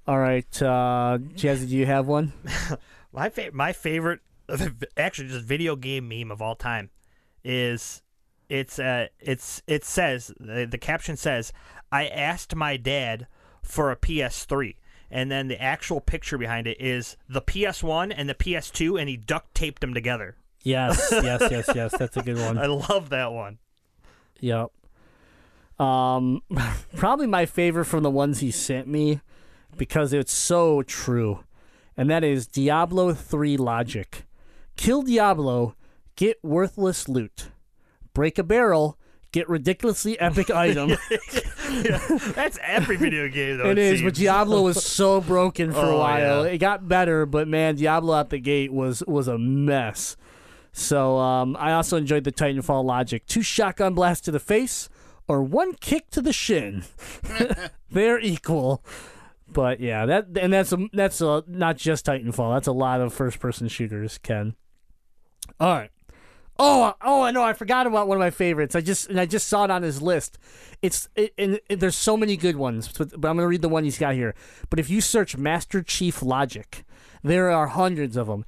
[0.07, 2.33] All right, uh, Jazzy, do you have one?
[3.13, 4.21] my fa- my favorite,
[4.97, 6.91] actually, just video game meme of all time,
[7.43, 8.03] is
[8.51, 11.53] it's uh it's it says the, the caption says
[11.91, 13.27] I asked my dad
[13.63, 14.77] for a PS3.
[15.11, 19.17] And then the actual picture behind it is the PS1 and the PS2, and he
[19.17, 20.37] duct taped them together.
[20.63, 21.97] Yes, yes, yes, yes.
[21.97, 22.59] That's a good one.
[22.59, 23.59] I love that one.
[24.41, 24.73] Yep.
[25.79, 26.43] Um,
[26.97, 29.21] probably my favorite from the ones he sent me
[29.77, 31.41] because it's so true.
[31.97, 34.25] and that is Diablo 3 logic.
[34.77, 35.77] Kill Diablo,
[36.17, 37.51] get worthless loot.
[38.15, 38.99] Break a barrel,
[39.33, 40.97] get ridiculously epic item.
[42.35, 43.71] That's every video game, though.
[43.71, 44.15] It is, but.
[44.15, 46.45] Diablo was so broken for a Oh, while.
[46.47, 46.53] yeah.
[46.53, 50.17] It got better, but man, Diablo out the gate was was a mess.
[50.73, 54.89] So um, I also enjoyed the Titanfall logic: two shotgun blasts to the face,
[55.29, 56.85] or one kick to the shin.
[57.91, 58.85] They're equal.
[59.55, 62.55] But yeah, that and that's a, that's a, not just Titanfall.
[62.55, 64.19] That's a lot of first-person shooters.
[64.19, 64.57] Ken.
[65.59, 65.91] All right.
[66.59, 67.43] Oh, oh, I know.
[67.43, 68.77] I forgot about one of my favorites.
[68.77, 70.39] I just and I just saw it on his list.
[70.83, 73.85] It's it, and there's so many good ones, but, but I'm gonna read the one
[73.85, 74.35] he's got here.
[74.71, 76.85] But if you search Master Chief Logic,
[77.23, 78.45] there are hundreds of them.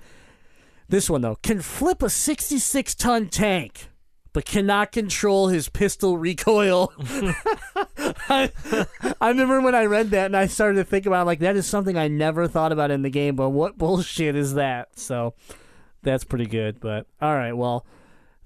[0.89, 3.89] This one though can flip a 66 ton tank,
[4.37, 6.93] but cannot control his pistol recoil.
[8.29, 8.53] I,
[9.19, 11.57] I remember when I read that and I started to think about it, like that
[11.57, 13.35] is something I never thought about in the game.
[13.35, 14.99] But what bullshit is that?
[14.99, 15.33] So
[16.03, 16.81] that's pretty good.
[16.81, 17.87] But all right, well,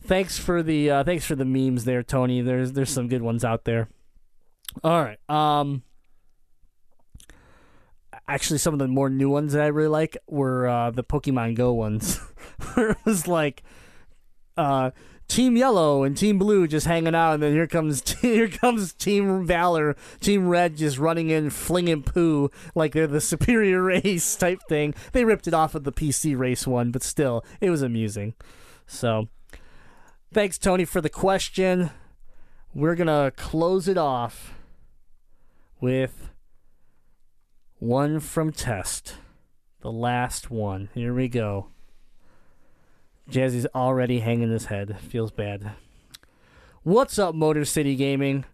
[0.01, 2.41] thanks for the uh, thanks for the memes there, Tony.
[2.41, 3.89] There's there's some good ones out there.
[4.85, 5.19] All right.
[5.29, 5.83] Um.
[8.29, 11.57] Actually, some of the more new ones that I really like were uh, the Pokemon
[11.57, 12.21] Go ones,
[12.75, 13.65] where it was like,
[14.57, 14.93] uh,
[15.31, 19.47] Team Yellow and Team Blue just hanging out, and then here comes here comes Team
[19.47, 24.93] Valor, Team Red just running in, flinging poo like they're the superior race type thing.
[25.13, 28.35] They ripped it off of the PC race one, but still, it was amusing.
[28.89, 29.29] So,
[30.35, 31.91] thanks Tony for the question.
[32.75, 34.55] We're gonna close it off
[35.81, 36.31] with
[37.79, 39.15] one from Test,
[39.81, 40.89] the last one.
[40.93, 41.69] Here we go.
[43.31, 44.99] Jazzy's already hanging his head.
[45.01, 45.73] Feels bad.
[46.83, 48.45] What's up, Motor City Gaming?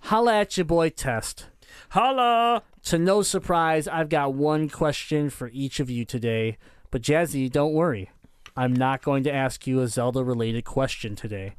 [0.00, 1.46] Holla at your boy Test.
[1.90, 2.62] Holla!
[2.84, 6.58] To no surprise, I've got one question for each of you today.
[6.90, 8.10] But Jazzy, don't worry.
[8.54, 11.54] I'm not going to ask you a Zelda related question today.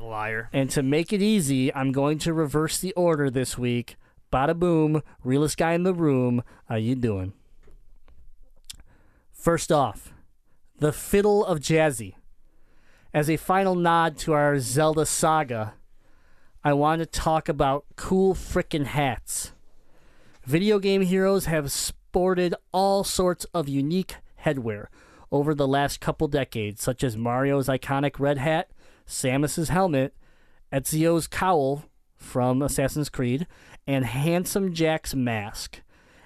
[0.00, 0.48] Liar.
[0.52, 3.96] And to make it easy, I'm going to reverse the order this week.
[4.32, 6.44] Bada boom, realest guy in the room.
[6.68, 7.32] How you doing?
[9.32, 10.12] First off,
[10.78, 12.16] the Fiddle of Jazzy.
[13.14, 15.72] As a final nod to our Zelda saga,
[16.62, 19.52] I want to talk about cool frickin' hats.
[20.44, 24.88] Video game heroes have sported all sorts of unique headwear
[25.32, 28.70] over the last couple decades, such as Mario's iconic red hat,
[29.06, 30.14] Samus's helmet,
[30.70, 31.84] Ezio's cowl
[32.16, 33.46] from Assassin's Creed,
[33.86, 35.80] and Handsome Jack's mask.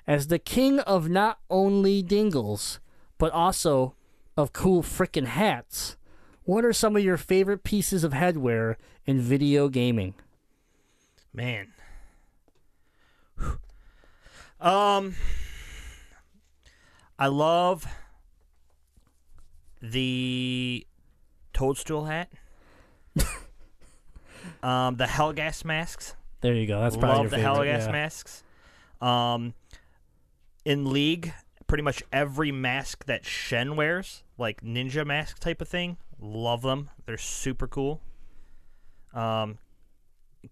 [0.08, 2.80] As the king of not only dingles,
[3.16, 3.94] but also
[4.40, 5.96] of cool frickin' hats,
[6.44, 8.76] what are some of your favorite pieces of headwear
[9.06, 10.14] in video gaming?
[11.32, 11.72] Man.
[14.60, 15.14] Um
[17.18, 17.86] I love
[19.80, 20.86] the
[21.52, 22.30] toadstool hat.
[24.62, 26.14] um the Helghast masks.
[26.40, 26.80] There you go.
[26.80, 27.54] That's probably love the favorite.
[27.54, 27.92] Helghast yeah.
[27.92, 28.42] masks.
[29.00, 29.54] Um
[30.64, 31.32] in League,
[31.66, 36.90] pretty much every mask that Shen wears, like ninja mask type of thing, love them.
[37.06, 38.00] They're super cool.
[39.14, 39.58] Um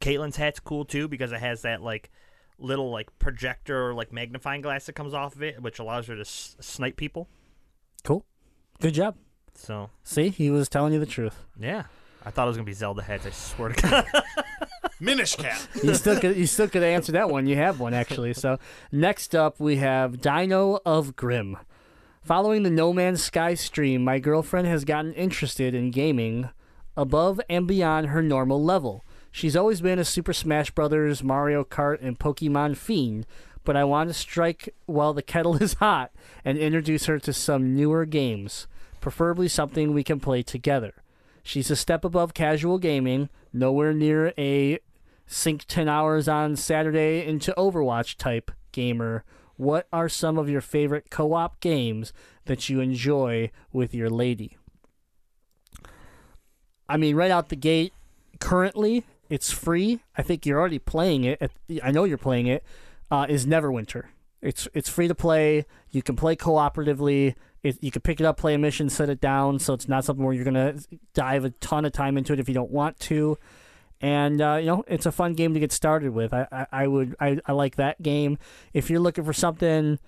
[0.01, 2.11] Caitlyn's hat's cool too because it has that like
[2.59, 6.15] little like projector or like magnifying glass that comes off of it, which allows her
[6.15, 7.29] to s- snipe people.
[8.05, 8.25] Cool.
[8.81, 9.17] Good job.
[9.55, 11.45] So See, he was telling you the truth.
[11.59, 11.85] yeah,
[12.25, 13.27] I thought it was gonna be Zelda heads.
[13.27, 14.07] I swear to God.
[15.01, 15.59] Minish Cap.
[15.83, 17.47] You still could you still could answer that one.
[17.47, 18.35] You have one actually.
[18.35, 18.59] So
[18.93, 21.57] next up we have Dino of Grim.
[22.29, 26.51] Following the No Man's Sky stream, my girlfriend has gotten interested in gaming
[26.95, 29.03] above and beyond her normal level.
[29.33, 33.25] She's always been a Super Smash Bros., Mario Kart, and Pokemon fiend,
[33.65, 36.13] but I want to strike while the kettle is hot
[36.45, 38.67] and introduce her to some newer games,
[39.01, 40.97] preferably something we can play together.
[41.43, 44.81] She's a step above casual gaming, nowhere near a
[45.27, 49.25] sink 10 hours on Saturday into Overwatch type gamer.
[49.59, 52.13] What are some of your favorite co op games
[52.47, 54.57] that you enjoy with your lady?
[56.89, 57.93] I mean, right out the gate,
[58.41, 60.01] currently it's free.
[60.17, 61.51] I think you're already playing it.
[61.83, 62.65] I know you're playing it.
[63.11, 64.05] Uh, is Neverwinter.
[64.41, 65.67] It's it's free to play.
[65.91, 67.35] You can play cooperatively.
[67.65, 69.59] It, you can pick it up, play a mission, set it down.
[69.59, 70.77] So it's not something where you're gonna
[71.15, 73.37] dive a ton of time into it if you don't want to.
[74.01, 76.33] And uh, you know, it's a fun game to get started with.
[76.33, 78.39] I, I, I would I, I like that game.
[78.73, 79.99] If you're looking for something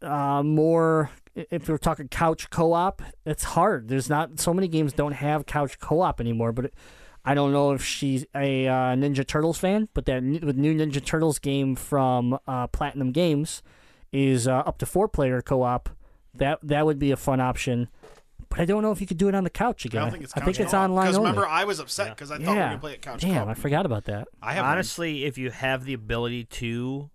[0.00, 3.88] uh, more if we're talking couch co-op, it's hard.
[3.88, 6.52] There's not so many games don't have couch co-op anymore.
[6.52, 6.72] But
[7.24, 10.74] I don't know if she's a uh, Ninja Turtles fan, but that new, the new
[10.74, 13.62] Ninja Turtles game from uh, Platinum Games
[14.12, 15.88] is uh, up to four player co-op
[16.34, 17.88] That that would be a fun option.
[18.52, 20.02] But I don't know if you could do it on the couch I again.
[20.02, 20.84] don't think it's I think it's co-op.
[20.84, 21.30] online Because only.
[21.30, 22.68] remember, I was upset because I thought we were yeah.
[22.68, 23.22] gonna play at couch.
[23.22, 23.48] Damn, co-op.
[23.48, 24.28] I forgot about that.
[24.42, 24.72] I have one.
[24.72, 27.08] Honestly, if you have the ability to,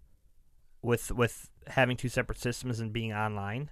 [0.82, 3.70] with with having two separate systems and being online,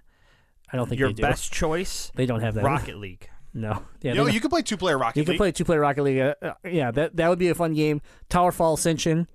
[0.72, 1.22] I don't think your they do.
[1.22, 2.64] best choice, They don't have that.
[2.64, 3.28] Rocket League.
[3.54, 3.70] No.
[4.02, 5.38] Yeah, You they know, you can play two player Rocket you can League.
[5.38, 6.18] play two player Rocket League.
[6.18, 8.02] Uh, uh, yeah, that that would be a fun game.
[8.28, 9.28] Towerfall Ascension,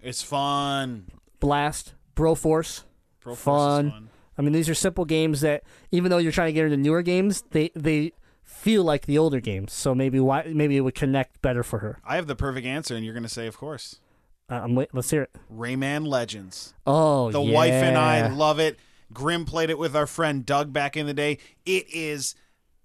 [0.00, 1.10] It's fun.
[1.40, 2.84] Blast, Broforce.
[3.18, 3.90] Pro Force is Fun.
[3.90, 4.08] fun.
[4.38, 7.02] I mean, these are simple games that even though you're trying to get into newer
[7.02, 9.72] games, they they feel like the older games.
[9.72, 11.98] So maybe why maybe it would connect better for her.
[12.04, 14.00] I have the perfect answer, and you're gonna say, of course,
[14.48, 15.30] Uh, I'm wait, let's hear it.
[15.52, 16.74] Rayman Legends.
[16.86, 18.78] Oh, The wife and I love it.
[19.12, 21.38] Grim played it with our friend Doug back in the day.
[21.64, 22.34] It is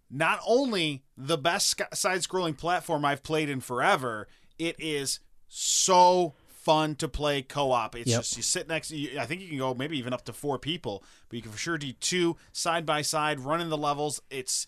[0.09, 4.27] not only the best side scrolling platform I've played in forever,
[4.59, 6.33] it is so
[6.63, 7.95] fun to play co op.
[7.95, 8.19] It's Yep.
[8.21, 10.59] just you sit next you, I think you can go maybe even up to four
[10.59, 14.21] people, but you can for sure do two side by side, running the levels.
[14.29, 14.67] It's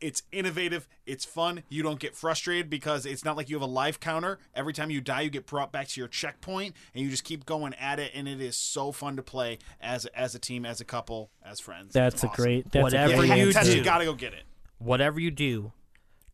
[0.00, 0.86] it's innovative.
[1.06, 1.64] It's fun.
[1.68, 4.38] You don't get frustrated because it's not like you have a life counter.
[4.54, 7.44] Every time you die, you get brought back to your checkpoint, and you just keep
[7.44, 8.12] going at it.
[8.14, 11.58] And it is so fun to play as as a team, as a couple, as
[11.58, 11.94] friends.
[11.94, 12.44] That's It's a awesome.
[12.44, 12.70] great.
[12.70, 13.64] That's Whatever a great you you, answer.
[13.72, 13.76] Do.
[13.76, 14.44] you gotta go get it.
[14.78, 15.72] Whatever you do,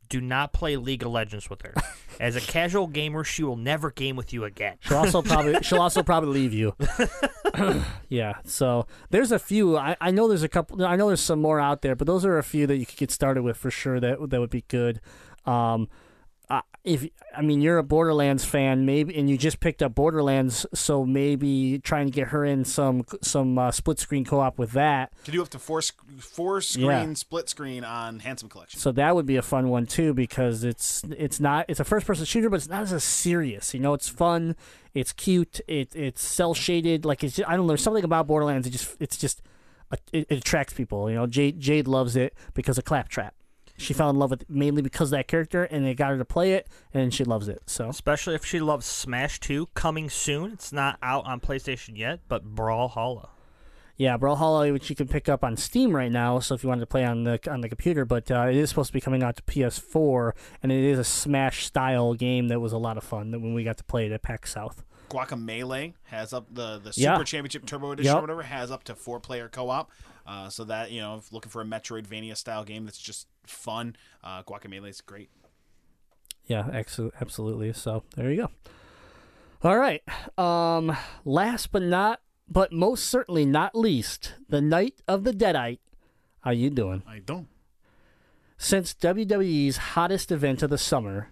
[0.09, 1.75] do not play League of Legends with her.
[2.21, 4.77] As a casual gamer, she will never game with you again.
[4.81, 6.75] She'll also probably she'll also probably leave you.
[8.09, 8.35] yeah.
[8.45, 9.77] So there's a few.
[9.77, 10.85] I, I know there's a couple.
[10.85, 12.99] I know there's some more out there, but those are a few that you could
[12.99, 14.01] get started with for sure.
[14.01, 15.01] That that would be good.
[15.47, 15.89] Um,
[16.85, 21.05] if I mean you're a Borderlands fan, maybe, and you just picked up Borderlands, so
[21.07, 25.13] maybe trying to get her in some some uh, split screen co-op with that.
[25.25, 25.81] To do up to four
[26.19, 27.15] four screen Yeah.
[27.15, 28.79] split screen on Handsome Collection.
[28.79, 32.07] So that would be a fun one too because it's it's not it's a first
[32.07, 33.73] person shooter, but it's not as serious.
[33.73, 34.55] You know, it's fun,
[34.93, 37.05] it's cute, it it's cell shaded.
[37.07, 38.67] Like it's just, I don't know, there's something about Borderlands.
[38.67, 39.41] It just it's just
[40.13, 41.09] it, it attracts people.
[41.09, 43.35] You know, Jade Jade loves it because of Claptrap.
[43.77, 46.19] She fell in love with it mainly because of that character, and they got her
[46.19, 47.63] to play it, and she loves it.
[47.67, 50.53] So Especially if she loves Smash 2, coming soon.
[50.53, 53.31] It's not out on PlayStation yet, but Brawlhalla.
[53.97, 56.39] yeah, Brawlhalla, which you can pick up on Steam right now.
[56.39, 58.69] So if you wanted to play on the on the computer, but uh, it is
[58.69, 60.33] supposed to be coming out to PS4,
[60.63, 63.31] and it is a Smash style game that was a lot of fun.
[63.33, 64.85] That when we got to play it at PAX South.
[65.15, 67.15] Guacamelee has up the the Yeah.
[67.15, 68.19] Super Championship Turbo Edition Yep.
[68.19, 69.91] or whatever has up to four player co op.
[70.27, 73.95] Uh, so that you know, if looking for a Metroidvania style game that's just fun,
[74.23, 74.43] uh,
[74.85, 75.31] is great.
[76.47, 77.73] Yeah, ex- absolutely.
[77.73, 78.51] So there you go.
[79.63, 80.03] All right.
[80.39, 85.79] Um, last but not, but most certainly not least, the Knight of the Deadite.
[86.41, 87.03] How you doing?
[87.07, 87.49] I don't.
[88.59, 91.31] Since WWE's hottest event of the summer,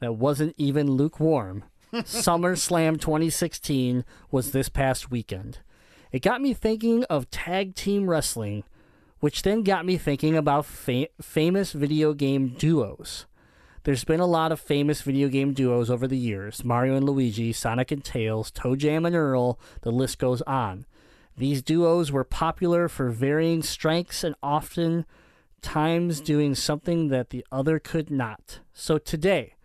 [0.00, 5.58] that wasn't even lukewarm, SummerSlam 2016 was this past weekend.
[6.12, 8.64] It got me thinking of tag team wrestling,
[9.20, 13.26] which then got me thinking about fa- famous video game duos.
[13.84, 17.52] There's been a lot of famous video game duos over the years Mario and Luigi,
[17.52, 20.86] Sonic and Tails, ToeJam and Earl, the list goes on.
[21.36, 25.04] These duos were popular for varying strengths and often
[25.60, 28.60] times doing something that the other could not.
[28.72, 29.55] So today,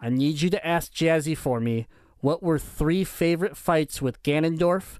[0.00, 1.86] I need you to ask Jazzy for me
[2.20, 4.98] what were three favorite fights with Ganondorf?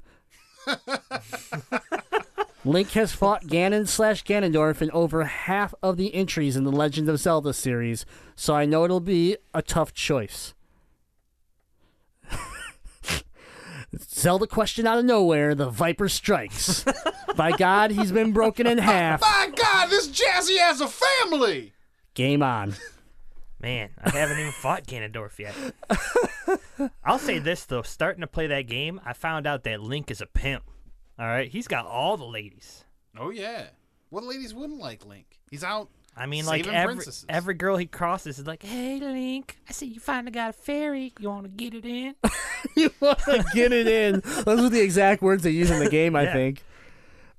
[2.64, 7.08] Link has fought Ganon slash Ganondorf in over half of the entries in the Legend
[7.08, 8.04] of Zelda series,
[8.36, 10.54] so I know it'll be a tough choice.
[13.98, 16.84] Zelda question out of nowhere, the Viper strikes.
[17.36, 19.20] By God, he's been broken in half.
[19.20, 21.72] By God, this Jazzy has a family.
[22.14, 22.74] Game on.
[23.60, 25.54] Man, I haven't even fought Ganondorf yet.
[27.04, 30.20] I'll say this though, starting to play that game, I found out that Link is
[30.20, 30.62] a pimp.
[31.18, 32.84] All right, he's got all the ladies.
[33.18, 33.66] Oh yeah.
[34.10, 35.26] What ladies wouldn't like Link?
[35.50, 35.88] He's out.
[36.16, 37.26] I mean, like every princesses.
[37.28, 41.12] every girl he crosses is like, "Hey, Link, I see you finally got a fairy.
[41.18, 42.14] You want to get it in?"
[42.76, 44.20] you want to get it in.
[44.44, 46.32] Those are the exact words they use in the game, I Yeah.
[46.32, 46.62] think.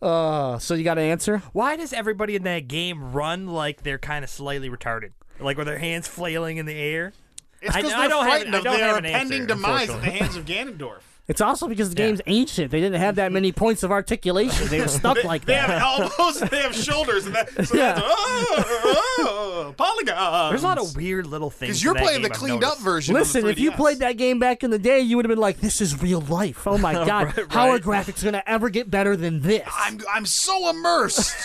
[0.01, 1.39] Uh, so you got an answer?
[1.51, 5.67] Why does everybody in that game run like they're kind of slightly retarded, like with
[5.67, 7.13] their hands flailing in the air?
[7.61, 9.89] It's because they're don't have- frightened I of don't their have an impending answer, demise
[9.89, 10.99] at the hands of Ganondorf.
[11.29, 12.71] It's also because the game's ancient.
[12.71, 14.67] They didn't have that many points of articulation.
[14.67, 15.67] They were stuck like They that.
[15.67, 17.93] They have elbows and they have shoulders, and that, so Yeah.
[17.93, 20.49] that's oh, oh, polygons.
[20.49, 21.69] There's a lot of weird little things.
[21.69, 22.83] because you're that playing the game I've cleaned up noticed.
[22.83, 23.15] version.
[23.15, 25.29] of the Listen, if you played that game back in the day, you would have
[25.29, 27.83] been like, "This is real life." Oh my god, Right, how are right.
[27.83, 29.69] graphics going to ever get better than this?
[29.77, 31.35] I'm I'm so immersed.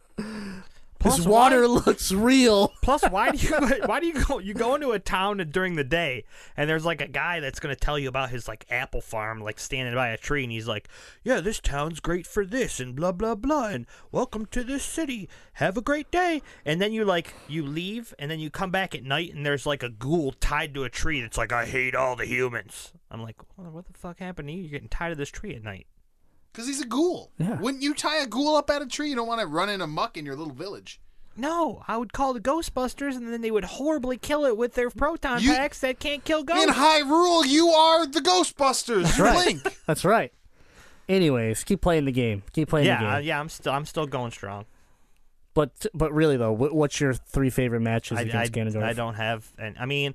[1.01, 2.73] This water why- looks real.
[2.83, 3.55] Plus, why do you
[3.87, 6.25] why do you go you go into a town during the day
[6.57, 9.61] and there's like a guy that's gonna tell you about his like apple farm like
[9.61, 10.89] standing by a tree and he's like,
[11.23, 15.29] yeah, this town's great for this and blah blah blah and welcome to this city.
[15.55, 16.43] Have a great day.
[16.65, 19.67] And then you like you leave and then you come back at night and there's
[19.67, 22.93] like a ghoul tied to a tree that's like, I hate all the humans.
[23.11, 24.63] I'm like, well, what the fuck happened to you?
[24.63, 25.87] You're getting tied to this tree at night.
[26.53, 27.31] Because he's a ghoul.
[27.39, 27.61] Yeah.
[27.61, 29.11] Wouldn't you tie a ghoul up at a tree?
[29.11, 31.01] You don't want to run in amok in your little village.
[31.37, 34.91] No, I would call the Ghostbusters, and then they would horribly kill it with their
[34.91, 36.65] proton You- packs that can't kill ghosts.
[36.65, 39.17] In Hyrule, you are the Ghostbusters.
[39.17, 39.47] You're right.
[39.47, 39.63] Link.
[39.87, 40.33] That's right.
[41.09, 42.43] Anyways, keep playing the game.
[42.53, 43.09] Keep playing the yeah, game.
[43.09, 44.67] uh, yeah, I'm still, I'm still going strong.
[45.55, 48.83] But but really though, what, what's your three favorite matches I, against I, Ganondorf?
[48.83, 50.15] I don't have, and I mean,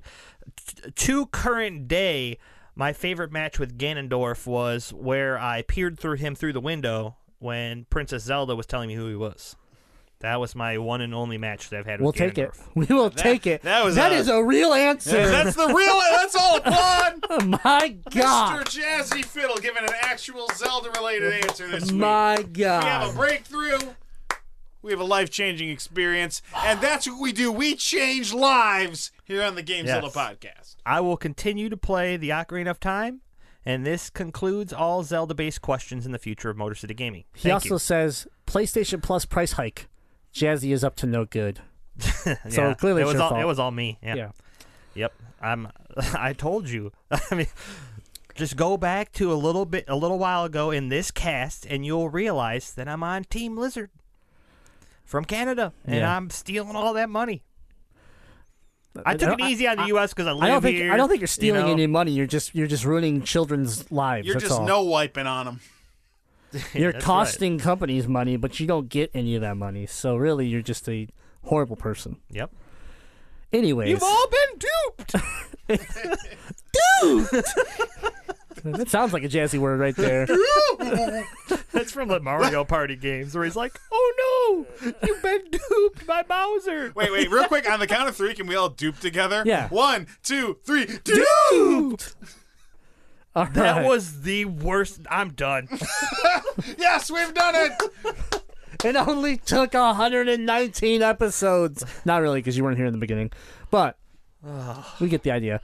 [0.56, 2.38] t- to current day,
[2.76, 7.84] my favorite match with Ganondorf was where I peered through him through the window when
[7.90, 9.56] Princess Zelda was telling me who he was.
[10.20, 12.50] That was my one and only match that I've had We'll with take it.
[12.74, 13.60] We will take it.
[13.62, 15.10] that was that a- is a real answer.
[15.28, 16.00] That's the real.
[16.12, 17.24] That's all applaud.
[17.28, 18.64] Oh my God.
[18.64, 18.80] Mr.
[18.80, 22.00] Jazzy Fiddle giving an actual Zelda-related answer this week.
[22.00, 23.78] My God, We have a breakthrough.
[24.84, 27.50] We have a life-changing experience, and that's what we do.
[27.50, 30.14] We change lives here on the Gamezilla Yes.
[30.14, 30.76] podcast.
[30.84, 33.22] I will continue to play the Ocarina of Time,
[33.64, 37.24] and this concludes all Zelda-based questions in the future of Motor City Gaming.
[37.34, 37.78] He also you.
[37.78, 39.88] says PlayStation Plus price hike.
[40.34, 41.60] Jazzy is up to no good.
[41.98, 43.40] so Yeah, clearly it was all fault.
[43.40, 43.98] it was all me.
[44.02, 44.14] Yeah.
[44.16, 44.30] Yeah.
[44.96, 45.12] Yep.
[45.40, 45.68] I'm.
[46.14, 46.92] I told you.
[47.10, 47.46] I mean,
[48.34, 51.86] just go back to a little bit, a little while ago in this cast, and
[51.86, 53.88] you'll realize that I'm on Team Lizard
[55.04, 56.16] from Canada, and Yeah.
[56.16, 57.42] I'm stealing all that money.
[59.04, 60.14] I uh, took it I- easy on the U.S.
[60.14, 60.92] because I live I don't think here.
[60.92, 61.72] I don't think you're stealing you know?
[61.72, 62.12] any money.
[62.12, 64.26] You're just you're just ruining children's lives.
[64.26, 64.66] You're that's just all.
[64.66, 65.60] no wiping on them.
[66.72, 69.86] You're That's costing companies money, but you don't get any of that money.
[69.86, 71.08] So really, you're just a
[71.42, 72.18] horrible person.
[72.30, 72.52] Yep.
[73.52, 75.14] Anyways, You've all been duped.
[77.02, 77.48] duped.
[78.72, 80.26] that sounds like a jazzy word right there.
[81.72, 86.22] That's from the Mario Party games where he's like, "Oh no, you've been duped by
[86.22, 87.68] Bowser." Wait, wait, real quick.
[87.70, 89.42] On the count of three, can we all dupe together?
[89.44, 89.68] Yeah.
[89.68, 90.86] One, two, three.
[91.04, 92.00] Dupe!
[93.36, 95.00] All That was the worst.
[95.10, 95.68] I'm done.
[96.78, 97.72] Yes, we've done it.
[98.84, 101.84] It only took 119 episodes.
[102.04, 103.32] Not really, because you weren't here in the beginning,
[103.70, 103.98] but
[105.00, 105.60] we get the idea.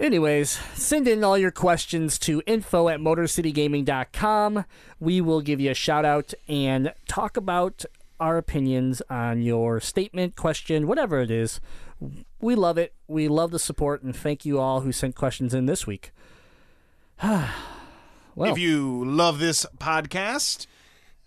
[0.00, 4.64] Anyways, send in all your questions to info at motorcitygaming.com.
[4.98, 7.84] We will give you a shout out and talk about
[8.18, 11.60] our opinions on your statement, question, whatever it is.
[12.40, 12.94] We love it.
[13.06, 16.10] We love the support, and thank you all who sent questions in this week.
[17.22, 17.48] well,
[18.36, 20.66] If you love this podcast,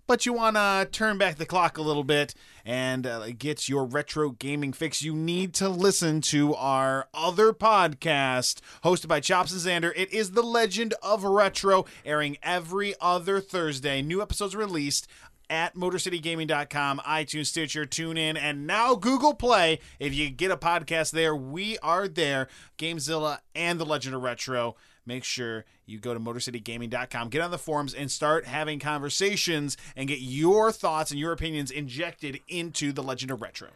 [0.07, 2.33] but you want to turn back the clock a little bit
[2.65, 8.59] and uh, get your retro gaming fix, you need to listen to our other podcast
[8.83, 9.93] hosted by Chops and Xander.
[9.95, 14.01] It is The Legend of Retro, airing every other Thursday.
[14.01, 15.07] New episodes released
[15.49, 19.79] at MotorCityGaming.com, iTunes, Stitcher, TuneIn, and now Google Play.
[19.99, 22.47] If you get a podcast there, we are there.
[22.77, 24.75] Gamezilla and The Legend of Retro.
[25.05, 30.07] Make sure you go to MotorCityGaming.com, get on the forums, and start having conversations and
[30.07, 33.69] get your thoughts and your opinions injected into The Legend of Retro.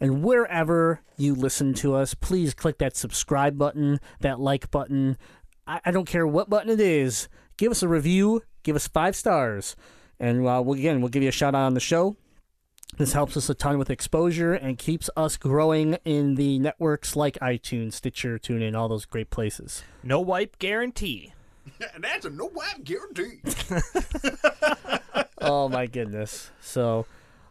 [0.00, 5.16] And wherever you listen to us, please click that subscribe button, that like button.
[5.66, 7.28] I, I don't care what button it is.
[7.56, 9.76] Give us a review, give us five stars.
[10.18, 12.16] And uh, again, we'll give you a shout out on the show.
[12.96, 17.36] This helps us a ton with exposure and keeps us growing in the networks like
[17.40, 19.82] iTunes, Stitcher, TuneIn, all those great places.
[20.02, 21.32] No wipe guarantee.
[21.94, 23.40] And that's a no wipe guarantee.
[25.40, 26.50] oh my goodness.
[26.60, 27.06] So,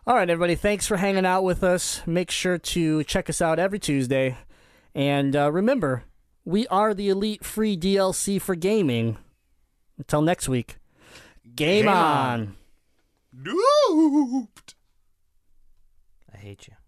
[0.07, 2.01] all right, everybody, thanks for hanging out with us.
[2.05, 4.37] Make sure to check us out every Tuesday.
[4.95, 6.03] And uh, remember,
[6.45, 9.17] we are the elite free DLC for gaming.
[9.97, 10.77] Until next week,
[11.55, 12.55] game, Game on.
[13.35, 13.43] on.
[13.43, 14.75] Duped.
[16.43, 16.82] Hate you.